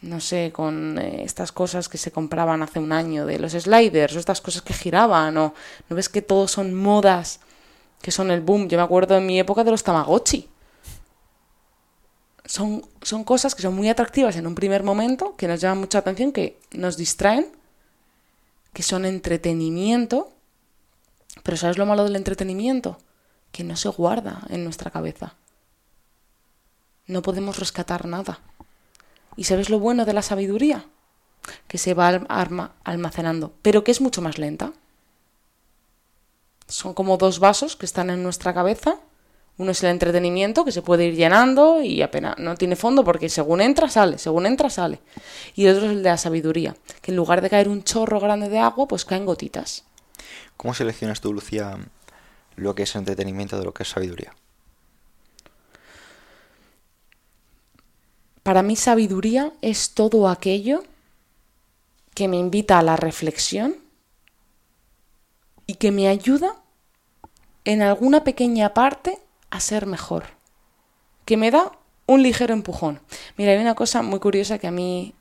No 0.01 0.19
sé, 0.19 0.51
con 0.51 0.97
eh, 0.97 1.23
estas 1.23 1.51
cosas 1.51 1.87
que 1.87 1.99
se 1.99 2.11
compraban 2.11 2.63
hace 2.63 2.79
un 2.79 2.91
año 2.91 3.25
de 3.25 3.37
los 3.37 3.51
sliders 3.51 4.15
o 4.15 4.19
estas 4.19 4.41
cosas 4.41 4.63
que 4.63 4.73
giraban 4.73 5.37
o 5.37 5.53
no 5.87 5.95
ves 5.95 6.09
que 6.09 6.23
todos 6.23 6.51
son 6.51 6.73
modas 6.73 7.39
que 8.01 8.11
son 8.11 8.31
el 8.31 8.41
boom. 8.41 8.67
Yo 8.67 8.77
me 8.77 8.83
acuerdo 8.83 9.17
en 9.17 9.25
mi 9.25 9.39
época 9.39 9.63
de 9.63 9.71
los 9.71 9.83
Tamagotchi. 9.83 10.49
Son, 12.45 12.83
son 13.01 13.23
cosas 13.23 13.55
que 13.55 13.61
son 13.61 13.75
muy 13.75 13.87
atractivas 13.89 14.35
en 14.35 14.47
un 14.47 14.55
primer 14.55 14.83
momento, 14.83 15.35
que 15.37 15.47
nos 15.47 15.61
llaman 15.61 15.79
mucha 15.79 15.99
atención, 15.99 16.31
que 16.31 16.59
nos 16.71 16.97
distraen, 16.97 17.47
que 18.73 18.83
son 18.83 19.05
entretenimiento. 19.05 20.31
Pero 21.43 21.57
¿sabes 21.57 21.77
lo 21.77 21.85
malo 21.85 22.03
del 22.03 22.15
entretenimiento? 22.15 22.97
Que 23.51 23.63
no 23.63 23.75
se 23.75 23.89
guarda 23.89 24.41
en 24.49 24.63
nuestra 24.63 24.91
cabeza. 24.91 25.35
No 27.07 27.21
podemos 27.21 27.59
rescatar 27.59 28.05
nada. 28.05 28.39
¿Y 29.35 29.45
sabes 29.45 29.69
lo 29.69 29.79
bueno 29.79 30.05
de 30.05 30.13
la 30.13 30.21
sabiduría? 30.21 30.85
Que 31.67 31.77
se 31.77 31.93
va 31.93 32.07
almacenando, 32.83 33.53
pero 33.61 33.83
que 33.83 33.91
es 33.91 34.01
mucho 34.01 34.21
más 34.21 34.37
lenta. 34.37 34.73
Son 36.67 36.93
como 36.93 37.17
dos 37.17 37.39
vasos 37.39 37.75
que 37.75 37.85
están 37.85 38.09
en 38.09 38.23
nuestra 38.23 38.53
cabeza. 38.53 38.99
Uno 39.57 39.71
es 39.71 39.83
el 39.83 39.89
entretenimiento, 39.89 40.65
que 40.65 40.71
se 40.71 40.81
puede 40.81 41.05
ir 41.05 41.15
llenando 41.15 41.83
y 41.83 42.01
apenas 42.01 42.37
no 42.39 42.55
tiene 42.55 42.75
fondo 42.75 43.03
porque 43.03 43.29
según 43.29 43.61
entra, 43.61 43.89
sale, 43.89 44.17
según 44.17 44.45
entra, 44.45 44.69
sale. 44.69 44.99
Y 45.55 45.65
el 45.65 45.75
otro 45.75 45.85
es 45.87 45.91
el 45.91 46.03
de 46.03 46.09
la 46.09 46.17
sabiduría, 46.17 46.75
que 47.01 47.11
en 47.11 47.17
lugar 47.17 47.41
de 47.41 47.49
caer 47.49 47.69
un 47.69 47.83
chorro 47.83 48.19
grande 48.19 48.49
de 48.49 48.59
agua, 48.59 48.87
pues 48.87 49.05
caen 49.05 49.25
gotitas. 49.25 49.83
¿Cómo 50.57 50.73
seleccionas 50.73 51.21
tú, 51.21 51.33
Lucía, 51.33 51.77
lo 52.55 52.73
que 52.73 52.83
es 52.83 52.95
entretenimiento 52.95 53.57
de 53.59 53.65
lo 53.65 53.73
que 53.73 53.83
es 53.83 53.89
sabiduría? 53.89 54.33
Para 58.43 58.63
mí 58.63 58.75
sabiduría 58.75 59.53
es 59.61 59.91
todo 59.91 60.27
aquello 60.27 60.83
que 62.15 62.27
me 62.27 62.37
invita 62.37 62.79
a 62.79 62.83
la 62.83 62.95
reflexión 62.95 63.75
y 65.67 65.75
que 65.75 65.91
me 65.91 66.07
ayuda 66.07 66.55
en 67.65 67.81
alguna 67.81 68.23
pequeña 68.23 68.73
parte 68.73 69.19
a 69.51 69.59
ser 69.59 69.85
mejor. 69.85 70.23
Que 71.25 71.37
me 71.37 71.51
da 71.51 71.71
un 72.07 72.23
ligero 72.23 72.53
empujón. 72.53 72.99
Mira, 73.37 73.51
hay 73.51 73.59
una 73.59 73.75
cosa 73.75 74.01
muy 74.01 74.19
curiosa 74.19 74.57
que 74.57 74.67
a 74.67 74.71
mí, 74.71 75.13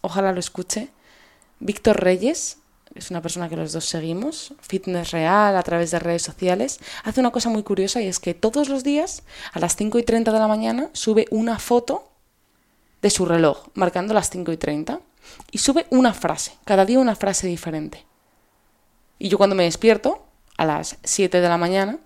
ojalá 0.00 0.32
lo 0.32 0.40
escuche. 0.40 0.90
Víctor 1.60 2.02
Reyes, 2.02 2.58
es 2.94 3.10
una 3.10 3.22
persona 3.22 3.48
que 3.48 3.56
los 3.56 3.72
dos 3.72 3.84
seguimos, 3.84 4.54
fitness 4.60 5.12
real 5.12 5.56
a 5.56 5.62
través 5.62 5.90
de 5.90 5.98
redes 5.98 6.22
sociales, 6.22 6.80
hace 7.02 7.20
una 7.20 7.30
cosa 7.30 7.48
muy 7.48 7.62
curiosa 7.62 8.00
y 8.00 8.06
es 8.06 8.20
que 8.20 8.34
todos 8.34 8.68
los 8.68 8.84
días 8.84 9.22
a 9.52 9.60
las 9.60 9.76
5 9.76 9.98
y 9.98 10.02
30 10.02 10.32
de 10.32 10.38
la 10.38 10.48
mañana 10.48 10.90
sube 10.92 11.26
una 11.30 11.58
foto 11.58 12.10
de 13.02 13.10
su 13.10 13.26
reloj, 13.26 13.68
marcando 13.74 14.14
las 14.14 14.30
5 14.30 14.52
y 14.52 14.56
30, 14.56 15.00
y 15.50 15.58
sube 15.58 15.86
una 15.90 16.12
frase, 16.14 16.54
cada 16.64 16.84
día 16.84 16.98
una 16.98 17.16
frase 17.16 17.46
diferente. 17.46 18.04
Y 19.18 19.28
yo 19.28 19.38
cuando 19.38 19.56
me 19.56 19.64
despierto, 19.64 20.26
a 20.56 20.64
las 20.64 20.98
7 21.02 21.40
de 21.40 21.48
la 21.48 21.58
mañana, 21.58 21.98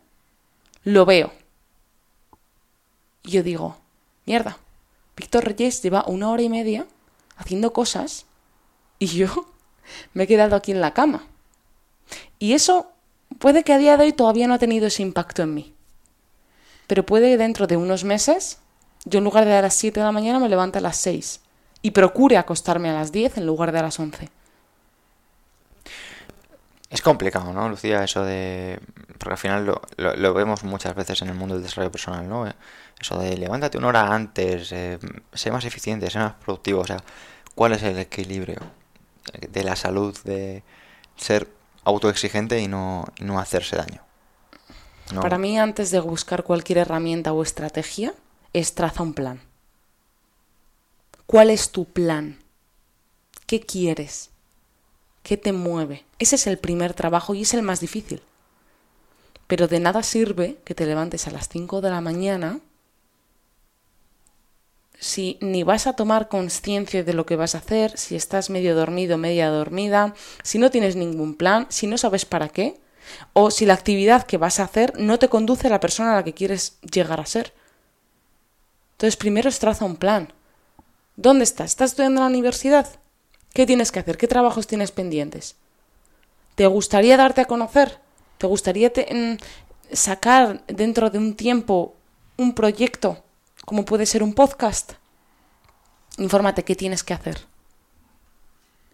lo 0.84 1.04
veo. 1.04 1.32
Y 3.28 3.32
yo 3.32 3.42
digo, 3.42 3.76
mierda, 4.24 4.56
Víctor 5.14 5.44
Reyes 5.44 5.82
lleva 5.82 6.02
una 6.06 6.30
hora 6.30 6.40
y 6.40 6.48
media 6.48 6.86
haciendo 7.36 7.74
cosas 7.74 8.24
y 8.98 9.06
yo 9.08 9.28
me 10.14 10.22
he 10.22 10.26
quedado 10.26 10.56
aquí 10.56 10.72
en 10.72 10.80
la 10.80 10.94
cama. 10.94 11.26
Y 12.38 12.54
eso 12.54 12.90
puede 13.38 13.64
que 13.64 13.74
a 13.74 13.78
día 13.78 13.98
de 13.98 14.04
hoy 14.04 14.12
todavía 14.14 14.48
no 14.48 14.54
ha 14.54 14.58
tenido 14.58 14.86
ese 14.86 15.02
impacto 15.02 15.42
en 15.42 15.52
mí. 15.52 15.74
Pero 16.86 17.04
puede 17.04 17.28
que 17.28 17.36
dentro 17.36 17.66
de 17.66 17.76
unos 17.76 18.02
meses, 18.02 18.60
yo 19.04 19.18
en 19.18 19.24
lugar 19.24 19.44
de 19.44 19.52
a 19.52 19.60
las 19.60 19.74
7 19.74 20.00
de 20.00 20.06
la 20.06 20.12
mañana 20.12 20.38
me 20.38 20.48
levante 20.48 20.78
a 20.78 20.80
las 20.80 20.96
6 20.96 21.42
y 21.82 21.90
procure 21.90 22.38
acostarme 22.38 22.88
a 22.88 22.94
las 22.94 23.12
10 23.12 23.36
en 23.36 23.44
lugar 23.44 23.72
de 23.72 23.80
a 23.80 23.82
las 23.82 24.00
11. 24.00 24.30
Es 26.88 27.02
complicado, 27.02 27.52
¿no, 27.52 27.68
Lucía? 27.68 28.02
Eso 28.02 28.24
de... 28.24 28.80
Porque 29.18 29.32
al 29.32 29.38
final 29.38 29.66
lo, 29.66 29.82
lo, 29.98 30.32
vemos 30.32 30.64
muchas 30.64 30.94
veces 30.94 31.20
en 31.20 31.28
el 31.28 31.34
mundo 31.34 31.54
del 31.54 31.64
desarrollo 31.64 31.92
personal, 31.92 32.26
¿no? 32.26 32.46
Eso 33.00 33.18
de 33.18 33.36
levántate 33.36 33.78
una 33.78 33.88
hora 33.88 34.14
antes, 34.14 34.72
eh, 34.72 34.98
sé 35.32 35.50
más 35.50 35.64
eficiente, 35.64 36.10
sé 36.10 36.18
más 36.18 36.34
productivo. 36.34 36.80
O 36.80 36.86
sea, 36.86 37.02
¿cuál 37.54 37.72
es 37.72 37.82
el 37.82 37.98
equilibrio 37.98 38.58
de 39.48 39.62
la 39.62 39.76
salud, 39.76 40.16
de 40.24 40.62
ser 41.16 41.48
autoexigente 41.84 42.60
y 42.60 42.68
no, 42.68 43.04
no 43.20 43.38
hacerse 43.38 43.76
daño? 43.76 44.02
Para 45.20 45.38
mí, 45.38 45.58
antes 45.58 45.90
de 45.90 46.00
buscar 46.00 46.44
cualquier 46.44 46.78
herramienta 46.78 47.32
o 47.32 47.42
estrategia, 47.42 48.12
es 48.52 48.74
traza 48.74 49.02
un 49.02 49.14
plan. 49.14 49.40
¿Cuál 51.26 51.50
es 51.50 51.70
tu 51.70 51.86
plan? 51.86 52.38
¿Qué 53.46 53.60
quieres? 53.60 54.30
¿Qué 55.22 55.36
te 55.36 55.52
mueve? 55.52 56.04
Ese 56.18 56.36
es 56.36 56.46
el 56.46 56.58
primer 56.58 56.94
trabajo 56.94 57.34
y 57.34 57.42
es 57.42 57.54
el 57.54 57.62
más 57.62 57.80
difícil. 57.80 58.22
Pero 59.46 59.68
de 59.68 59.80
nada 59.80 60.02
sirve 60.02 60.58
que 60.64 60.74
te 60.74 60.86
levantes 60.86 61.26
a 61.26 61.30
las 61.30 61.48
5 61.48 61.80
de 61.80 61.90
la 61.90 62.00
mañana 62.00 62.60
si 64.98 65.38
ni 65.40 65.62
vas 65.62 65.86
a 65.86 65.94
tomar 65.94 66.28
conciencia 66.28 67.04
de 67.04 67.14
lo 67.14 67.24
que 67.24 67.36
vas 67.36 67.54
a 67.54 67.58
hacer, 67.58 67.96
si 67.96 68.16
estás 68.16 68.50
medio 68.50 68.74
dormido, 68.74 69.16
media 69.16 69.48
dormida, 69.48 70.14
si 70.42 70.58
no 70.58 70.70
tienes 70.70 70.96
ningún 70.96 71.34
plan, 71.34 71.66
si 71.68 71.86
no 71.86 71.98
sabes 71.98 72.24
para 72.24 72.48
qué, 72.48 72.80
o 73.32 73.50
si 73.50 73.64
la 73.64 73.74
actividad 73.74 74.24
que 74.24 74.36
vas 74.36 74.60
a 74.60 74.64
hacer 74.64 74.98
no 74.98 75.18
te 75.18 75.28
conduce 75.28 75.68
a 75.68 75.70
la 75.70 75.80
persona 75.80 76.12
a 76.12 76.16
la 76.16 76.24
que 76.24 76.34
quieres 76.34 76.78
llegar 76.80 77.20
a 77.20 77.26
ser. 77.26 77.54
Entonces 78.92 79.16
primero 79.16 79.50
traza 79.52 79.84
un 79.84 79.96
plan. 79.96 80.32
¿Dónde 81.16 81.44
estás? 81.44 81.70
¿Estás 81.70 81.92
estudiando 81.92 82.20
en 82.20 82.24
la 82.24 82.30
universidad? 82.30 82.88
¿Qué 83.52 83.66
tienes 83.66 83.92
que 83.92 84.00
hacer? 84.00 84.18
¿Qué 84.18 84.28
trabajos 84.28 84.66
tienes 84.66 84.90
pendientes? 84.90 85.56
¿Te 86.54 86.66
gustaría 86.66 87.16
darte 87.16 87.40
a 87.40 87.46
conocer? 87.46 88.00
¿Te 88.36 88.46
gustaría 88.46 88.92
sacar 89.92 90.64
dentro 90.66 91.10
de 91.10 91.18
un 91.18 91.34
tiempo 91.34 91.94
un 92.36 92.54
proyecto 92.54 93.24
como 93.68 93.84
puede 93.84 94.06
ser 94.06 94.22
un 94.22 94.32
podcast? 94.32 94.94
Infórmate 96.16 96.64
qué 96.64 96.74
tienes 96.74 97.04
que 97.04 97.12
hacer. 97.12 97.46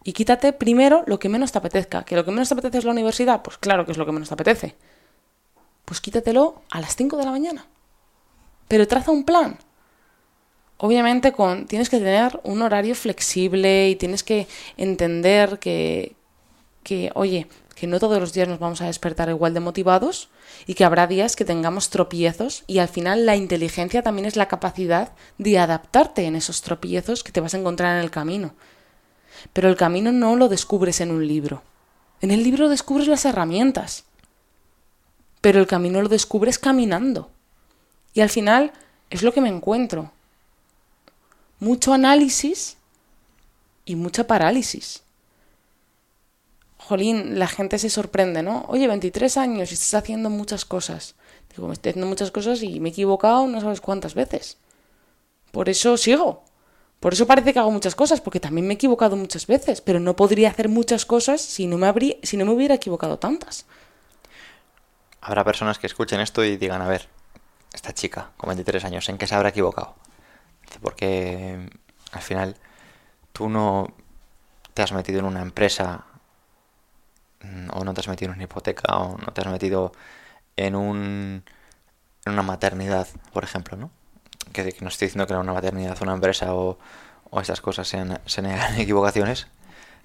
Y 0.02 0.14
quítate 0.14 0.52
primero 0.52 1.04
lo 1.06 1.20
que 1.20 1.28
menos 1.28 1.52
te 1.52 1.58
apetezca. 1.58 2.04
¿Que 2.04 2.16
lo 2.16 2.24
que 2.24 2.32
menos 2.32 2.48
te 2.48 2.54
apetece 2.54 2.78
es 2.78 2.84
la 2.84 2.90
universidad? 2.90 3.40
Pues 3.42 3.56
claro 3.56 3.86
que 3.86 3.92
es 3.92 3.98
lo 3.98 4.04
que 4.04 4.10
menos 4.10 4.28
te 4.28 4.34
apetece. 4.34 4.74
Pues 5.84 6.00
quítatelo 6.00 6.62
a 6.72 6.80
las 6.80 6.96
5 6.96 7.16
de 7.16 7.24
la 7.24 7.30
mañana. 7.30 7.66
Pero 8.66 8.88
traza 8.88 9.12
un 9.12 9.24
plan 9.24 9.58
obviamente 10.78 11.30
con, 11.30 11.66
tienes 11.66 11.88
que 11.88 11.98
tener 11.98 12.40
un 12.42 12.60
horario 12.60 12.96
flexible 12.96 13.88
y 13.90 13.94
tienes 13.94 14.24
que 14.24 14.48
entender 14.76 15.60
que, 15.60 16.16
que, 16.82 17.12
oye, 17.14 17.46
que 17.74 17.86
no 17.86 17.98
todos 17.98 18.20
los 18.20 18.32
días 18.32 18.48
nos 18.48 18.58
vamos 18.58 18.80
a 18.80 18.86
despertar 18.86 19.28
igual 19.28 19.54
de 19.54 19.60
motivados 19.60 20.28
y 20.66 20.74
que 20.74 20.84
habrá 20.84 21.06
días 21.06 21.36
que 21.36 21.44
tengamos 21.44 21.90
tropiezos 21.90 22.64
y 22.66 22.78
al 22.78 22.88
final 22.88 23.26
la 23.26 23.36
inteligencia 23.36 24.02
también 24.02 24.26
es 24.26 24.36
la 24.36 24.48
capacidad 24.48 25.12
de 25.38 25.58
adaptarte 25.58 26.24
en 26.24 26.36
esos 26.36 26.62
tropiezos 26.62 27.22
que 27.22 27.32
te 27.32 27.40
vas 27.40 27.54
a 27.54 27.58
encontrar 27.58 27.96
en 27.96 28.04
el 28.04 28.10
camino. 28.10 28.54
Pero 29.52 29.68
el 29.68 29.76
camino 29.76 30.12
no 30.12 30.36
lo 30.36 30.48
descubres 30.48 31.00
en 31.00 31.10
un 31.10 31.26
libro. 31.26 31.62
En 32.20 32.30
el 32.30 32.42
libro 32.42 32.68
descubres 32.68 33.08
las 33.08 33.24
herramientas. 33.24 34.04
Pero 35.40 35.60
el 35.60 35.66
camino 35.66 36.00
lo 36.00 36.08
descubres 36.08 36.58
caminando. 36.58 37.30
Y 38.14 38.20
al 38.20 38.30
final 38.30 38.72
es 39.10 39.22
lo 39.22 39.32
que 39.32 39.40
me 39.40 39.48
encuentro 39.48 40.12
mucho 41.60 41.92
análisis 41.92 42.76
y 43.84 43.96
mucha 43.96 44.26
parálisis. 44.26 45.03
Jolín, 46.86 47.38
la 47.38 47.48
gente 47.48 47.78
se 47.78 47.88
sorprende, 47.88 48.42
¿no? 48.42 48.64
Oye, 48.68 48.86
23 48.86 49.36
años 49.38 49.70
y 49.70 49.74
estás 49.74 49.94
haciendo 49.94 50.30
muchas 50.30 50.64
cosas. 50.64 51.14
Digo, 51.50 51.68
me 51.68 51.74
estoy 51.74 51.90
haciendo 51.90 52.08
muchas 52.08 52.30
cosas 52.30 52.62
y 52.62 52.80
me 52.80 52.90
he 52.90 52.92
equivocado 52.92 53.46
no 53.46 53.60
sabes 53.60 53.80
cuántas 53.80 54.14
veces. 54.14 54.58
Por 55.50 55.68
eso 55.68 55.96
sigo. 55.96 56.44
Por 57.00 57.12
eso 57.12 57.26
parece 57.26 57.52
que 57.52 57.58
hago 57.58 57.70
muchas 57.70 57.94
cosas, 57.94 58.20
porque 58.20 58.40
también 58.40 58.66
me 58.66 58.74
he 58.74 58.76
equivocado 58.76 59.16
muchas 59.16 59.46
veces, 59.46 59.80
pero 59.80 60.00
no 60.00 60.16
podría 60.16 60.50
hacer 60.50 60.68
muchas 60.68 61.04
cosas 61.04 61.40
si 61.40 61.66
no 61.66 61.78
me, 61.78 61.86
habría, 61.86 62.16
si 62.22 62.36
no 62.36 62.44
me 62.44 62.52
hubiera 62.52 62.74
equivocado 62.74 63.18
tantas. 63.18 63.66
Habrá 65.20 65.44
personas 65.44 65.78
que 65.78 65.86
escuchen 65.86 66.20
esto 66.20 66.44
y 66.44 66.56
digan, 66.56 66.82
a 66.82 66.88
ver, 66.88 67.08
esta 67.72 67.92
chica 67.92 68.30
con 68.36 68.48
23 68.48 68.84
años, 68.84 69.08
¿en 69.08 69.18
qué 69.18 69.26
se 69.26 69.34
habrá 69.34 69.50
equivocado? 69.50 69.96
porque 70.80 71.70
al 72.12 72.22
final 72.22 72.56
tú 73.32 73.48
no 73.48 73.94
te 74.72 74.82
has 74.82 74.92
metido 74.92 75.20
en 75.20 75.26
una 75.26 75.42
empresa 75.42 76.04
mm, 76.13 76.13
o 77.72 77.84
no 77.84 77.94
te 77.94 78.00
has 78.00 78.08
metido 78.08 78.30
en 78.30 78.36
una 78.36 78.44
hipoteca 78.44 78.96
o 78.96 79.18
no 79.18 79.32
te 79.32 79.40
has 79.40 79.46
metido 79.48 79.92
en 80.56 80.74
un 80.76 81.44
una 82.26 82.42
maternidad, 82.42 83.06
por 83.32 83.44
ejemplo, 83.44 83.76
¿no? 83.76 83.90
Que, 84.52 84.76
no 84.80 84.88
estoy 84.88 85.08
diciendo 85.08 85.26
que 85.26 85.34
una 85.34 85.52
maternidad, 85.52 86.00
una 86.02 86.14
empresa 86.14 86.54
o, 86.54 86.78
o 87.30 87.40
estas 87.40 87.60
cosas 87.60 87.88
sean, 87.88 88.20
equivocaciones, 88.78 89.46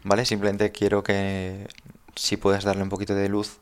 ¿vale? 0.03 0.25
Simplemente 0.25 0.71
quiero 0.71 1.03
que 1.03 1.67
si 2.15 2.37
puedes 2.37 2.63
darle 2.63 2.83
un 2.83 2.89
poquito 2.89 3.15
de 3.15 3.29
luz 3.29 3.59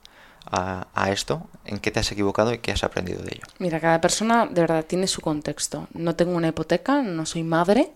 a, 0.49 1.11
esto, 1.11 1.45
en 1.65 1.79
qué 1.79 1.91
te 1.91 1.99
has 1.99 2.09
equivocado 2.11 2.53
y 2.53 2.59
qué 2.59 2.71
has 2.71 2.85
aprendido 2.85 3.21
de 3.21 3.31
ello. 3.35 3.43
Mira, 3.59 3.81
cada 3.81 3.99
persona 3.99 4.45
de 4.45 4.61
verdad 4.61 4.85
tiene 4.85 5.07
su 5.07 5.19
contexto. 5.19 5.89
No 5.93 6.15
tengo 6.15 6.37
una 6.37 6.47
hipoteca, 6.47 7.01
no 7.01 7.25
soy 7.25 7.43
madre, 7.43 7.91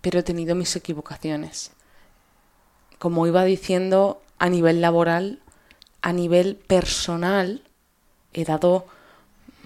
pero 0.00 0.20
he 0.20 0.22
tenido 0.22 0.54
mis 0.54 0.74
equivocaciones. 0.74 1.72
Como 2.98 3.26
iba 3.26 3.44
diciendo, 3.44 4.22
a 4.38 4.48
nivel 4.48 4.80
laboral, 4.80 5.40
a 6.02 6.12
nivel 6.12 6.56
personal, 6.56 7.62
he 8.32 8.44
dado 8.44 8.86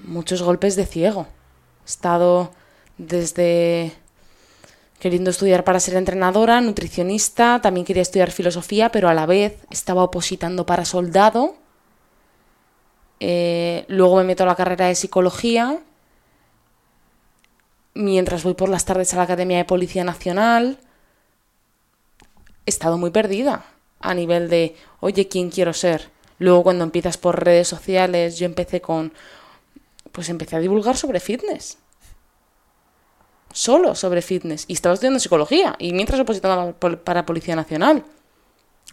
muchos 0.05 0.43
golpes 0.43 0.77
de 0.77 0.87
ciego. 0.87 1.27
He 1.85 1.87
estado 1.87 2.53
desde 2.99 3.93
queriendo 5.01 5.31
estudiar 5.31 5.64
para 5.64 5.81
ser 5.81 5.95
entrenadora, 5.95 6.61
nutricionista, 6.61 7.61
también 7.61 7.87
quería 7.87 8.03
estudiar 8.03 8.31
filosofía, 8.31 8.91
pero 8.91 9.09
a 9.09 9.14
la 9.14 9.27
vez 9.27 9.59
estaba 9.71 10.03
opositando 10.03 10.66
para 10.66 10.85
soldado. 10.85 11.55
Eh, 13.21 13.85
luego 13.89 14.16
me 14.16 14.25
meto 14.25 14.43
a 14.43 14.47
la 14.47 14.57
carrera 14.57 14.87
de 14.87 14.95
psicología. 14.95 15.79
Mientras 17.95 18.45
voy 18.45 18.55
por 18.55 18.69
las 18.69 18.85
tardes 18.85 19.12
a 19.12 19.16
la 19.16 19.23
Academia 19.23 19.59
de 19.59 19.64
Policía 19.64 20.05
Nacional. 20.05 20.79
He 22.66 22.71
estado 22.71 22.99
muy 22.99 23.11
perdida 23.11 23.64
a 24.01 24.14
nivel 24.14 24.49
de, 24.49 24.76
oye, 25.01 25.28
¿quién 25.28 25.51
quiero 25.51 25.72
ser? 25.72 26.11
Luego 26.38 26.62
cuando 26.62 26.84
empiezas 26.84 27.18
por 27.18 27.44
redes 27.44 27.68
sociales, 27.68 28.38
yo 28.38 28.46
empecé 28.46 28.80
con, 28.80 29.12
pues 30.12 30.28
empecé 30.28 30.57
a 30.57 30.61
divulgar 30.61 30.96
sobre 30.96 31.20
fitness 31.20 31.78
solo 33.53 33.94
sobre 33.94 34.22
fitness 34.22 34.64
y 34.68 34.74
estaba 34.74 34.94
estudiando 34.94 35.20
psicología 35.20 35.74
y 35.78 35.92
mientras 35.92 36.20
opositaba 36.20 36.72
para 36.72 37.26
Policía 37.26 37.57
Nacional. 37.57 38.05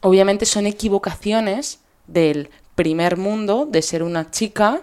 Obviamente 0.01 0.45
son 0.45 0.66
equivocaciones 0.66 1.80
del 2.08 2.49
primer 2.76 3.18
mundo, 3.18 3.68
de 3.70 3.82
ser 3.82 4.03
una 4.03 4.32
chica 4.32 4.82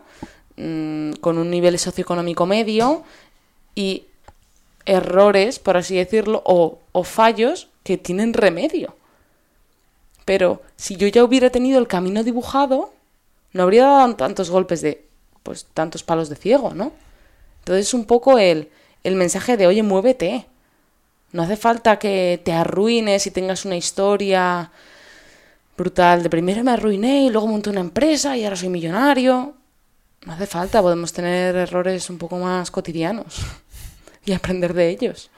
mmm, 0.57 1.13
con 1.21 1.39
un 1.39 1.51
nivel 1.51 1.79
socioeconómico 1.79 2.47
medio 2.47 3.03
y 3.75 4.07
errores, 4.85 5.59
por 5.59 5.77
así 5.77 5.97
decirlo, 5.97 6.43
o 6.45 7.05
fallos 7.05 7.69
que 7.85 7.99
tienen 7.99 8.33
remedio. 8.35 8.97
Pero 10.25 10.63
si 10.77 10.97
yo 10.97 11.09
ya 11.09 11.25
hubiera 11.25 11.51
tenido 11.51 11.79
el 11.79 11.89
camino 11.89 12.23
dibujado, 12.23 12.93
no 13.53 13.63
habría 13.63 13.87
dado 13.87 14.17
tantos 14.17 14.51
golpes 14.51 14.81
de, 14.83 15.07
pues, 15.43 15.67
tantos 15.75 16.03
palos 16.03 16.29
de 16.29 16.37
ciego, 16.37 16.73
¿no? 16.75 16.93
Entonces 17.61 17.93
un 17.95 18.05
poco 18.05 18.39
el, 18.39 18.71
el 19.05 19.17
mensaje 19.17 19.57
de, 19.57 19.67
oye, 19.67 19.83
muévete. 19.83 20.47
No 21.33 21.43
hace 21.43 21.57
falta 21.57 21.99
que 21.99 22.41
te 22.45 22.53
arruines 22.53 23.27
y 23.27 23.31
tengas 23.31 23.65
una 23.65 23.77
historia 23.77 24.71
brutal 25.77 26.23
de 26.23 26.31
primero 26.31 26.63
me 26.63 26.73
arruiné 26.73 27.25
y 27.25 27.31
luego 27.31 27.47
monté 27.47 27.71
una 27.71 27.81
empresa 27.81 28.37
y 28.37 28.45
ahora 28.45 28.57
soy 28.57 28.69
millonario. 28.69 29.55
No 30.25 30.33
hace 30.33 30.47
falta, 30.47 30.83
podemos 30.83 31.13
tener 31.13 31.57
errores 31.57 32.09
un 32.11 32.19
poco 32.19 32.39
más 32.39 32.71
cotidianos 32.71 33.41
y 34.25 34.33
aprender 34.33 34.75
de 34.75 34.91
ellos. 34.91 35.31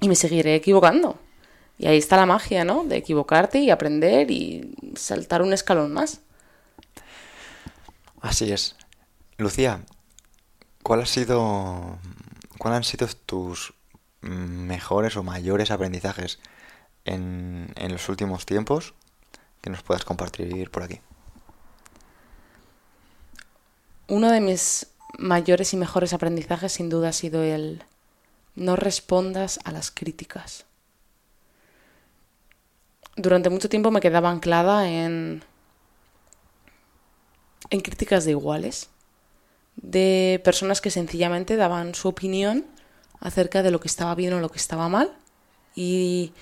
Y 0.00 0.08
me 0.08 0.14
seguiré 0.14 0.54
equivocando. 0.54 1.18
Y 1.82 1.88
ahí 1.88 1.98
está 1.98 2.16
la 2.16 2.26
magia, 2.26 2.64
¿no? 2.64 2.84
De 2.84 2.96
equivocarte 2.96 3.58
y 3.58 3.70
aprender 3.70 4.30
y 4.30 4.72
saltar 4.94 5.42
un 5.42 5.52
escalón 5.52 5.92
más. 5.92 6.20
Así 8.20 8.52
es. 8.52 8.76
Lucía, 9.36 9.84
¿cuál 10.84 11.00
ha 11.00 11.06
sido 11.06 11.98
¿cuáles 12.56 12.76
han 12.76 12.84
sido 12.84 13.08
tus 13.26 13.74
mejores 14.20 15.16
o 15.16 15.24
mayores 15.24 15.72
aprendizajes 15.72 16.38
en, 17.04 17.72
en 17.74 17.90
los 17.90 18.08
últimos 18.08 18.46
tiempos 18.46 18.94
que 19.60 19.68
nos 19.68 19.82
puedas 19.82 20.04
compartir 20.04 20.70
por 20.70 20.84
aquí? 20.84 21.00
Uno 24.06 24.30
de 24.30 24.40
mis 24.40 24.86
mayores 25.18 25.74
y 25.74 25.76
mejores 25.76 26.12
aprendizajes 26.12 26.70
sin 26.70 26.88
duda 26.88 27.08
ha 27.08 27.12
sido 27.12 27.42
el 27.42 27.82
no 28.54 28.76
respondas 28.76 29.58
a 29.64 29.72
las 29.72 29.90
críticas. 29.90 30.64
Durante 33.16 33.50
mucho 33.50 33.68
tiempo 33.68 33.90
me 33.90 34.00
quedaba 34.00 34.30
anclada 34.30 34.88
en 34.88 35.42
en 37.70 37.80
críticas 37.80 38.24
de 38.24 38.32
iguales 38.32 38.90
de 39.76 40.40
personas 40.44 40.80
que 40.80 40.90
sencillamente 40.90 41.56
daban 41.56 41.94
su 41.94 42.08
opinión 42.08 42.66
acerca 43.20 43.62
de 43.62 43.70
lo 43.70 43.80
que 43.80 43.88
estaba 43.88 44.14
bien 44.14 44.34
o 44.34 44.40
lo 44.40 44.50
que 44.50 44.58
estaba 44.58 44.88
mal 44.88 45.10
y 45.74 46.32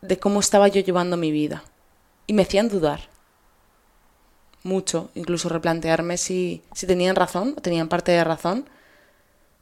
de 0.00 0.18
cómo 0.18 0.40
estaba 0.40 0.68
yo 0.68 0.80
llevando 0.80 1.16
mi 1.16 1.30
vida. 1.30 1.62
Y 2.26 2.32
me 2.32 2.42
hacían 2.42 2.68
dudar 2.68 3.10
mucho, 4.62 5.10
incluso 5.14 5.48
replantearme 5.48 6.16
si, 6.16 6.62
si 6.74 6.86
tenían 6.86 7.16
razón 7.16 7.54
o 7.58 7.60
tenían 7.60 7.88
parte 7.88 8.12
de 8.12 8.24
razón. 8.24 8.68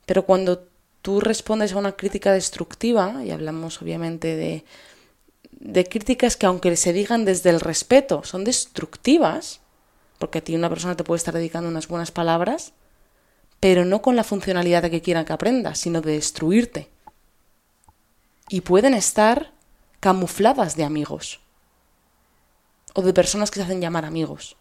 Pero 0.07 0.25
cuando 0.25 0.69
tú 1.03 1.21
respondes 1.21 1.73
a 1.73 1.79
una 1.79 1.93
crítica 1.93 2.33
destructiva, 2.33 3.25
y 3.25 3.31
hablamos 3.33 3.83
obviamente 3.83 4.37
de, 4.37 4.65
de 5.61 5.85
críticas 5.85 6.37
que 6.37 6.47
aunque 6.47 6.75
se 6.77 6.93
digan 6.93 7.25
desde 7.25 7.51
el 7.51 7.61
respeto, 7.61 8.25
son 8.25 8.45
destructivas, 8.45 9.61
porque 10.19 10.39
a 10.39 10.41
ti 10.41 10.55
una 10.57 10.71
persona 10.71 10.97
te 10.97 11.05
puede 11.05 11.19
estar 11.19 11.35
dedicando 11.35 11.69
unas 11.69 11.87
buenas 11.87 12.11
palabras, 12.11 12.73
pero 13.61 13.85
no 13.85 14.01
con 14.01 14.17
la 14.17 14.25
funcionalidad 14.25 14.83
de 14.83 14.91
que 14.91 15.03
quieran 15.03 15.27
que 15.27 15.35
aprendas, 15.35 15.79
sino 15.79 16.01
de 16.01 16.13
destruirte. 16.13 16.91
Y 18.49 18.63
pueden 18.63 18.95
estar 18.95 19.53
camufladas 20.01 20.77
de 20.77 20.85
amigos 20.85 21.41
o 22.95 23.03
de 23.03 23.13
personas 23.13 23.51
que 23.51 23.61
se 23.61 23.65
hacen 23.65 23.83
llamar 23.83 24.07
amigos. 24.07 24.57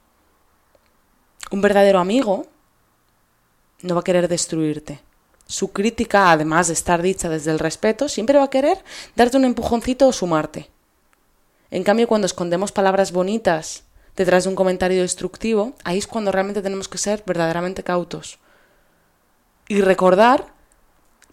Un 1.49 1.61
verdadero 1.61 1.99
amigo 1.99 2.45
no 3.81 3.95
va 3.95 4.01
a 4.01 4.03
querer 4.03 4.27
destruirte. 4.27 4.99
Su 5.47 5.71
crítica, 5.71 6.31
además 6.31 6.67
de 6.67 6.73
estar 6.73 7.01
dicha 7.01 7.29
desde 7.29 7.51
el 7.51 7.57
respeto, 7.57 8.09
siempre 8.09 8.37
va 8.37 8.43
a 8.43 8.49
querer 8.49 8.83
darte 9.15 9.37
un 9.37 9.45
empujoncito 9.45 10.07
o 10.07 10.13
sumarte. 10.13 10.69
En 11.71 11.83
cambio, 11.83 12.07
cuando 12.07 12.25
escondemos 12.25 12.71
palabras 12.71 13.11
bonitas 13.11 13.83
detrás 14.15 14.43
de 14.43 14.49
un 14.49 14.55
comentario 14.55 15.01
destructivo, 15.01 15.73
ahí 15.83 15.97
es 15.97 16.07
cuando 16.07 16.31
realmente 16.31 16.61
tenemos 16.61 16.87
que 16.87 16.97
ser 16.97 17.23
verdaderamente 17.25 17.83
cautos 17.83 18.39
y 19.67 19.81
recordar 19.81 20.47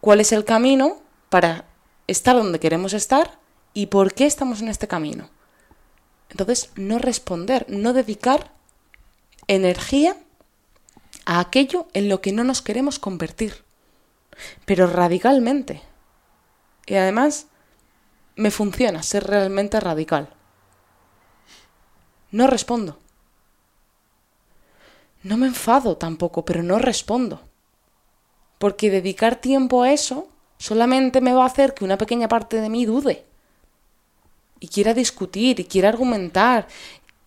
cuál 0.01 0.21
es 0.21 0.31
el 0.33 0.45
camino 0.45 0.99
para 1.31 1.65
estar 2.07 2.37
donde 2.37 2.61
queremos 2.61 2.93
estar 2.93 3.39
y 3.73 3.87
por 3.87 4.15
qué 4.15 4.27
estamos 4.27 4.61
en 4.61 4.69
este 4.69 4.87
camino. 4.87 5.31
Entonces, 6.31 6.71
no 6.77 6.99
responder, 6.99 7.67
no 7.69 7.93
dedicar 7.93 8.53
energía 9.49 10.17
a 11.25 11.41
aquello 11.41 11.89
en 11.93 12.09
lo 12.09 12.21
que 12.21 12.33
no 12.33 12.45
nos 12.45 12.63
queremos 12.63 12.99
convertir, 12.99 13.65
pero 14.65 14.87
radicalmente. 14.87 15.83
Y 16.87 16.95
además, 16.95 17.47
me 18.37 18.51
funciona 18.51 19.03
ser 19.03 19.25
realmente 19.25 19.81
radical. 19.81 20.29
No 22.31 22.47
respondo. 22.47 22.99
No 25.23 25.37
me 25.37 25.47
enfado 25.47 25.97
tampoco, 25.97 26.45
pero 26.45 26.63
no 26.63 26.79
respondo. 26.79 27.41
Porque 28.59 28.91
dedicar 28.91 29.37
tiempo 29.37 29.83
a 29.83 29.93
eso 29.93 30.29
solamente 30.59 31.21
me 31.21 31.33
va 31.33 31.43
a 31.43 31.47
hacer 31.47 31.75
que 31.75 31.85
una 31.85 31.99
pequeña 31.99 32.29
parte 32.29 32.61
de 32.61 32.69
mí 32.69 32.87
dude. 32.87 33.25
Y 34.61 34.69
quiera 34.69 34.95
discutir, 34.95 35.61
y 35.61 35.65
quiera 35.65 35.89
argumentar, 35.89 36.67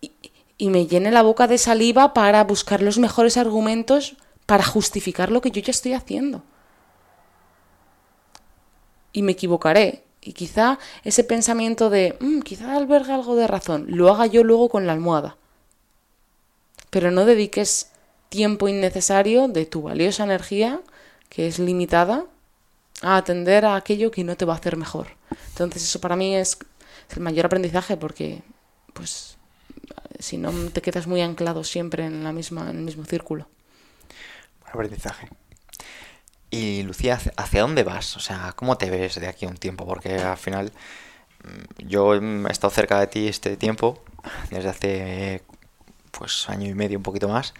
y, 0.00 0.68
me 0.68 0.86
llene 0.86 1.10
la 1.10 1.22
boca 1.22 1.46
de 1.46 1.58
saliva 1.58 2.12
para 2.12 2.44
buscar 2.44 2.82
los 2.82 2.98
mejores 2.98 3.36
argumentos 3.36 4.16
para 4.46 4.64
justificar 4.64 5.30
lo 5.30 5.40
que 5.40 5.50
yo 5.50 5.62
ya 5.62 5.70
estoy 5.70 5.92
haciendo. 5.92 6.42
Y 9.12 9.22
me 9.22 9.32
equivocaré. 9.32 10.04
Y 10.22 10.32
quizá 10.34 10.78
ese 11.02 11.24
pensamiento 11.24 11.88
de, 11.88 12.16
mmm, 12.20 12.40
quizá 12.40 12.76
alberga 12.76 13.14
algo 13.14 13.36
de 13.36 13.46
razón, 13.46 13.86
lo 13.88 14.10
haga 14.10 14.26
yo 14.26 14.44
luego 14.44 14.68
con 14.68 14.86
la 14.86 14.92
almohada. 14.92 15.36
Pero 16.90 17.10
no 17.10 17.24
dediques 17.24 17.90
tiempo 18.28 18.68
innecesario 18.68 19.48
de 19.48 19.66
tu 19.66 19.82
valiosa 19.82 20.24
energía 20.24 20.80
que 21.28 21.46
es 21.46 21.58
limitada 21.58 22.26
a 23.02 23.16
atender 23.16 23.64
a 23.64 23.76
aquello 23.76 24.10
que 24.10 24.24
no 24.24 24.36
te 24.36 24.44
va 24.44 24.54
a 24.54 24.56
hacer 24.56 24.76
mejor. 24.76 25.08
Entonces 25.48 25.82
eso 25.82 26.00
para 26.00 26.16
mí 26.16 26.36
es 26.36 26.58
el 27.14 27.20
mayor 27.20 27.46
aprendizaje 27.46 27.96
porque 27.96 28.42
pues 28.92 29.36
si 30.18 30.36
no 30.36 30.52
te 30.70 30.82
quedas 30.82 31.06
muy 31.06 31.22
anclado 31.22 31.64
siempre 31.64 32.04
en 32.04 32.24
la 32.24 32.32
misma 32.32 32.70
en 32.70 32.78
el 32.78 32.84
mismo 32.84 33.04
círculo. 33.04 33.48
Aprendizaje. 34.64 35.28
Y 36.50 36.82
Lucía, 36.82 37.18
¿hacia 37.36 37.62
dónde 37.62 37.84
vas? 37.84 38.16
O 38.16 38.20
sea, 38.20 38.52
¿cómo 38.56 38.76
te 38.76 38.90
ves 38.90 39.14
de 39.20 39.28
aquí 39.28 39.46
a 39.46 39.48
un 39.48 39.56
tiempo? 39.56 39.86
Porque 39.86 40.16
al 40.16 40.36
final 40.36 40.72
mm, 41.44 41.86
yo 41.86 42.14
he 42.14 42.50
estado 42.50 42.70
cerca 42.72 42.98
de 42.98 43.06
ti 43.06 43.28
este 43.28 43.56
tiempo, 43.56 44.02
desde 44.50 44.68
hace 44.68 45.42
pues 46.10 46.48
año 46.48 46.68
y 46.68 46.74
medio, 46.74 46.98
un 46.98 47.04
poquito 47.04 47.28
más, 47.28 47.54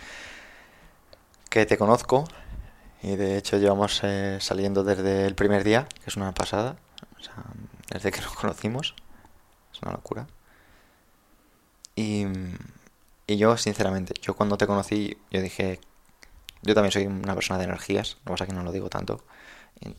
que 1.48 1.66
te 1.66 1.78
conozco 1.78 2.24
y 3.02 3.16
de 3.16 3.38
hecho 3.38 3.58
llevamos 3.58 4.00
eh, 4.02 4.38
saliendo 4.40 4.84
desde 4.84 5.26
el 5.26 5.34
primer 5.34 5.64
día, 5.64 5.86
que 6.02 6.10
es 6.10 6.16
una 6.16 6.32
pasada, 6.32 6.76
o 7.18 7.22
sea, 7.22 7.34
desde 7.90 8.10
que 8.10 8.20
nos 8.20 8.32
conocimos, 8.34 8.94
es 9.72 9.82
una 9.82 9.92
locura. 9.92 10.26
Y, 11.94 12.26
y 13.26 13.36
yo, 13.36 13.56
sinceramente, 13.56 14.14
yo 14.20 14.34
cuando 14.34 14.56
te 14.56 14.66
conocí, 14.66 15.16
yo 15.30 15.40
dije, 15.40 15.80
yo 16.62 16.74
también 16.74 16.92
soy 16.92 17.06
una 17.06 17.34
persona 17.34 17.58
de 17.58 17.64
energías, 17.64 18.16
lo 18.20 18.24
que 18.24 18.30
pasa 18.30 18.46
que 18.46 18.52
no 18.52 18.62
lo 18.62 18.72
digo 18.72 18.90
tanto. 18.90 19.24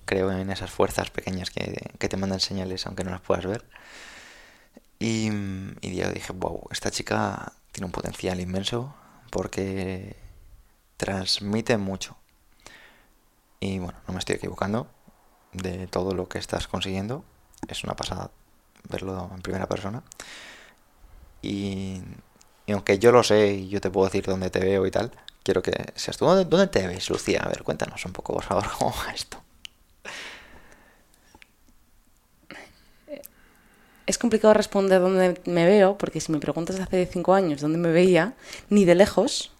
Creo 0.05 0.31
en 0.31 0.51
esas 0.51 0.69
fuerzas 0.69 1.09
pequeñas 1.09 1.49
que, 1.49 1.91
que 1.97 2.09
te 2.09 2.17
mandan 2.17 2.39
señales 2.39 2.85
aunque 2.85 3.03
no 3.03 3.11
las 3.11 3.21
puedas 3.21 3.45
ver. 3.45 3.65
Y, 4.99 5.29
y 5.81 5.95
yo 5.95 6.11
dije, 6.11 6.33
wow, 6.33 6.67
esta 6.71 6.91
chica 6.91 7.53
tiene 7.71 7.87
un 7.87 7.91
potencial 7.91 8.39
inmenso 8.39 8.93
porque 9.31 10.15
transmite 10.97 11.77
mucho. 11.77 12.15
Y 13.59 13.79
bueno, 13.79 13.99
no 14.07 14.13
me 14.13 14.19
estoy 14.19 14.35
equivocando 14.35 14.87
de 15.53 15.87
todo 15.87 16.13
lo 16.13 16.29
que 16.29 16.37
estás 16.37 16.67
consiguiendo. 16.67 17.25
Es 17.67 17.83
una 17.83 17.95
pasada 17.95 18.29
verlo 18.89 19.31
en 19.33 19.41
primera 19.41 19.67
persona. 19.67 20.03
Y, 21.41 22.01
y 22.67 22.71
aunque 22.73 22.99
yo 22.99 23.11
lo 23.11 23.23
sé 23.23 23.53
y 23.53 23.69
yo 23.69 23.81
te 23.81 23.89
puedo 23.89 24.05
decir 24.05 24.25
dónde 24.25 24.51
te 24.51 24.59
veo 24.59 24.85
y 24.85 24.91
tal, 24.91 25.11
quiero 25.43 25.61
que 25.61 25.73
seas 25.95 26.17
tú. 26.17 26.25
¿Dónde, 26.25 26.67
te 26.67 26.87
ves, 26.87 27.09
Lucía? 27.09 27.41
A 27.43 27.49
ver, 27.49 27.63
cuéntanos 27.63 28.05
un 28.05 28.13
poco, 28.13 28.33
por 28.33 28.43
favor, 28.43 28.65
cómo 28.77 28.93
va 29.05 29.13
esto. 29.13 29.37
Es 34.07 34.17
complicado 34.17 34.53
responder 34.53 34.99
dónde 34.99 35.39
me 35.45 35.65
veo, 35.65 35.97
porque 35.97 36.19
si 36.19 36.31
me 36.31 36.39
preguntas 36.39 36.79
hace 36.79 37.05
cinco 37.05 37.33
años 37.33 37.61
dónde 37.61 37.77
me 37.77 37.91
veía, 37.91 38.33
ni 38.69 38.83
de 38.83 38.95
lejos, 38.95 39.51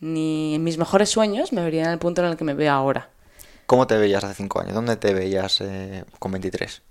ni 0.00 0.54
en 0.56 0.64
mis 0.64 0.78
mejores 0.78 1.10
sueños 1.10 1.52
me 1.52 1.62
vería 1.62 1.84
en 1.84 1.90
el 1.90 1.98
punto 1.98 2.22
en 2.22 2.28
el 2.28 2.36
que 2.36 2.44
me 2.44 2.54
veo 2.54 2.72
ahora. 2.72 3.10
¿Cómo 3.66 3.86
te 3.86 3.96
veías 3.96 4.24
hace 4.24 4.34
cinco 4.34 4.60
años? 4.60 4.74
¿Dónde 4.74 4.96
te 4.96 5.14
veías 5.14 5.60
eh, 5.60 6.04
con 6.18 6.32
23? 6.32 6.82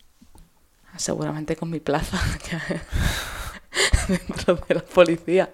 Seguramente 0.96 1.58
con 1.58 1.70
mi 1.70 1.82
plaza 1.82 2.18
dentro 4.08 4.56
de 4.56 4.76
la 4.76 4.82
policía. 4.82 5.50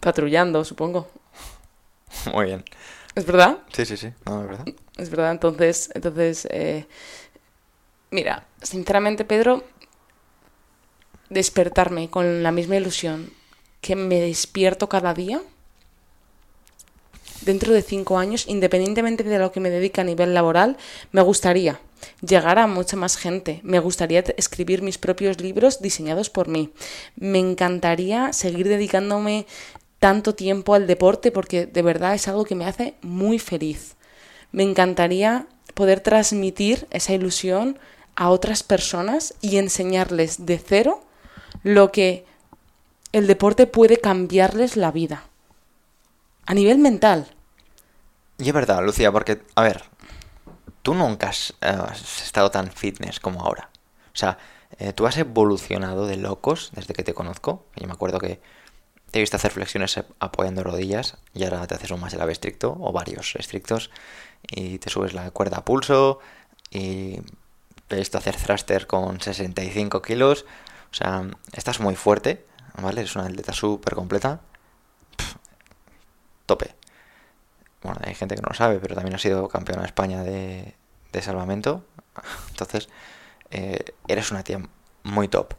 Patrullando, 0.00 0.64
supongo. 0.64 1.08
Muy 2.32 2.46
bien. 2.46 2.64
¿Es 3.14 3.26
verdad? 3.26 3.58
Sí, 3.72 3.84
sí, 3.84 3.96
sí. 3.96 4.12
No, 4.26 4.42
es 4.42 4.48
verdad. 4.48 4.66
Es 4.96 5.10
verdad. 5.10 5.30
Entonces, 5.32 5.90
entonces 5.94 6.46
eh, 6.50 6.86
mira, 8.10 8.46
sinceramente, 8.62 9.24
Pedro, 9.24 9.64
despertarme 11.28 12.10
con 12.10 12.42
la 12.42 12.52
misma 12.52 12.76
ilusión 12.76 13.32
que 13.80 13.96
me 13.96 14.20
despierto 14.20 14.88
cada 14.88 15.14
día, 15.14 15.40
dentro 17.42 17.72
de 17.72 17.82
cinco 17.82 18.18
años, 18.18 18.46
independientemente 18.48 19.24
de 19.24 19.38
lo 19.38 19.52
que 19.52 19.60
me 19.60 19.70
dedique 19.70 20.00
a 20.00 20.04
nivel 20.04 20.34
laboral, 20.34 20.76
me 21.12 21.22
gustaría 21.22 21.80
llegar 22.20 22.58
a 22.58 22.66
mucha 22.66 22.96
más 22.96 23.16
gente. 23.16 23.60
Me 23.62 23.78
gustaría 23.78 24.20
escribir 24.36 24.82
mis 24.82 24.98
propios 24.98 25.40
libros 25.40 25.80
diseñados 25.80 26.30
por 26.30 26.48
mí. 26.48 26.72
Me 27.16 27.38
encantaría 27.38 28.32
seguir 28.32 28.68
dedicándome 28.68 29.46
tanto 29.98 30.34
tiempo 30.34 30.74
al 30.74 30.86
deporte 30.86 31.30
porque 31.30 31.66
de 31.66 31.82
verdad 31.82 32.14
es 32.14 32.28
algo 32.28 32.44
que 32.44 32.54
me 32.54 32.66
hace 32.66 32.94
muy 33.02 33.38
feliz. 33.38 33.96
Me 34.52 34.62
encantaría 34.62 35.46
poder 35.74 36.00
transmitir 36.00 36.86
esa 36.90 37.12
ilusión 37.12 37.78
a 38.16 38.30
otras 38.30 38.62
personas 38.62 39.34
y 39.40 39.58
enseñarles 39.58 40.46
de 40.46 40.58
cero 40.58 41.02
lo 41.62 41.92
que 41.92 42.24
el 43.12 43.26
deporte 43.26 43.66
puede 43.66 43.98
cambiarles 43.98 44.76
la 44.76 44.90
vida. 44.90 45.24
A 46.46 46.54
nivel 46.54 46.78
mental. 46.78 47.28
Y 48.38 48.48
es 48.48 48.54
verdad, 48.54 48.82
Lucía, 48.84 49.10
porque, 49.12 49.42
a 49.54 49.62
ver, 49.62 49.82
tú 50.82 50.94
nunca 50.94 51.28
has, 51.28 51.54
estado 52.24 52.50
tan 52.50 52.70
fitness 52.70 53.20
como 53.20 53.42
ahora. 53.42 53.70
O 54.14 54.16
sea, 54.16 54.38
eh, 54.78 54.92
tú 54.92 55.06
has 55.06 55.16
evolucionado 55.16 56.06
de 56.06 56.16
locos 56.16 56.70
desde 56.74 56.94
que 56.94 57.02
te 57.02 57.14
conozco. 57.14 57.66
Yo 57.76 57.86
me 57.86 57.92
acuerdo 57.92 58.18
que 58.18 58.40
te 59.10 59.18
he 59.18 59.22
visto 59.22 59.36
hacer 59.36 59.52
flexiones 59.52 60.00
apoyando 60.18 60.62
rodillas 60.62 61.16
y 61.34 61.44
ahora 61.44 61.66
te 61.66 61.74
haces 61.74 61.90
un 61.90 62.00
más 62.00 62.14
lave 62.14 62.32
estricto 62.32 62.76
o 62.80 62.92
varios 62.92 63.36
estrictos 63.36 63.90
y 64.42 64.78
te 64.78 64.90
subes 64.90 65.14
la 65.14 65.30
cuerda 65.30 65.58
a 65.58 65.64
pulso 65.64 66.20
y 66.70 67.20
te 67.86 67.96
he 67.96 67.98
visto 67.98 68.18
hacer 68.18 68.36
thruster 68.36 68.86
con 68.86 69.20
65 69.20 70.02
kilos. 70.02 70.44
O 70.90 70.94
sea, 70.94 71.26
estás 71.52 71.80
muy 71.80 71.96
fuerte, 71.96 72.46
¿vale? 72.80 73.02
Es 73.02 73.16
una 73.16 73.26
atleta 73.26 73.52
súper 73.52 73.94
completa. 73.94 74.40
tope. 76.46 76.74
Bueno, 77.82 78.00
hay 78.04 78.14
gente 78.14 78.34
que 78.34 78.42
no 78.42 78.48
lo 78.48 78.54
sabe, 78.54 78.78
pero 78.80 78.94
también 78.94 79.14
ha 79.14 79.18
sido 79.18 79.48
campeona 79.48 79.82
de 79.82 79.86
España 79.86 80.22
de, 80.22 80.74
de 81.12 81.22
salvamento. 81.22 81.84
Entonces, 82.50 82.88
eh, 83.50 83.94
eres 84.06 84.30
una 84.30 84.42
tía 84.42 84.60
muy 85.02 85.28
top. 85.28 85.54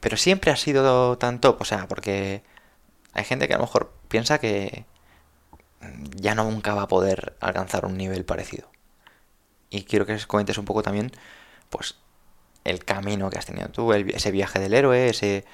Pero 0.00 0.16
siempre 0.16 0.50
ha 0.50 0.56
sido 0.56 1.18
tan 1.18 1.40
top, 1.40 1.60
o 1.60 1.64
sea, 1.64 1.88
porque 1.88 2.42
hay 3.12 3.24
gente 3.24 3.48
que 3.48 3.54
a 3.54 3.58
lo 3.58 3.64
mejor 3.64 3.92
piensa 4.08 4.38
que 4.38 4.84
ya 6.16 6.34
nunca 6.34 6.74
va 6.74 6.82
a 6.82 6.88
poder 6.88 7.36
alcanzar 7.40 7.86
un 7.86 7.96
nivel 7.96 8.24
parecido. 8.24 8.70
Y 9.70 9.84
quiero 9.84 10.06
que 10.06 10.18
comentes 10.26 10.58
un 10.58 10.64
poco 10.64 10.82
también, 10.82 11.12
pues, 11.70 11.96
el 12.64 12.84
camino 12.84 13.30
que 13.30 13.38
has 13.38 13.46
tenido 13.46 13.68
tú, 13.68 13.92
ese 13.92 14.30
viaje 14.30 14.58
del 14.58 14.74
héroe, 14.74 15.08
ese, 15.08 15.44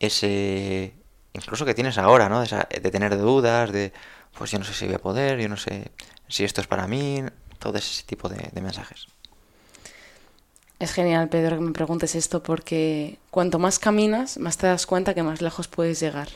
ese, 0.00 0.94
incluso 1.32 1.64
que 1.64 1.74
tienes 1.74 1.98
ahora, 1.98 2.28
¿no? 2.28 2.42
De, 2.42 2.90
tener 2.90 3.16
dudas, 3.18 3.72
de, 3.72 3.92
pues 4.36 4.50
yo 4.50 4.58
no 4.58 4.64
sé 4.64 4.74
si 4.74 4.86
voy 4.86 4.96
a 4.96 5.00
poder, 5.00 5.40
yo 5.40 5.48
no 5.48 5.56
sé 5.56 5.90
si 6.28 6.44
esto 6.44 6.60
es 6.60 6.66
para 6.66 6.86
mí, 6.86 7.24
todo 7.58 7.78
ese 7.78 8.04
tipo 8.04 8.28
de 8.28 8.60
mensajes. 8.60 9.06
Es 10.80 10.92
genial, 10.94 11.28
Pedro, 11.28 11.58
que 11.58 11.62
me 11.62 11.72
preguntes 11.72 12.14
esto 12.14 12.42
porque 12.42 13.18
cuanto 13.30 13.58
más 13.58 13.78
caminas, 13.78 14.38
más 14.38 14.56
te 14.56 14.66
das 14.66 14.86
cuenta 14.86 15.12
que 15.12 15.22
más 15.22 15.42
lejos 15.42 15.68
puedes 15.68 16.00
llegar. 16.00 16.28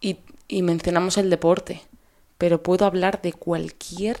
Y, 0.00 0.20
y 0.48 0.62
mencionamos 0.62 1.18
el 1.18 1.28
deporte, 1.28 1.82
pero 2.38 2.62
puedo 2.62 2.86
hablar 2.86 3.20
de 3.20 3.34
cualquier 3.34 4.18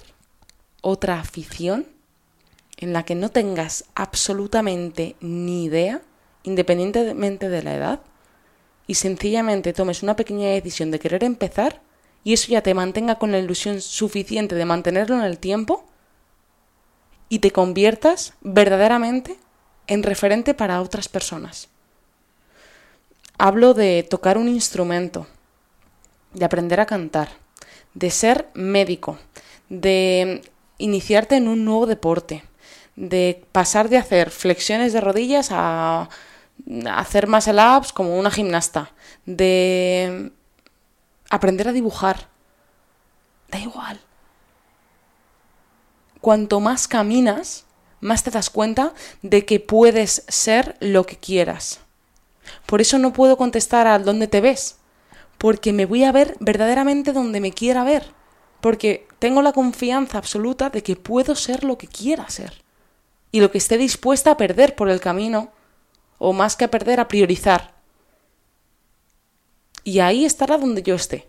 otra 0.82 1.18
afición 1.18 1.86
en 2.76 2.92
la 2.92 3.04
que 3.04 3.14
no 3.14 3.30
tengas 3.30 3.86
absolutamente 3.94 5.16
ni 5.20 5.64
idea, 5.64 6.02
independientemente 6.42 7.48
de 7.48 7.62
la 7.62 7.74
edad, 7.74 8.00
y 8.86 8.96
sencillamente 8.96 9.72
tomes 9.72 10.02
una 10.02 10.14
pequeña 10.14 10.48
decisión 10.48 10.90
de 10.90 10.98
querer 10.98 11.24
empezar 11.24 11.80
y 12.22 12.34
eso 12.34 12.48
ya 12.52 12.62
te 12.62 12.74
mantenga 12.74 13.14
con 13.14 13.32
la 13.32 13.38
ilusión 13.38 13.80
suficiente 13.80 14.56
de 14.56 14.66
mantenerlo 14.66 15.16
en 15.16 15.22
el 15.22 15.38
tiempo 15.38 15.86
y 17.30 17.38
te 17.38 17.52
conviertas 17.52 18.34
verdaderamente 18.42 19.38
en 19.86 20.02
referente 20.02 20.52
para 20.52 20.82
otras 20.82 21.08
personas. 21.08 21.68
Hablo 23.38 23.72
de 23.72 24.02
tocar 24.02 24.36
un 24.36 24.48
instrumento, 24.48 25.26
de 26.34 26.44
aprender 26.44 26.80
a 26.80 26.86
cantar, 26.86 27.28
de 27.94 28.10
ser 28.10 28.48
médico, 28.52 29.18
de 29.70 30.42
iniciarte 30.76 31.36
en 31.36 31.48
un 31.48 31.64
nuevo 31.64 31.86
deporte, 31.86 32.44
de 32.96 33.42
pasar 33.52 33.88
de 33.88 33.96
hacer 33.96 34.30
flexiones 34.30 34.92
de 34.92 35.00
rodillas 35.00 35.48
a 35.52 36.08
hacer 36.92 37.28
más 37.28 37.48
ups 37.48 37.92
como 37.92 38.18
una 38.18 38.30
gimnasta, 38.30 38.90
de 39.24 40.32
aprender 41.30 41.68
a 41.68 41.72
dibujar. 41.72 42.28
Da 43.48 43.58
igual 43.58 44.00
cuanto 46.20 46.60
más 46.60 46.88
caminas, 46.88 47.64
más 48.00 48.22
te 48.22 48.30
das 48.30 48.50
cuenta 48.50 48.94
de 49.22 49.44
que 49.44 49.60
puedes 49.60 50.24
ser 50.28 50.76
lo 50.80 51.04
que 51.06 51.16
quieras. 51.16 51.80
Por 52.66 52.80
eso 52.80 52.98
no 52.98 53.12
puedo 53.12 53.36
contestar 53.36 53.86
a 53.86 53.98
dónde 53.98 54.26
te 54.26 54.40
ves, 54.40 54.76
porque 55.38 55.72
me 55.72 55.86
voy 55.86 56.04
a 56.04 56.12
ver 56.12 56.36
verdaderamente 56.40 57.12
donde 57.12 57.40
me 57.40 57.52
quiera 57.52 57.84
ver, 57.84 58.06
porque 58.60 59.06
tengo 59.18 59.42
la 59.42 59.52
confianza 59.52 60.18
absoluta 60.18 60.70
de 60.70 60.82
que 60.82 60.96
puedo 60.96 61.34
ser 61.34 61.64
lo 61.64 61.78
que 61.78 61.86
quiera 61.86 62.28
ser, 62.28 62.62
y 63.32 63.40
lo 63.40 63.50
que 63.50 63.58
esté 63.58 63.78
dispuesta 63.78 64.32
a 64.32 64.36
perder 64.36 64.74
por 64.74 64.88
el 64.88 65.00
camino, 65.00 65.52
o 66.18 66.32
más 66.32 66.56
que 66.56 66.64
a 66.64 66.70
perder, 66.70 67.00
a 67.00 67.08
priorizar. 67.08 67.74
Y 69.84 70.00
ahí 70.00 70.24
estará 70.24 70.58
donde 70.58 70.82
yo 70.82 70.94
esté, 70.94 71.28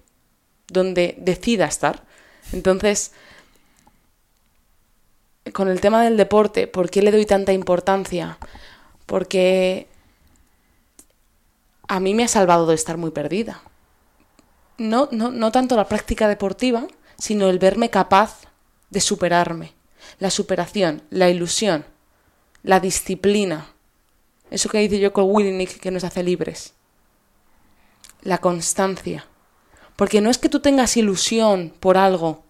donde 0.67 1.15
decida 1.19 1.65
estar. 1.65 2.03
Entonces, 2.51 3.13
con 5.53 5.67
el 5.67 5.81
tema 5.81 6.03
del 6.03 6.17
deporte, 6.17 6.67
¿por 6.67 6.89
qué 6.89 7.01
le 7.01 7.11
doy 7.11 7.25
tanta 7.25 7.53
importancia? 7.53 8.37
Porque 9.05 9.87
a 11.87 11.99
mí 11.99 12.13
me 12.13 12.23
ha 12.23 12.27
salvado 12.27 12.67
de 12.67 12.75
estar 12.75 12.97
muy 12.97 13.11
perdida. 13.11 13.61
No, 14.77 15.09
no, 15.11 15.31
no 15.31 15.51
tanto 15.51 15.75
la 15.75 15.87
práctica 15.87 16.27
deportiva, 16.27 16.87
sino 17.17 17.49
el 17.49 17.59
verme 17.59 17.89
capaz 17.89 18.41
de 18.89 19.01
superarme. 19.01 19.73
La 20.19 20.29
superación, 20.29 21.03
la 21.09 21.29
ilusión, 21.29 21.85
la 22.63 22.79
disciplina. 22.79 23.73
Eso 24.49 24.69
que 24.69 24.79
dice 24.79 24.99
yo 24.99 25.13
con 25.13 25.25
Willinick 25.27 25.79
que 25.79 25.91
nos 25.91 26.03
hace 26.03 26.23
libres. 26.23 26.73
La 28.21 28.37
constancia. 28.37 29.25
Porque 29.95 30.21
no 30.21 30.29
es 30.29 30.37
que 30.37 30.49
tú 30.49 30.59
tengas 30.59 30.97
ilusión 30.97 31.73
por 31.79 31.97
algo 31.97 32.43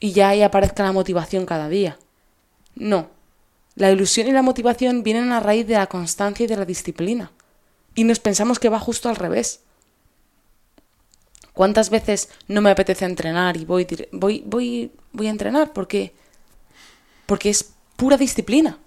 y 0.00 0.12
ya 0.12 0.28
ahí 0.28 0.42
aparezca 0.42 0.82
la 0.82 0.92
motivación 0.92 1.46
cada 1.46 1.68
día. 1.68 1.98
No. 2.78 3.10
La 3.74 3.90
ilusión 3.90 4.26
y 4.28 4.32
la 4.32 4.42
motivación 4.42 5.02
vienen 5.02 5.32
a 5.32 5.40
raíz 5.40 5.66
de 5.66 5.74
la 5.74 5.86
constancia 5.86 6.44
y 6.44 6.46
de 6.46 6.56
la 6.56 6.64
disciplina. 6.64 7.32
Y 7.94 8.04
nos 8.04 8.20
pensamos 8.20 8.58
que 8.58 8.68
va 8.68 8.78
justo 8.78 9.08
al 9.08 9.16
revés. 9.16 9.60
¿Cuántas 11.52 11.90
veces 11.90 12.28
no 12.46 12.60
me 12.60 12.70
apetece 12.70 13.04
entrenar 13.04 13.56
y 13.56 13.64
voy, 13.64 13.86
voy, 14.12 14.42
voy, 14.46 14.92
voy 15.12 15.26
a 15.26 15.30
entrenar? 15.30 15.72
Porque, 15.72 16.14
porque 17.26 17.50
es 17.50 17.72
pura 17.96 18.16
disciplina. 18.16 18.78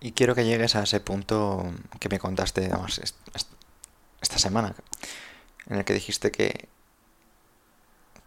Y 0.00 0.12
quiero 0.12 0.34
que 0.34 0.44
llegues 0.44 0.74
a 0.74 0.82
ese 0.82 1.00
punto 1.00 1.70
que 2.00 2.08
me 2.08 2.18
contaste 2.18 2.70
esta 4.20 4.38
semana, 4.38 4.74
en 5.66 5.76
el 5.76 5.84
que 5.84 5.92
dijiste 5.92 6.30
que, 6.30 6.68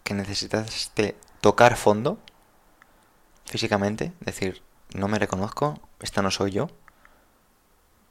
que 0.04 0.14
necesitas 0.14 0.92
tocar 1.42 1.76
fondo 1.76 2.20
físicamente, 3.46 4.12
decir, 4.20 4.62
no 4.94 5.08
me 5.08 5.20
reconozco, 5.20 5.80
esta 6.00 6.22
no 6.22 6.32
soy 6.32 6.52
yo, 6.52 6.70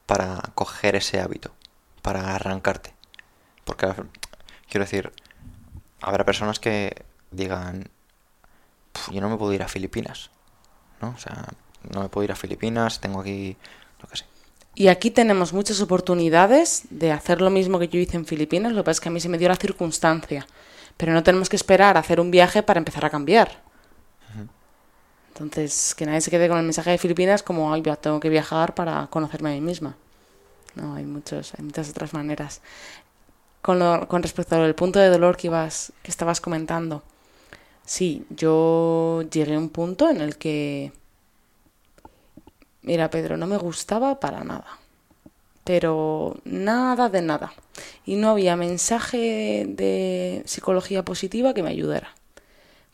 para 0.06 0.40
coger 0.54 0.96
ese 0.96 1.20
hábito, 1.20 1.52
para 2.02 2.34
arrancarte. 2.34 2.94
Porque, 3.64 3.92
quiero 4.68 4.84
decir, 4.84 5.12
habrá 6.00 6.24
personas 6.24 6.58
que 6.58 7.04
digan, 7.30 7.88
yo 9.10 9.20
no 9.20 9.30
me 9.30 9.36
puedo 9.36 9.52
ir 9.52 9.62
a 9.62 9.68
Filipinas, 9.68 10.30
¿no? 11.00 11.10
O 11.10 11.18
sea, 11.18 11.48
no 11.92 12.02
me 12.02 12.08
puedo 12.08 12.24
ir 12.24 12.32
a 12.32 12.36
Filipinas, 12.36 13.00
tengo 13.00 13.20
aquí, 13.20 13.56
lo 14.00 14.08
que 14.08 14.16
sé. 14.16 14.24
Y 14.74 14.88
aquí 14.88 15.10
tenemos 15.10 15.52
muchas 15.52 15.80
oportunidades 15.80 16.84
de 16.90 17.12
hacer 17.12 17.40
lo 17.40 17.50
mismo 17.50 17.78
que 17.78 17.88
yo 17.88 17.98
hice 17.98 18.16
en 18.16 18.26
Filipinas, 18.26 18.72
lo 18.72 18.82
que 18.82 18.86
pasa 18.86 18.98
es 18.98 19.00
que 19.00 19.08
a 19.08 19.12
mí 19.12 19.20
se 19.20 19.28
me 19.28 19.38
dio 19.38 19.48
la 19.48 19.56
circunstancia. 19.56 20.46
Pero 20.96 21.12
no 21.12 21.22
tenemos 21.22 21.48
que 21.48 21.56
esperar 21.56 21.96
a 21.96 22.00
hacer 22.00 22.20
un 22.20 22.30
viaje 22.30 22.62
para 22.62 22.78
empezar 22.78 23.04
a 23.04 23.10
cambiar. 23.10 23.62
Entonces, 25.34 25.96
que 25.96 26.06
nadie 26.06 26.20
se 26.20 26.30
quede 26.30 26.48
con 26.48 26.58
el 26.58 26.64
mensaje 26.64 26.90
de 26.90 26.98
Filipinas 26.98 27.42
como, 27.42 27.72
ay, 27.72 27.82
tengo 28.00 28.20
que 28.20 28.28
viajar 28.28 28.74
para 28.74 29.08
conocerme 29.08 29.50
a 29.50 29.54
mí 29.54 29.60
misma. 29.60 29.96
No, 30.76 30.94
hay, 30.94 31.04
muchos, 31.04 31.54
hay 31.58 31.64
muchas 31.64 31.90
otras 31.90 32.14
maneras. 32.14 32.60
Con, 33.60 33.80
con 34.06 34.22
respecto 34.22 34.54
al 34.54 34.74
punto 34.76 35.00
de 35.00 35.08
dolor 35.08 35.36
que, 35.36 35.48
ibas, 35.48 35.92
que 36.02 36.10
estabas 36.10 36.40
comentando, 36.40 37.02
sí, 37.84 38.24
yo 38.30 39.22
llegué 39.22 39.54
a 39.56 39.58
un 39.58 39.70
punto 39.70 40.08
en 40.08 40.20
el 40.20 40.36
que, 40.36 40.92
mira, 42.82 43.10
Pedro, 43.10 43.36
no 43.36 43.48
me 43.48 43.56
gustaba 43.56 44.20
para 44.20 44.44
nada. 44.44 44.78
Pero 45.64 46.36
nada 46.44 47.08
de 47.08 47.22
nada. 47.22 47.54
Y 48.04 48.16
no 48.16 48.30
había 48.30 48.54
mensaje 48.54 49.64
de 49.66 50.42
psicología 50.46 51.04
positiva 51.04 51.54
que 51.54 51.62
me 51.62 51.70
ayudara. 51.70 52.14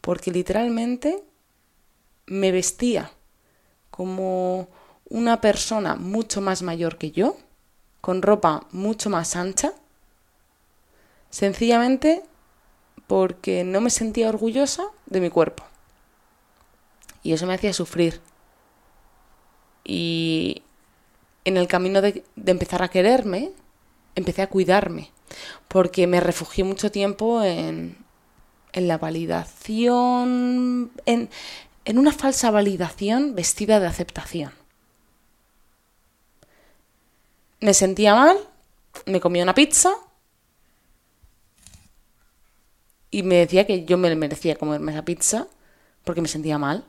Porque 0.01 0.31
literalmente 0.31 1.23
me 2.31 2.53
vestía 2.53 3.11
como 3.91 4.69
una 5.09 5.41
persona 5.41 5.97
mucho 5.97 6.41
más 6.41 6.63
mayor 6.63 6.97
que 6.97 7.11
yo, 7.11 7.37
con 8.01 8.23
ropa 8.23 8.67
mucho 8.71 9.11
más 9.11 9.35
ancha, 9.35 9.73
sencillamente 11.29 12.23
porque 13.09 13.65
no 13.65 13.81
me 13.81 13.91
sentía 13.91 14.29
orgullosa 14.29 14.85
de 15.07 15.21
mi 15.21 15.29
cuerpo. 15.29 15.65
Y 17.25 17.33
eso 17.33 17.47
me 17.47 17.55
hacía 17.55 17.73
sufrir. 17.73 18.21
Y 19.85 20.63
en 21.45 21.57
el 21.57 21.67
camino 21.67 22.01
de, 22.01 22.25
empezar 22.47 22.85
a 22.85 22.89
quererme, 22.89 23.51
empecé 24.15 24.43
a 24.43 24.49
cuidarme, 24.49 25.11
porque 25.67 26.07
me 26.07 26.21
refugié 26.21 26.63
mucho 26.63 26.93
tiempo 26.93 27.43
en, 27.43 27.97
en 28.73 28.89
la 28.89 28.99
validación, 28.99 30.93
en, 31.07 31.29
en 31.91 31.99
una 31.99 32.13
falsa 32.13 32.53
validación 32.53 33.35
vestida 33.35 33.81
de 33.81 33.89
aceptación. 33.89 34.53
Me 37.59 37.75
sentía 37.75 38.15
mal, 38.15 38.39
me 39.07 39.21
comía 39.21 39.43
una 39.43 39.55
pizza 39.57 39.91
y 43.11 43.25
me 43.25 43.35
decía 43.35 43.67
que 43.67 43.85
yo 43.87 43.99
me 43.99 44.15
merecía 44.15 44.55
comerme 44.55 44.93
esa 44.93 45.05
pizza 45.05 45.49
porque 46.05 46.23
me 46.23 46.29
sentía 46.29 46.59
mal. 46.59 46.85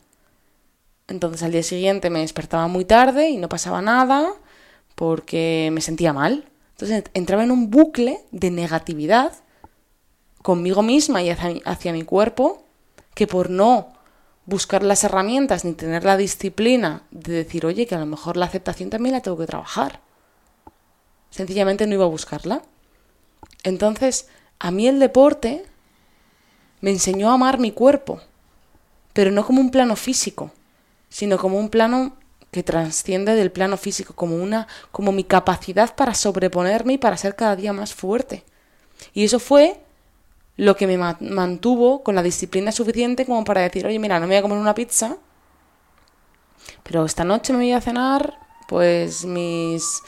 Entonces 1.07 1.41
al 1.41 1.51
día 1.51 1.63
siguiente 1.63 2.11
me 2.11 2.19
despertaba 2.19 2.67
muy 2.67 2.85
tarde 2.85 3.29
y 3.29 3.37
no 3.37 3.49
pasaba 3.49 3.81
nada 3.81 4.31
porque 4.93 5.71
me 5.73 5.81
sentía 5.81 6.13
mal. 6.13 6.45
Entonces 6.73 7.05
entraba 7.15 7.43
en 7.43 7.49
un 7.49 7.71
bucle 7.71 8.19
de 8.29 8.51
negatividad 8.51 9.33
conmigo 10.43 10.83
misma 10.83 11.23
y 11.23 11.31
hacia, 11.31 11.59
hacia 11.65 11.91
mi 11.91 12.03
cuerpo 12.03 12.63
que 13.15 13.25
por 13.25 13.49
no 13.49 13.90
buscar 14.51 14.83
las 14.83 15.03
herramientas 15.05 15.63
ni 15.65 15.73
tener 15.73 16.03
la 16.03 16.17
disciplina 16.17 17.03
de 17.09 17.33
decir, 17.33 17.65
oye, 17.65 17.87
que 17.87 17.95
a 17.95 17.99
lo 17.99 18.05
mejor 18.05 18.35
la 18.35 18.45
aceptación 18.45 18.89
también 18.89 19.13
la 19.13 19.21
tengo 19.21 19.37
que 19.37 19.47
trabajar. 19.47 20.01
Sencillamente 21.31 21.87
no 21.87 21.95
iba 21.95 22.03
a 22.03 22.09
buscarla. 22.09 22.61
Entonces, 23.63 24.27
a 24.59 24.69
mí 24.69 24.87
el 24.87 24.99
deporte 24.99 25.65
me 26.81 26.91
enseñó 26.91 27.29
a 27.29 27.35
amar 27.35 27.59
mi 27.59 27.71
cuerpo, 27.71 28.19
pero 29.13 29.31
no 29.31 29.45
como 29.45 29.61
un 29.61 29.71
plano 29.71 29.95
físico, 29.95 30.51
sino 31.09 31.37
como 31.37 31.57
un 31.57 31.69
plano 31.69 32.17
que 32.51 32.61
trasciende 32.61 33.35
del 33.35 33.51
plano 33.51 33.77
físico, 33.77 34.13
como 34.13 34.35
una 34.35 34.67
como 34.91 35.13
mi 35.13 35.23
capacidad 35.23 35.95
para 35.95 36.13
sobreponerme 36.13 36.93
y 36.93 36.97
para 36.97 37.15
ser 37.15 37.35
cada 37.37 37.55
día 37.55 37.71
más 37.71 37.93
fuerte. 37.93 38.43
Y 39.13 39.23
eso 39.23 39.39
fue 39.39 39.79
lo 40.57 40.75
que 40.75 40.87
me 40.87 40.97
mantuvo 40.97 42.03
con 42.03 42.15
la 42.15 42.23
disciplina 42.23 42.71
suficiente 42.71 43.25
como 43.25 43.43
para 43.43 43.61
decir, 43.61 43.85
oye, 43.85 43.99
mira, 43.99 44.19
no 44.19 44.27
me 44.27 44.35
voy 44.35 44.37
a 44.37 44.41
comer 44.41 44.57
una 44.57 44.75
pizza, 44.75 45.17
pero 46.83 47.05
esta 47.05 47.23
noche 47.23 47.53
me 47.53 47.59
voy 47.59 47.71
a 47.71 47.81
cenar 47.81 48.37
pues 48.67 49.25
mis 49.25 50.01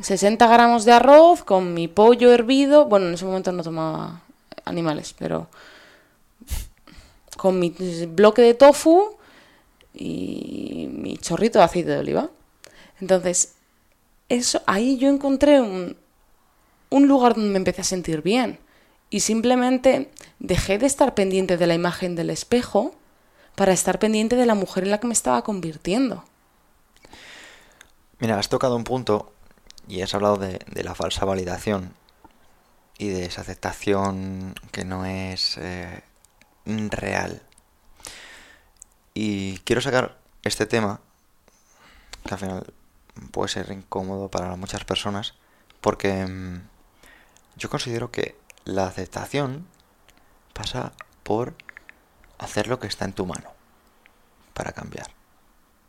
60 0.00 0.46
gramos 0.46 0.84
de 0.84 0.92
arroz 0.92 1.44
con 1.44 1.74
mi 1.74 1.88
pollo 1.88 2.32
hervido, 2.32 2.86
bueno, 2.86 3.06
en 3.06 3.14
ese 3.14 3.24
momento 3.24 3.52
no 3.52 3.62
tomaba 3.62 4.22
animales, 4.64 5.14
pero 5.18 5.48
con 7.36 7.58
mi 7.58 7.74
bloque 8.08 8.42
de 8.42 8.54
tofu 8.54 9.16
y 9.94 10.88
mi 10.92 11.16
chorrito 11.18 11.58
de 11.58 11.64
aceite 11.64 11.90
de 11.90 11.98
oliva. 11.98 12.30
Entonces, 13.00 13.54
eso, 14.28 14.62
ahí 14.66 14.96
yo 14.96 15.08
encontré 15.08 15.60
un, 15.60 15.96
un 16.90 17.08
lugar 17.08 17.34
donde 17.34 17.50
me 17.50 17.58
empecé 17.58 17.82
a 17.82 17.84
sentir 17.84 18.22
bien 18.22 18.58
y 19.12 19.20
simplemente 19.20 20.10
dejé 20.38 20.78
de 20.78 20.86
estar 20.86 21.14
pendiente 21.14 21.58
de 21.58 21.66
la 21.66 21.74
imagen 21.74 22.16
del 22.16 22.30
espejo 22.30 22.94
para 23.54 23.74
estar 23.74 23.98
pendiente 23.98 24.36
de 24.36 24.46
la 24.46 24.54
mujer 24.54 24.84
en 24.84 24.90
la 24.90 25.00
que 25.00 25.06
me 25.06 25.12
estaba 25.12 25.44
convirtiendo. 25.44 26.24
Mira, 28.20 28.38
has 28.38 28.48
tocado 28.48 28.74
un 28.74 28.84
punto 28.84 29.30
y 29.86 30.00
has 30.00 30.14
hablado 30.14 30.38
de, 30.38 30.58
la 30.82 30.94
falsa 30.94 31.26
validación 31.26 31.92
y 32.96 33.08
de 33.08 33.26
esa 33.26 33.42
aceptación 33.42 34.54
que 34.70 34.86
no 34.86 35.04
es 35.04 35.58
eh, 35.58 36.02
real. 36.64 37.42
Y 39.12 39.58
quiero 39.58 39.82
sacar 39.82 40.16
este 40.42 40.64
tema, 40.64 41.00
que 42.24 42.32
al 42.32 42.40
final 42.40 42.72
puede 43.30 43.50
ser 43.50 43.70
incómodo 43.72 44.30
para 44.30 44.56
muchas 44.56 44.86
personas, 44.86 45.34
porque 45.82 46.24
mm, 46.24 46.62
yo 47.56 47.68
considero 47.68 48.10
que 48.10 48.40
la 48.64 48.86
aceptación 48.86 49.66
pasa 50.52 50.92
por 51.22 51.54
hacer 52.38 52.66
lo 52.68 52.78
que 52.78 52.86
está 52.86 53.04
en 53.04 53.12
tu 53.12 53.26
mano 53.26 53.52
para 54.54 54.72
cambiar. 54.72 55.10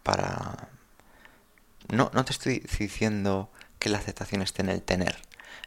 Para... 0.04 0.70
No, 1.90 2.12
no 2.14 2.26
te 2.26 2.32
estoy 2.32 2.60
diciendo 2.60 3.50
que 3.80 3.90
la 3.90 3.98
aceptación 3.98 4.42
esté 4.42 4.62
en 4.62 4.70
el 4.70 4.82
tener, 4.82 5.18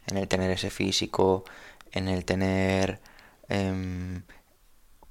en 0.07 0.17
el 0.17 0.27
tener 0.27 0.51
ese 0.51 0.69
físico, 0.69 1.45
en 1.91 2.07
el 2.07 2.25
tener 2.25 2.99
em, 3.49 4.23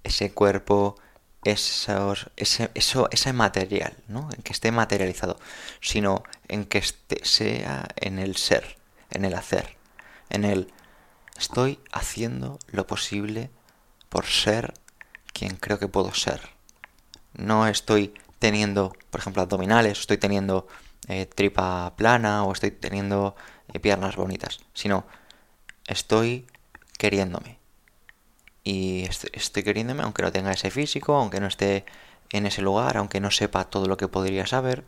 ese 0.03 0.33
cuerpo, 0.33 0.97
esos, 1.45 2.31
ese, 2.37 2.71
eso, 2.75 3.09
ese 3.13 3.33
material, 3.33 3.97
¿no? 4.09 4.29
En 4.35 4.43
que 4.43 4.53
esté 4.53 4.73
materializado, 4.73 5.39
sino 5.81 6.25
en 6.49 6.65
que 6.65 6.79
esté, 6.79 7.25
sea 7.25 7.87
en 7.97 8.19
el 8.19 8.37
ser, 8.37 8.77
en 9.11 9.25
el 9.25 9.35
hacer, 9.35 9.77
en 10.29 10.45
el 10.45 10.73
Estoy 11.39 11.79
haciendo 11.93 12.59
lo 12.69 12.87
posible 12.87 13.51
por 14.09 14.25
ser 14.27 14.75
quien 15.33 15.57
creo 15.57 15.79
que 15.79 15.89
puedo 15.89 16.15
ser. 16.15 16.41
No 17.35 17.67
estoy 17.67 18.15
teniendo, 18.39 18.95
por 19.11 19.21
ejemplo, 19.21 19.43
abdominales, 19.43 20.01
estoy 20.01 20.19
teniendo 20.19 20.67
eh, 21.09 21.27
tripa 21.27 21.95
plana 21.97 22.45
o 22.45 22.53
estoy 22.53 22.71
teniendo 22.71 23.37
eh, 23.73 23.81
piernas 23.81 24.17
bonitas, 24.17 24.61
sino 24.73 25.07
estoy 25.87 26.47
queriéndome. 26.99 27.59
y 28.65 29.05
estoy 29.33 29.63
queriéndome, 29.63 30.03
aunque 30.03 30.23
no 30.23 30.33
tenga 30.33 30.51
ese 30.51 30.71
físico, 30.73 31.15
aunque 31.15 31.39
no 31.41 31.47
esté 31.47 31.85
en 32.31 32.47
ese 32.47 32.63
lugar, 32.63 32.97
aunque 32.97 33.21
no 33.21 33.31
sepa 33.31 33.65
todo 33.71 33.87
lo 33.87 33.97
que 33.97 34.09
podría 34.09 34.47
saber, 34.47 34.85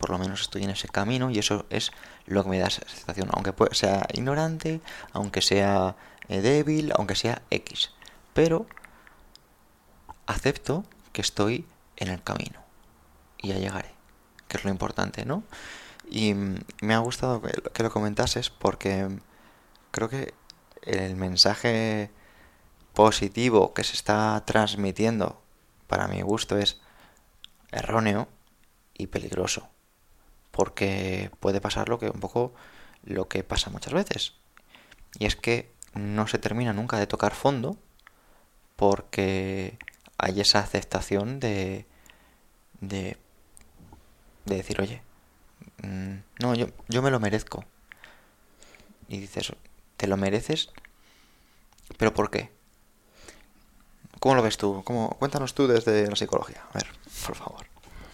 por 0.00 0.08
lo 0.08 0.18
menos 0.18 0.40
estoy 0.40 0.64
en 0.64 0.70
ese 0.70 0.88
camino 0.88 1.30
y 1.30 1.38
eso 1.38 1.66
es 1.68 1.92
lo 2.24 2.42
que 2.42 2.48
me 2.48 2.58
da 2.58 2.68
esa 2.68 2.88
sensación, 2.88 3.28
aunque 3.32 3.52
sea 3.72 4.08
ignorante, 4.14 4.80
aunque 5.12 5.42
sea 5.42 5.94
eh, 6.28 6.40
débil, 6.40 6.92
aunque 6.96 7.14
sea 7.14 7.42
X. 7.50 7.90
Pero 8.32 8.66
acepto 10.26 10.84
que 11.12 11.20
estoy 11.20 11.66
en 11.96 12.08
el 12.08 12.22
camino 12.22 12.60
y 13.36 13.48
ya 13.48 13.58
llegaré, 13.58 13.90
que 14.48 14.56
es 14.56 14.64
lo 14.64 14.70
importante, 14.70 15.26
¿no? 15.26 15.42
Y 16.08 16.32
mm, 16.32 16.56
me 16.80 16.94
ha 16.94 16.98
gustado 16.98 17.42
que 17.42 17.82
lo 17.82 17.90
comentases 17.90 18.48
porque 18.48 19.06
creo 19.90 20.08
que 20.08 20.32
el 20.82 21.14
mensaje 21.16 22.10
positivo 22.94 23.74
que 23.74 23.84
se 23.84 23.92
está 23.92 24.42
transmitiendo, 24.46 25.42
para 25.86 26.08
mi 26.08 26.22
gusto, 26.22 26.56
es 26.56 26.80
erróneo 27.70 28.28
y 28.94 29.08
peligroso. 29.08 29.68
Porque 30.50 31.30
puede 31.40 31.60
pasar 31.60 31.88
lo 31.88 31.98
que 31.98 32.10
un 32.10 32.20
poco 32.20 32.52
lo 33.04 33.28
que 33.28 33.44
pasa 33.44 33.70
muchas 33.70 33.92
veces. 33.92 34.34
Y 35.18 35.26
es 35.26 35.36
que 35.36 35.72
no 35.94 36.26
se 36.26 36.38
termina 36.38 36.72
nunca 36.72 36.98
de 36.98 37.06
tocar 37.06 37.34
fondo 37.34 37.76
porque 38.76 39.78
hay 40.18 40.40
esa 40.40 40.60
aceptación 40.60 41.40
de, 41.40 41.86
de, 42.80 43.16
de 44.44 44.56
decir, 44.56 44.80
oye, 44.80 45.02
mm, 45.82 46.14
no, 46.40 46.54
yo, 46.54 46.68
yo 46.88 47.02
me 47.02 47.10
lo 47.10 47.20
merezco. 47.20 47.64
Y 49.08 49.18
dices, 49.18 49.52
¿te 49.96 50.06
lo 50.06 50.16
mereces? 50.16 50.70
¿Pero 51.98 52.14
por 52.14 52.30
qué? 52.30 52.50
¿Cómo 54.20 54.34
lo 54.34 54.42
ves 54.42 54.56
tú? 54.56 54.82
¿Cómo... 54.84 55.16
Cuéntanos 55.18 55.54
tú 55.54 55.66
desde 55.66 56.06
la 56.08 56.16
psicología. 56.16 56.62
A 56.70 56.78
ver, 56.78 56.86
por 57.26 57.34
favor. 57.34 57.69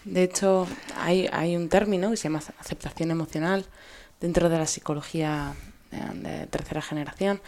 De 0.06 0.22
hecho, 0.22 0.68
hay, 0.96 1.56
un 1.56 1.68
término 1.68 2.10
que 2.10 2.16
se 2.16 2.24
llama 2.24 2.40
aceptación 2.60 3.10
emocional 3.10 3.66
dentro 4.20 4.48
de 4.48 4.56
la 4.56 4.66
psicología 4.66 5.56
de, 5.90 6.46
tercera 6.46 6.80
generación 6.80 7.40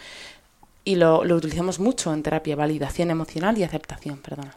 y 0.83 0.95
lo, 0.95 1.23
lo, 1.23 1.35
utilizamos 1.35 1.79
mucho 1.79 2.13
en 2.13 2.21
terapia, 2.21 2.57
validación 2.57 3.11
emocional 3.11 3.57
y 3.57 3.63
aceptación, 3.63 4.17
perdona. 4.17 4.55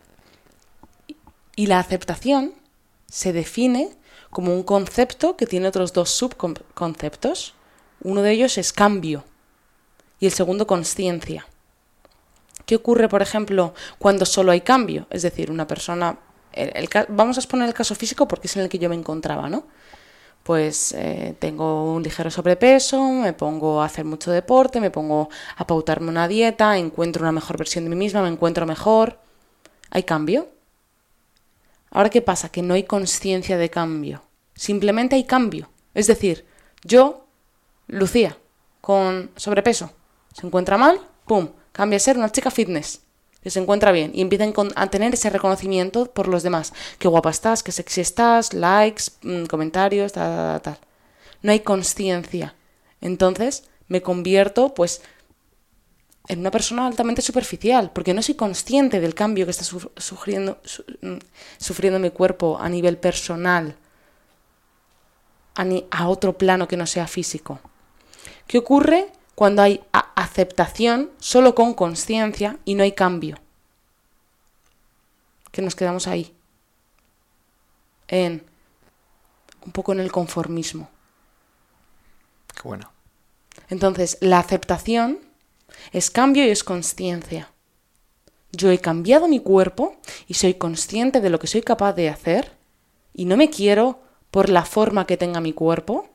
Y 1.55 1.66
la 1.66 1.78
aceptación 1.78 2.55
se 3.07 3.32
define 3.32 3.90
como 4.30 4.53
un 4.53 4.64
concepto 4.64 5.36
que 5.36 5.46
tiene 5.46 5.68
otros 5.68 5.92
dos 5.92 6.11
subconceptos. 6.11 7.55
Uno 8.03 8.22
de 8.22 8.32
ellos 8.32 8.59
es 8.59 8.72
cambio 8.72 9.22
y 10.18 10.26
el 10.26 10.32
segundo 10.32 10.66
conciencia. 10.66 11.46
¿Qué 12.66 12.74
ocurre, 12.74 13.09
por 13.09 13.22
ejemplo, 13.22 13.74
cuando 13.98 14.26
solo 14.26 14.50
hay 14.50 14.62
cambio? 14.62 15.07
Es 15.11 15.22
decir, 15.22 15.53
una 15.53 15.68
persona... 15.68 16.18
vamos 17.09 17.36
a 17.36 17.40
exponer 17.40 17.68
el 17.68 17.74
caso 17.74 17.94
físico 17.94 18.28
porque 18.28 18.46
es 18.46 18.57
en 18.57 18.62
el 18.62 18.68
que 18.68 18.78
yo 18.78 18.88
me 18.88 18.94
encontraba, 18.94 19.48
¿no? 19.48 19.64
Pues 20.42 20.92
eh, 20.92 21.36
tengo 21.38 21.92
un 21.92 22.03
ligero 22.03 22.30
sobrepeso, 22.30 23.03
me 23.03 23.32
pongo 23.32 23.80
a 23.80 23.86
hacer 23.86 24.05
mucho 24.05 24.32
deporte, 24.32 24.80
me 24.80 24.90
pongo 24.90 25.28
a 25.57 25.66
pautarme 25.66 26.09
una 26.09 26.26
dieta, 26.26 26.76
encuentro 26.76 27.22
una 27.22 27.32
mejor 27.32 27.59
versión 27.59 27.84
de 27.84 27.90
mí 27.90 27.96
misma, 27.96 28.22
me 28.22 28.28
encuentro 28.28 28.66
mejor. 28.66 29.20
¿Hay 29.90 30.03
cambio? 30.03 30.48
Ahora, 31.90 32.11
¿qué 32.11 32.22
pasa? 32.22 32.48
Que 32.48 32.62
no 32.62 32.74
hay 32.74 32.84
conciencia 32.84 33.57
de 33.57 33.70
cambio. 33.70 34.22
Simplemente 34.55 35.14
hay 35.14 35.24
cambio. 35.24 35.70
Es 35.94 36.07
decir, 36.07 36.46
yo, 36.82 37.26
Lucía, 37.86 38.36
con 38.80 39.30
sobrepeso, 39.36 39.92
se 40.34 40.46
encuentra 40.46 40.76
mal, 40.76 40.98
¡pum! 41.26 41.50
cambia 41.72 41.96
a 41.96 42.00
ser 42.00 42.18
una 42.18 42.30
chica 42.30 42.50
fitness, 42.50 43.03
que 43.43 43.51
se 43.51 43.61
encuentra 43.61 43.93
bien 43.93 44.12
y 44.14 44.20
empiezan 44.20 44.53
a 44.76 44.86
tener 44.88 45.14
ese 45.14 45.30
reconocimiento 45.30 46.07
por 46.07 46.28
los 46.28 46.43
demás. 46.43 46.72
Qué 46.99 47.09
guapa 47.09 47.30
estás, 47.30 47.62
qué 47.62 47.72
sexy 47.72 48.01
estás, 48.01 48.55
likes, 48.55 49.05
mm, 49.22 49.45
comentarios, 49.47 50.12
tal, 50.12 50.61
tal, 50.61 50.62
tal. 50.62 50.78
No 51.43 51.53
hay 51.53 51.61
conciencia. 51.61 52.55
Entonces 53.01 53.64
me 53.88 54.01
convierto, 54.01 54.74
pues, 54.74 55.03
en 56.28 56.38
una 56.38 56.53
persona 56.53 56.86
altamente 56.86 57.20
superficial, 57.20 57.90
porque 57.93 58.14
no 58.14 58.22
soy 58.22 58.36
consciente 58.36 59.01
del 59.01 59.14
cambio 59.14 59.45
que 59.45 59.51
está 59.51 59.64
sufriendo, 59.64 60.59
mm, 61.01 61.16
sufriendo 61.59 61.99
mi 61.99 62.11
cuerpo 62.11 62.59
a 62.61 62.68
nivel 62.68 62.97
personal, 62.97 63.74
a, 65.57 65.66
a 65.90 66.09
otro 66.09 66.38
plano 66.38 66.68
que 66.68 66.76
no 66.76 66.86
sea 66.86 67.09
físico. 67.09 67.61
¿Qué 68.47 68.59
ocurre? 68.59 69.09
Cuando 69.34 69.62
hay 69.62 69.82
aceptación 69.92 71.10
solo 71.18 71.54
con 71.54 71.74
conciencia 71.74 72.58
y 72.64 72.74
no 72.74 72.82
hay 72.82 72.92
cambio. 72.92 73.38
Que 75.50 75.62
nos 75.62 75.74
quedamos 75.74 76.06
ahí. 76.06 76.34
En 78.08 78.44
un 79.64 79.72
poco 79.72 79.92
en 79.92 80.00
el 80.00 80.12
conformismo. 80.12 80.88
Qué 82.54 82.62
bueno. 82.62 82.90
Entonces, 83.68 84.18
la 84.20 84.38
aceptación 84.38 85.18
es 85.92 86.10
cambio 86.10 86.44
y 86.44 86.50
es 86.50 86.64
conciencia. 86.64 87.50
Yo 88.52 88.70
he 88.70 88.78
cambiado 88.78 89.28
mi 89.28 89.40
cuerpo 89.40 89.96
y 90.26 90.34
soy 90.34 90.54
consciente 90.54 91.20
de 91.20 91.30
lo 91.30 91.38
que 91.38 91.46
soy 91.46 91.62
capaz 91.62 91.94
de 91.94 92.10
hacer 92.10 92.52
y 93.14 93.24
no 93.24 93.36
me 93.36 93.50
quiero 93.50 94.00
por 94.30 94.48
la 94.48 94.64
forma 94.64 95.06
que 95.06 95.16
tenga 95.16 95.40
mi 95.40 95.52
cuerpo, 95.52 96.08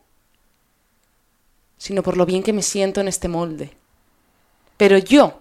sino 1.77 2.03
por 2.03 2.17
lo 2.17 2.25
bien 2.25 2.43
que 2.43 2.53
me 2.53 2.61
siento 2.61 3.01
en 3.01 3.07
este 3.07 3.27
molde. 3.27 3.71
Pero 4.77 4.97
yo, 4.97 5.39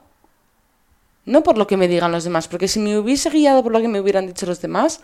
no 1.24 1.42
por 1.42 1.58
lo 1.58 1.66
que 1.66 1.76
me 1.76 1.88
digan 1.88 2.12
los 2.12 2.24
demás, 2.24 2.48
porque 2.48 2.68
si 2.68 2.78
me 2.78 2.98
hubiese 2.98 3.30
guiado 3.30 3.62
por 3.62 3.72
lo 3.72 3.80
que 3.80 3.88
me 3.88 4.00
hubieran 4.00 4.26
dicho 4.26 4.46
los 4.46 4.60
demás, 4.60 5.00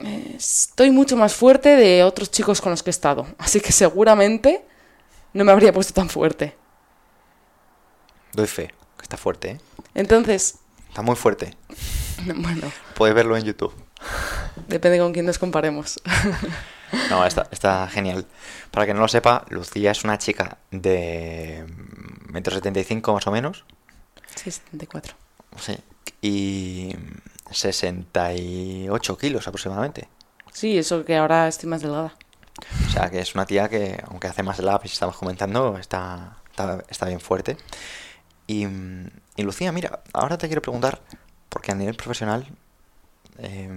eh, 0.00 0.34
estoy 0.36 0.90
mucho 0.90 1.16
más 1.16 1.34
fuerte 1.34 1.70
de 1.76 2.04
otros 2.04 2.30
chicos 2.30 2.60
con 2.60 2.70
los 2.70 2.82
que 2.82 2.90
he 2.90 2.92
estado. 2.92 3.26
Así 3.38 3.60
que 3.60 3.72
seguramente 3.72 4.64
no 5.32 5.44
me 5.44 5.52
habría 5.52 5.72
puesto 5.72 5.94
tan 5.94 6.08
fuerte. 6.08 6.56
Doy 8.32 8.46
fe, 8.46 8.68
que 8.96 9.02
está 9.02 9.16
fuerte, 9.16 9.50
¿eh? 9.50 9.60
Entonces... 9.94 10.56
Está 10.88 11.02
muy 11.02 11.16
fuerte. 11.16 11.54
Bueno. 12.34 12.72
Puedes 12.94 13.14
verlo 13.14 13.36
en 13.36 13.44
YouTube. 13.44 13.74
Depende 14.68 14.98
con 14.98 15.12
quién 15.12 15.26
nos 15.26 15.38
comparemos. 15.38 16.00
No, 17.10 17.24
está, 17.24 17.88
genial. 17.88 18.26
Para 18.70 18.86
que 18.86 18.94
no 18.94 19.00
lo 19.00 19.08
sepa, 19.08 19.44
Lucía 19.48 19.90
es 19.90 20.04
una 20.04 20.18
chica 20.18 20.58
de 20.70 21.64
1,75 22.32 23.12
más 23.12 23.26
o 23.26 23.30
menos. 23.30 23.64
Sí, 24.34 24.50
74. 24.50 25.14
Sí. 25.58 25.76
Y 26.20 26.94
68 27.50 29.18
kilos 29.18 29.48
aproximadamente. 29.48 30.08
Sí, 30.52 30.78
eso 30.78 31.04
que 31.04 31.16
ahora 31.16 31.48
estoy 31.48 31.68
más 31.68 31.82
delgada. 31.82 32.14
O 32.86 32.90
sea, 32.90 33.10
que 33.10 33.20
es 33.20 33.34
una 33.34 33.44
tía 33.46 33.68
que, 33.68 34.02
aunque 34.08 34.28
hace 34.28 34.42
más 34.42 34.58
y 34.58 34.86
estamos 34.86 35.16
comentando, 35.16 35.76
está, 35.78 36.38
está, 36.88 37.06
bien 37.06 37.20
fuerte. 37.20 37.58
Y, 38.46 38.66
y, 39.36 39.42
Lucía, 39.42 39.72
mira, 39.72 40.00
ahora 40.12 40.38
te 40.38 40.46
quiero 40.46 40.62
preguntar, 40.62 41.02
porque 41.48 41.72
a 41.72 41.74
nivel 41.74 41.96
profesional, 41.96 42.46
eh, 43.38 43.68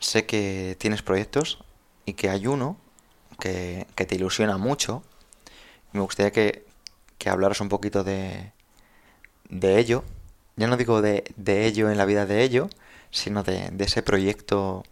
sé 0.00 0.26
que 0.26 0.76
tienes 0.78 1.02
proyectos 1.02 1.64
y 2.04 2.14
que 2.14 2.30
hay 2.30 2.46
uno 2.46 2.76
que, 3.38 3.86
te 3.94 4.14
ilusiona 4.14 4.56
mucho. 4.58 5.02
me 5.92 6.00
gustaría 6.00 6.32
que, 6.32 6.66
que 7.18 7.30
hablaras 7.30 7.60
un 7.60 7.68
poquito 7.68 8.04
de, 8.04 8.52
de 9.48 9.78
ello. 9.78 10.04
Ya 10.56 10.66
no 10.66 10.76
digo 10.76 11.02
de, 11.02 11.24
de, 11.36 11.66
ello 11.66 11.90
en 11.90 11.98
la 11.98 12.04
vida 12.04 12.26
de 12.26 12.42
ello, 12.42 12.68
sino 13.10 13.42
de, 13.44 13.70
de 13.70 13.84
ese 13.84 14.02
proyecto 14.02 14.82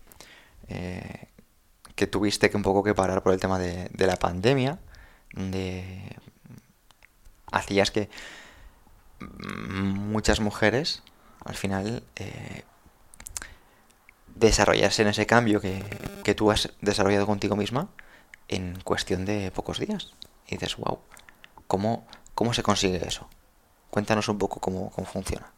eh, 0.68 1.28
que 1.94 2.06
tuviste 2.06 2.50
que 2.50 2.56
un 2.56 2.62
poco 2.62 2.82
que 2.84 2.94
parar 2.94 3.22
por 3.22 3.32
el 3.32 3.40
tema 3.40 3.58
de, 3.58 3.88
de 3.92 4.06
la 4.06 4.16
pandemia. 4.16 4.78
De 5.32 6.16
hacías 7.50 7.90
que 7.90 8.08
muchas 9.20 10.40
mujeres 10.40 11.02
al 11.44 11.54
final 11.54 12.02
eh, 12.16 12.64
desarrollarse 14.36 15.02
en 15.02 15.08
ese 15.08 15.26
cambio 15.26 15.60
que, 15.60 15.82
que, 16.22 16.34
tú 16.34 16.50
has 16.50 16.70
desarrollado 16.80 17.26
contigo 17.26 17.56
misma 17.56 17.88
en 18.48 18.78
cuestión 18.84 19.24
de 19.24 19.50
pocos 19.50 19.78
días. 19.78 20.12
Y 20.46 20.56
dices, 20.56 20.76
wow, 20.76 20.98
¿cómo, 21.66 22.06
cómo 22.34 22.54
se 22.54 22.62
consigue 22.62 23.06
eso? 23.06 23.28
Cuéntanos 23.90 24.28
un 24.28 24.38
poco 24.38 24.60
cómo, 24.60 24.90
cómo 24.90 25.06
funciona. 25.06 25.50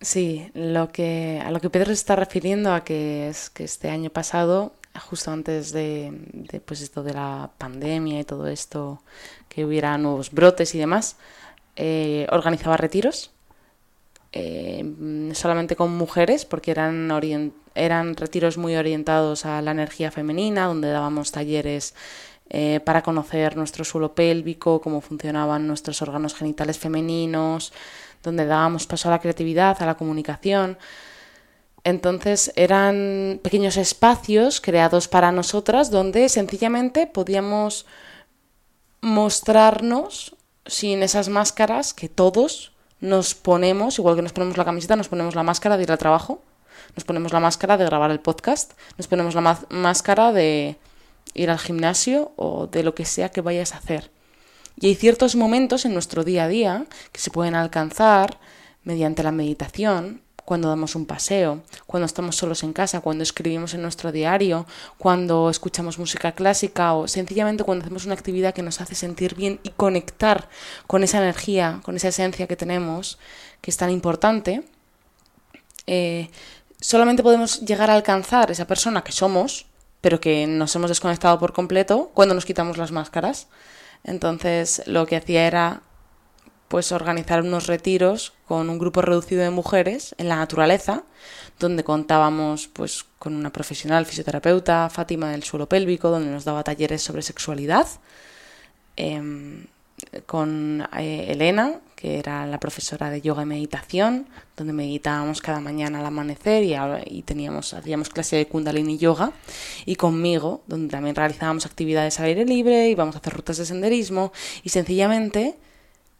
Sí, 0.00 0.50
lo 0.54 0.90
que, 0.92 1.42
a 1.44 1.50
lo 1.50 1.60
que 1.60 1.70
Pedro 1.70 1.86
se 1.86 1.94
está 1.94 2.14
refiriendo 2.14 2.72
a 2.72 2.84
que 2.84 3.28
es 3.28 3.50
que 3.50 3.64
este 3.64 3.90
año 3.90 4.10
pasado, 4.10 4.74
justo 5.08 5.30
antes 5.30 5.72
de, 5.72 6.60
pues 6.66 6.80
esto 6.82 7.02
de 7.02 7.14
la 7.14 7.50
pandemia 7.58 8.20
y 8.20 8.24
todo 8.24 8.46
esto, 8.46 9.02
que 9.48 9.64
hubiera 9.64 9.96
nuevos 9.98 10.30
brotes 10.30 10.74
y 10.74 10.78
demás, 10.78 11.16
eh, 11.76 12.26
organizaba 12.30 12.76
retiros 12.76 13.33
eh, 14.36 15.30
solamente 15.32 15.76
con 15.76 15.96
mujeres, 15.96 16.44
porque 16.44 16.72
eran, 16.72 17.08
eran 17.76 18.16
retiros 18.16 18.58
muy 18.58 18.74
orientados 18.74 19.46
a 19.46 19.62
la 19.62 19.70
energía 19.70 20.10
femenina, 20.10 20.66
donde 20.66 20.90
dábamos 20.90 21.30
talleres 21.30 21.94
eh, 22.50 22.80
para 22.84 23.02
conocer 23.02 23.56
nuestro 23.56 23.84
suelo 23.84 24.16
pélvico, 24.16 24.80
cómo 24.80 25.00
funcionaban 25.00 25.68
nuestros 25.68 26.02
órganos 26.02 26.34
genitales 26.34 26.80
femeninos, 26.80 27.72
donde 28.24 28.44
dábamos 28.44 28.88
paso 28.88 29.06
a 29.06 29.12
la 29.12 29.20
creatividad, 29.20 29.80
a 29.80 29.86
la 29.86 29.94
comunicación. 29.94 30.78
Entonces 31.84 32.52
eran 32.56 33.38
pequeños 33.40 33.76
espacios 33.76 34.60
creados 34.60 35.06
para 35.06 35.30
nosotras 35.30 35.92
donde 35.92 36.28
sencillamente 36.28 37.06
podíamos 37.06 37.86
mostrarnos 39.00 40.34
sin 40.66 41.04
esas 41.04 41.28
máscaras 41.28 41.94
que 41.94 42.08
todos 42.08 42.73
nos 43.04 43.34
ponemos, 43.34 43.98
igual 43.98 44.16
que 44.16 44.22
nos 44.22 44.32
ponemos 44.32 44.56
la 44.56 44.64
camiseta, 44.64 44.96
nos 44.96 45.08
ponemos 45.08 45.34
la 45.34 45.42
máscara 45.42 45.76
de 45.76 45.82
ir 45.82 45.92
al 45.92 45.98
trabajo, 45.98 46.40
nos 46.96 47.04
ponemos 47.04 47.34
la 47.34 47.40
máscara 47.40 47.76
de 47.76 47.84
grabar 47.84 48.10
el 48.10 48.18
podcast, 48.18 48.72
nos 48.96 49.08
ponemos 49.08 49.34
la 49.34 49.58
máscara 49.68 50.32
de 50.32 50.78
ir 51.34 51.50
al 51.50 51.58
gimnasio 51.58 52.32
o 52.36 52.66
de 52.66 52.82
lo 52.82 52.94
que 52.94 53.04
sea 53.04 53.28
que 53.28 53.42
vayas 53.42 53.74
a 53.74 53.78
hacer. 53.78 54.10
Y 54.80 54.86
hay 54.86 54.94
ciertos 54.94 55.36
momentos 55.36 55.84
en 55.84 55.92
nuestro 55.92 56.24
día 56.24 56.44
a 56.44 56.48
día 56.48 56.86
que 57.12 57.20
se 57.20 57.30
pueden 57.30 57.54
alcanzar 57.54 58.40
mediante 58.84 59.22
la 59.22 59.32
meditación, 59.32 60.22
cuando 60.44 60.68
damos 60.68 60.94
un 60.94 61.06
paseo, 61.06 61.62
cuando 61.86 62.06
estamos 62.06 62.36
solos 62.36 62.62
en 62.62 62.72
casa, 62.72 63.00
cuando 63.00 63.22
escribimos 63.22 63.74
en 63.74 63.82
nuestro 63.82 64.12
diario, 64.12 64.66
cuando 64.98 65.48
escuchamos 65.48 65.98
música 65.98 66.32
clásica 66.32 66.94
o 66.94 67.08
sencillamente 67.08 67.64
cuando 67.64 67.84
hacemos 67.84 68.04
una 68.04 68.14
actividad 68.14 68.54
que 68.54 68.62
nos 68.62 68.80
hace 68.80 68.94
sentir 68.94 69.34
bien 69.34 69.60
y 69.62 69.70
conectar 69.70 70.48
con 70.86 71.02
esa 71.02 71.18
energía, 71.18 71.80
con 71.82 71.96
esa 71.96 72.08
esencia 72.08 72.46
que 72.46 72.56
tenemos, 72.56 73.18
que 73.60 73.70
es 73.70 73.76
tan 73.76 73.90
importante, 73.90 74.62
eh, 75.86 76.30
solamente 76.80 77.22
podemos 77.22 77.60
llegar 77.60 77.90
a 77.90 77.94
alcanzar 77.94 78.50
esa 78.50 78.66
persona 78.66 79.02
que 79.02 79.12
somos, 79.12 79.66
pero 80.00 80.20
que 80.20 80.46
nos 80.46 80.74
hemos 80.76 80.90
desconectado 80.90 81.38
por 81.38 81.54
completo 81.54 82.10
cuando 82.12 82.34
nos 82.34 82.44
quitamos 82.44 82.76
las 82.76 82.92
máscaras. 82.92 83.48
Entonces 84.04 84.82
lo 84.86 85.06
que 85.06 85.16
hacía 85.16 85.46
era 85.46 85.82
pues 86.68 86.92
organizar 86.92 87.42
unos 87.42 87.66
retiros 87.66 88.32
con 88.46 88.70
un 88.70 88.78
grupo 88.78 89.02
reducido 89.02 89.42
de 89.42 89.50
mujeres 89.50 90.14
en 90.18 90.28
la 90.28 90.36
naturaleza, 90.36 91.04
donde 91.58 91.84
contábamos 91.84 92.68
pues 92.68 93.04
con 93.18 93.34
una 93.34 93.50
profesional 93.50 94.06
fisioterapeuta, 94.06 94.88
Fátima 94.90 95.30
del 95.30 95.44
suelo 95.44 95.68
pélvico, 95.68 96.10
donde 96.10 96.30
nos 96.30 96.44
daba 96.44 96.64
talleres 96.64 97.02
sobre 97.02 97.22
sexualidad, 97.22 97.86
em, 98.96 99.66
con 100.26 100.86
eh, 100.98 101.26
Elena, 101.30 101.80
que 101.94 102.18
era 102.18 102.46
la 102.46 102.58
profesora 102.58 103.08
de 103.10 103.20
yoga 103.20 103.42
y 103.42 103.46
meditación, 103.46 104.26
donde 104.56 104.72
meditábamos 104.72 105.40
cada 105.40 105.60
mañana 105.60 106.00
al 106.00 106.06
amanecer 106.06 106.64
y, 106.64 106.74
y 107.06 107.22
teníamos, 107.22 107.72
hacíamos 107.72 108.10
clase 108.10 108.36
de 108.36 108.46
kundalini 108.46 108.98
yoga, 108.98 109.32
y 109.86 109.96
conmigo, 109.96 110.62
donde 110.66 110.90
también 110.90 111.14
realizábamos 111.14 111.66
actividades 111.66 112.18
al 112.20 112.26
aire 112.26 112.44
libre, 112.44 112.88
íbamos 112.88 113.14
a 113.14 113.18
hacer 113.18 113.32
rutas 113.32 113.56
de 113.58 113.66
senderismo, 113.66 114.32
y 114.62 114.70
sencillamente 114.70 115.56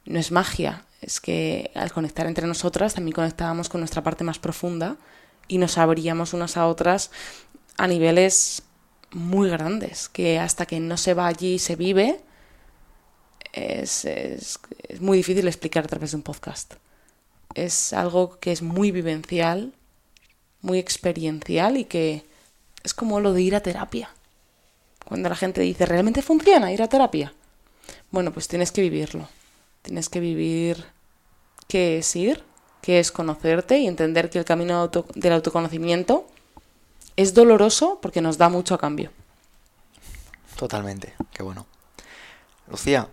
no 0.07 0.19
es 0.19 0.31
magia, 0.31 0.85
es 1.01 1.21
que 1.21 1.71
al 1.75 1.93
conectar 1.93 2.27
entre 2.27 2.47
nosotras 2.47 2.95
también 2.95 3.15
conectábamos 3.15 3.69
con 3.69 3.81
nuestra 3.81 4.03
parte 4.03 4.25
más 4.25 4.39
profunda 4.39 4.97
y 5.49 5.59
nos 5.59 5.79
abríamos 5.79 6.33
unas 6.33 6.57
a 6.57 6.67
otras 6.67 7.11
a 7.77 7.87
niveles 7.87 8.63
muy 9.11 9.49
grandes, 9.49 10.09
que 10.09 10.39
hasta 10.39 10.67
que 10.67 10.81
no 10.81 10.97
se 10.97 11.15
va 11.15 11.27
allí 11.27 11.55
y 11.55 11.59
se 11.59 11.77
vive, 11.77 12.21
es, 13.53 14.05
es, 14.05 14.59
muy 15.01 15.19
difícil 15.19 15.47
explicar 15.47 15.85
a 15.85 15.89
través 15.89 16.11
de 16.11 16.17
un 16.17 16.23
podcast. 16.23 16.75
Es 17.55 17.93
algo 17.93 18.39
que 18.41 18.53
es 18.53 18.63
muy 18.63 18.91
vivencial, 18.91 19.73
muy 20.61 20.79
experiencial 20.79 21.77
y 21.77 21.85
que 21.85 22.25
es 22.83 22.95
como 22.95 23.21
lo 23.21 23.33
de 23.33 23.43
ir 23.43 23.55
a 23.55 23.61
terapia. 23.61 24.11
Cuando 25.05 25.29
la 25.29 25.37
gente 25.37 25.61
dice, 25.61 25.87
¿realmente 25.87 26.23
funciona 26.23 26.73
ir 26.73 26.83
a 26.83 26.89
terapia? 26.89 27.33
Bueno, 28.11 28.33
pues 28.33 28.49
tienes 28.49 28.73
que 28.73 28.81
vivirlo. 28.81 29.29
Tienes 29.85 30.09
que 30.09 30.19
vivir 30.19 30.87
qué 31.69 31.99
es 31.99 32.17
ir, 32.17 32.43
qué 32.81 33.01
es 33.01 33.13
conocerte 33.13 33.79
y 33.79 33.87
entender 33.87 34.31
que 34.31 34.39
el 34.39 34.47
camino 34.47 34.89
del 34.89 35.33
autoconocimiento 35.35 36.27
es 37.17 37.35
doloroso 37.35 37.99
porque 38.01 38.23
nos 38.23 38.39
da 38.39 38.49
mucho 38.49 38.75
a 38.75 38.79
cambio. 38.79 39.11
Totalmente, 40.57 41.13
qué 41.35 41.43
bueno. 41.43 41.67
Lucía, 42.67 43.09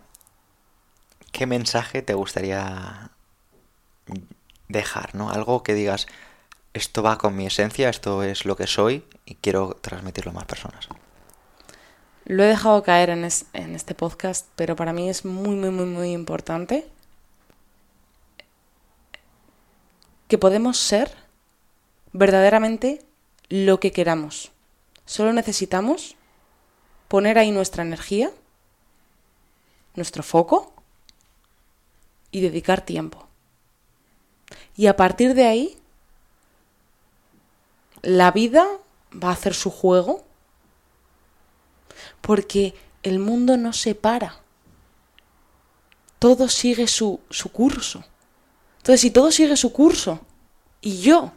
¿qué 1.33 1.45
mensaje 1.45 2.01
te 2.01 2.13
gustaría 2.13 3.11
dejar, 4.69 5.13
¿no? 5.13 5.29
Algo 5.29 5.63
que 5.63 5.73
digas, 5.73 6.07
esto 6.73 7.03
va 7.03 7.17
con 7.17 7.35
mi 7.35 7.47
esencia, 7.47 7.89
esto 7.89 8.23
es 8.23 8.45
lo 8.45 8.55
que 8.55 8.65
soy 8.65 9.03
y 9.25 9.35
quiero 9.35 9.77
transmitirlo 9.81 10.31
a 10.31 10.35
más 10.35 10.45
personas. 10.45 10.87
Lo 12.31 12.45
he 12.45 12.47
dejado 12.47 12.81
caer 12.81 13.09
en, 13.09 13.25
este 13.25 13.93
podcast, 13.93 14.47
pero 14.55 14.77
para 14.77 14.93
mí 14.93 15.09
es 15.09 15.25
muy, 15.25 15.53
muy, 15.53 15.69
muy, 15.69 15.85
muy 15.85 16.11
importante 16.13 16.87
que 20.29 20.37
podemos 20.37 20.77
ser 20.77 21.13
verdaderamente 22.13 23.03
lo 23.49 23.81
que 23.81 23.91
queramos. 23.91 24.53
Solo 25.03 25.33
necesitamos 25.33 26.15
poner 27.09 27.37
ahí 27.37 27.51
nuestra 27.51 27.83
energía, 27.83 28.31
nuestro 29.95 30.23
foco 30.23 30.73
y 32.31 32.39
dedicar 32.39 32.79
tiempo. 32.79 33.27
Y 34.77 34.87
a 34.87 34.95
partir 34.95 35.33
de 35.33 35.47
ahí, 35.47 35.77
la 38.03 38.31
vida 38.31 38.65
va 39.21 39.31
a 39.31 39.33
hacer 39.33 39.53
su 39.53 39.69
juego 39.69 40.30
porque 42.21 42.73
el 43.03 43.19
mundo 43.19 43.57
no 43.57 43.73
se 43.73 43.95
para. 43.95 44.39
Todo 46.19 46.49
sigue 46.49 46.87
su, 46.87 47.19
su 47.29 47.51
curso. 47.51 48.03
Entonces, 48.77 49.01
si 49.01 49.11
todo 49.11 49.31
sigue 49.31 49.57
su 49.57 49.73
curso 49.73 50.21
y 50.81 51.01
yo 51.01 51.33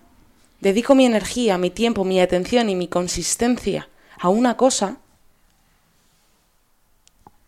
dedico 0.60 0.94
mi 0.94 1.04
energía, 1.04 1.58
mi 1.58 1.70
tiempo, 1.70 2.04
mi 2.04 2.20
atención 2.20 2.70
y 2.70 2.76
mi 2.76 2.88
consistencia 2.88 3.88
a 4.18 4.28
una 4.28 4.56
cosa, 4.56 4.98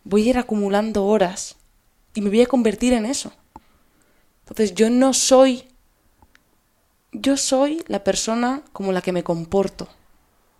voy 0.03 0.27
a 0.27 0.29
ir 0.29 0.37
acumulando 0.37 1.05
horas 1.05 1.55
y 2.13 2.21
me 2.21 2.29
voy 2.29 2.41
a 2.41 2.47
convertir 2.47 2.93
en 2.93 3.05
eso. 3.05 3.31
Entonces 4.41 4.73
yo 4.73 4.89
no 4.89 5.13
soy, 5.13 5.65
yo 7.11 7.37
soy 7.37 7.83
la 7.87 8.03
persona 8.03 8.61
como 8.71 8.91
la 8.91 9.01
que 9.01 9.11
me 9.11 9.23
comporto. 9.23 9.89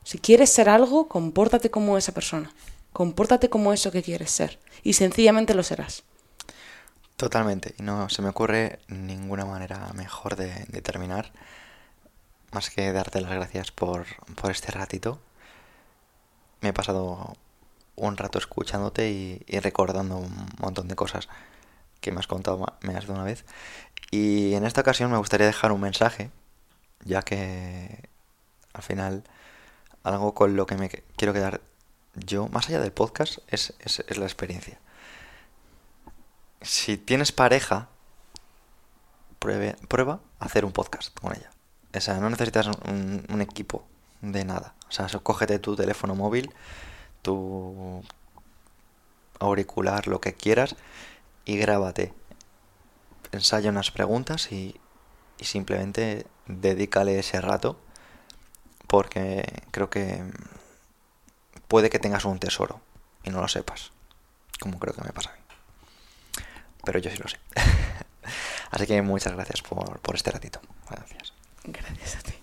Si 0.08 0.20
quieres 0.20 0.50
ser 0.54 0.70
algo, 0.70 1.10
compórtate 1.10 1.70
como 1.70 1.98
esa 1.98 2.14
persona. 2.14 2.50
Compórtate 2.94 3.50
como 3.50 3.74
eso 3.74 3.92
que 3.92 4.02
quieres 4.02 4.32
ser. 4.32 4.58
Y 4.82 4.94
sencillamente 4.94 5.54
lo 5.54 5.64
serás. 5.64 6.06
Totalmente. 7.18 7.76
Y 7.78 7.84
no 7.84 8.08
se 8.08 8.22
me 8.22 8.30
ocurre 8.30 8.80
ninguna 8.88 9.44
manera 9.44 9.92
mejor 9.96 10.38
de, 10.38 10.50
terminar. 10.82 11.34
Más 12.54 12.70
que 12.70 12.90
darte 12.94 13.20
las 13.20 13.34
gracias 13.34 13.72
por, 13.72 14.06
por 14.42 14.50
este 14.50 14.72
ratito. 14.72 15.20
Me 16.62 16.70
he 16.70 16.74
pasado 16.74 17.36
un 17.98 18.16
rato 18.16 18.38
escuchándote 18.38 19.10
y, 19.12 19.44
y, 19.46 19.60
recordando 19.60 20.20
un 20.20 20.48
montón 20.58 20.88
de 20.88 20.96
cosas 20.96 21.28
que 22.00 22.14
me 22.14 22.22
has 22.22 22.28
contado 22.28 22.60
más 22.82 23.08
de 23.08 23.12
una 23.12 23.26
vez. 23.26 23.44
Y 24.10 24.54
en 24.54 24.66
esta 24.66 24.80
ocasión 24.80 25.12
me 25.12 25.18
gustaría 25.18 25.48
dejar 25.48 25.74
un 25.74 25.82
mensaje, 25.82 26.32
ya 27.04 27.24
que 27.24 28.08
al 28.72 28.84
final 28.84 29.26
algo 30.08 30.34
con 30.34 30.56
lo 30.56 30.66
que 30.66 30.76
me 30.76 30.90
quiero 30.90 31.34
quedar 31.34 31.62
yo, 32.16 32.48
más 32.48 32.68
allá 32.70 32.80
del 32.80 32.92
podcast, 32.92 33.40
es, 33.48 33.74
la 34.18 34.26
experiencia. 34.26 34.80
Si 36.62 36.98
tienes 36.98 37.32
pareja, 37.32 37.90
prueba 39.40 40.20
a 40.40 40.46
hacer 40.46 40.66
un 40.66 40.72
podcast 40.72 41.18
con 41.20 41.36
ella. 41.36 41.50
O 41.94 42.02
sea, 42.02 42.16
no 42.16 42.30
necesitas 42.30 42.68
un, 42.86 43.42
equipo 43.42 43.86
de 44.22 44.46
nada. 44.46 44.74
O 44.90 44.92
sea, 44.92 45.08
cógete 45.22 45.60
tu 45.60 45.76
teléfono 45.76 46.16
móvil, 46.16 46.54
tu 47.22 48.04
auricular, 49.40 50.08
lo 50.08 50.20
que 50.20 50.34
quieras, 50.34 50.76
y 51.46 51.58
grábate. 51.58 52.14
Ensaya 53.32 53.70
unas 53.70 53.92
preguntas 53.92 54.52
y, 54.52 54.80
y 55.38 55.46
simplemente 55.46 56.26
dedícale 56.48 57.20
ese 57.20 57.42
rato 57.42 57.78
porque 58.88 59.64
creo 59.72 59.90
que 59.90 60.24
puede 61.68 61.90
que 61.90 62.00
tengas 62.00 62.26
un 62.26 62.40
tesoro 62.40 62.82
y 63.24 63.30
no 63.30 63.42
lo 63.42 63.48
sepas, 63.48 63.92
como 64.60 64.80
creo 64.80 64.94
que 64.94 65.02
me 65.02 65.12
pasa 65.12 65.32
a 65.32 65.34
mí. 65.34 65.40
Pero 66.84 67.00
yo 67.00 67.12
sí 67.12 67.18
lo 67.18 67.28
sé. 67.28 67.38
Así 68.72 68.88
que 68.88 69.02
muchas 69.02 69.34
gracias 69.34 69.62
por, 69.62 70.00
por 70.00 70.16
este 70.16 70.32
ratito. 70.32 70.62
Gracias. 70.90 71.34
Gracias 71.64 72.16
a 72.16 72.20
ti. 72.22 72.34